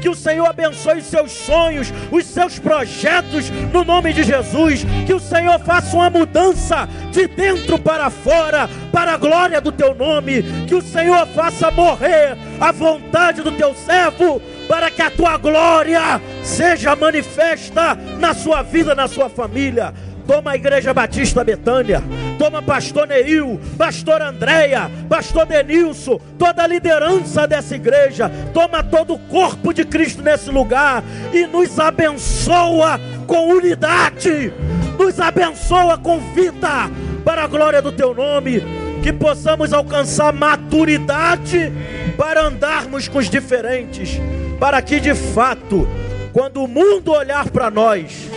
que 0.00 0.08
o 0.08 0.14
Senhor 0.14 0.46
abençoe 0.46 0.98
os 0.98 1.06
seus 1.06 1.32
sonhos, 1.32 1.92
os 2.10 2.24
seus 2.24 2.58
projetos, 2.58 3.50
no 3.72 3.84
nome 3.84 4.12
de 4.12 4.22
Jesus. 4.22 4.84
Que 5.06 5.14
o 5.14 5.20
Senhor 5.20 5.58
faça 5.60 5.94
uma 5.96 6.10
mudança 6.10 6.88
de 7.12 7.26
dentro 7.28 7.78
para 7.78 8.10
fora, 8.10 8.68
para 8.92 9.12
a 9.12 9.16
glória 9.16 9.60
do 9.60 9.70
teu 9.70 9.94
nome. 9.94 10.42
Que 10.66 10.74
o 10.74 10.82
Senhor 10.82 11.26
faça 11.28 11.70
morrer 11.70 12.36
a 12.60 12.72
vontade 12.72 13.42
do 13.42 13.52
teu 13.52 13.74
servo 13.74 14.40
para 14.68 14.90
que 14.90 15.02
a 15.02 15.10
tua 15.10 15.36
glória 15.36 16.20
seja 16.42 16.96
manifesta 16.96 17.94
na 18.18 18.34
sua 18.34 18.62
vida, 18.62 18.94
na 18.94 19.06
sua 19.06 19.28
família. 19.28 19.94
Toma 20.26 20.52
a 20.52 20.56
Igreja 20.56 20.92
Batista 20.92 21.44
Betânia, 21.44 22.02
toma 22.38 22.60
Pastor 22.60 23.06
Neil, 23.06 23.60
Pastor 23.78 24.20
Andréia, 24.20 24.90
Pastor 25.08 25.46
Denilson, 25.46 26.18
toda 26.38 26.64
a 26.64 26.66
liderança 26.66 27.46
dessa 27.46 27.76
igreja, 27.76 28.30
toma 28.52 28.82
todo 28.82 29.14
o 29.14 29.18
corpo 29.18 29.72
de 29.72 29.84
Cristo 29.84 30.22
nesse 30.22 30.50
lugar 30.50 31.04
e 31.32 31.46
nos 31.46 31.78
abençoa 31.78 33.00
com 33.26 33.48
unidade, 33.48 34.52
nos 34.98 35.20
abençoa 35.20 35.96
com 35.96 36.18
vida, 36.34 36.90
para 37.24 37.44
a 37.44 37.46
glória 37.46 37.80
do 37.80 37.92
teu 37.92 38.12
nome, 38.12 38.62
que 39.02 39.12
possamos 39.12 39.72
alcançar 39.72 40.32
maturidade 40.32 41.72
para 42.16 42.46
andarmos 42.46 43.06
com 43.06 43.18
os 43.18 43.30
diferentes 43.30 44.20
para 44.58 44.80
que 44.80 44.98
de 45.00 45.14
fato, 45.14 45.86
quando 46.32 46.62
o 46.62 46.68
mundo 46.68 47.12
olhar 47.12 47.48
para 47.50 47.70
nós, 47.70 48.28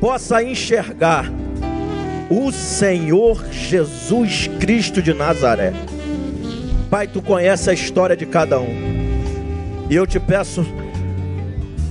possa 0.00 0.42
enxergar 0.42 1.30
o 2.30 2.52
Senhor 2.52 3.44
Jesus 3.50 4.48
Cristo 4.60 5.02
de 5.02 5.14
Nazaré. 5.14 5.72
Pai, 6.90 7.06
tu 7.06 7.20
conhece 7.20 7.70
a 7.70 7.72
história 7.72 8.16
de 8.16 8.26
cada 8.26 8.60
um. 8.60 8.76
E 9.90 9.94
eu 9.94 10.06
te 10.06 10.20
peço 10.20 10.66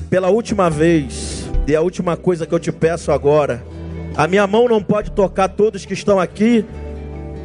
pela 0.09 0.29
última 0.29 0.69
vez, 0.69 1.49
e 1.67 1.75
a 1.75 1.81
última 1.81 2.15
coisa 2.15 2.45
que 2.45 2.53
eu 2.53 2.59
te 2.59 2.71
peço 2.71 3.11
agora, 3.11 3.63
a 4.15 4.27
minha 4.27 4.47
mão 4.47 4.67
não 4.67 4.81
pode 4.81 5.11
tocar 5.11 5.49
todos 5.49 5.85
que 5.85 5.93
estão 5.93 6.19
aqui, 6.19 6.63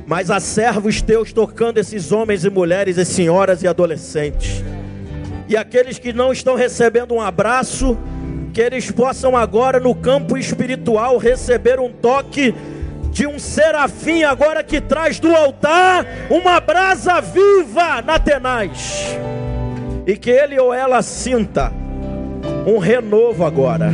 mas 0.06 0.30
há 0.30 0.38
servos 0.38 1.00
teus 1.00 1.32
tocando 1.32 1.78
esses 1.78 2.12
homens 2.12 2.44
e 2.44 2.50
mulheres, 2.50 2.98
e 2.98 3.04
senhoras 3.04 3.62
e 3.62 3.68
adolescentes 3.68 4.62
e 5.52 5.56
aqueles 5.56 5.98
que 5.98 6.14
não 6.14 6.32
estão 6.32 6.54
recebendo 6.54 7.14
um 7.14 7.20
abraço, 7.20 7.98
que 8.52 8.60
eles 8.60 8.90
possam 8.90 9.36
agora 9.36 9.80
no 9.80 9.94
campo 9.94 10.36
espiritual 10.36 11.16
receber 11.16 11.80
um 11.80 11.90
toque 11.90 12.54
de 13.10 13.26
um 13.26 13.38
serafim 13.38 14.22
agora 14.22 14.62
que 14.62 14.80
traz 14.80 15.18
do 15.18 15.34
altar 15.34 16.06
uma 16.30 16.60
brasa 16.60 17.20
viva 17.20 18.02
na 18.02 18.18
tenaz. 18.18 19.16
E 20.06 20.16
que 20.16 20.30
ele 20.30 20.58
ou 20.58 20.72
ela 20.72 21.02
sinta 21.02 21.72
um 22.66 22.78
renovo 22.78 23.44
agora. 23.44 23.90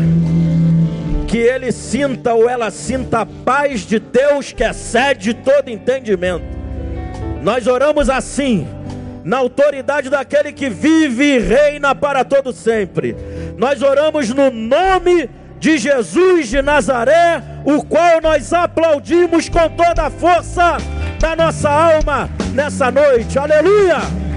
Que 1.27 1.39
ele 1.39 1.71
sinta 1.71 2.33
ou 2.33 2.49
ela 2.49 2.71
sinta 2.71 3.21
a 3.21 3.27
paz 3.27 3.81
de 3.81 3.99
Deus 3.99 4.53
que 4.53 4.65
excede 4.65 5.35
todo 5.35 5.69
entendimento. 5.69 6.45
Nós 7.43 7.67
oramos 7.67 8.09
assim 8.09 8.67
na 9.29 9.37
autoridade 9.37 10.09
daquele 10.09 10.55
que 10.55 10.71
vive 10.71 11.37
e 11.37 11.39
reina 11.39 11.95
para 11.95 12.25
todo 12.25 12.51
sempre. 12.51 13.15
Nós 13.59 13.83
oramos 13.83 14.31
no 14.31 14.51
nome 14.51 15.29
de 15.59 15.77
Jesus 15.77 16.49
de 16.49 16.63
Nazaré, 16.63 17.43
o 17.63 17.85
qual 17.85 18.23
nós 18.23 18.55
aplaudimos 18.55 19.51
com 19.51 19.69
toda 19.69 20.07
a 20.07 20.11
força 20.11 20.79
da 21.21 21.37
nossa 21.37 21.69
alma 21.69 22.31
nessa 22.55 22.91
noite. 22.91 23.39
Aleluia! 23.39 24.28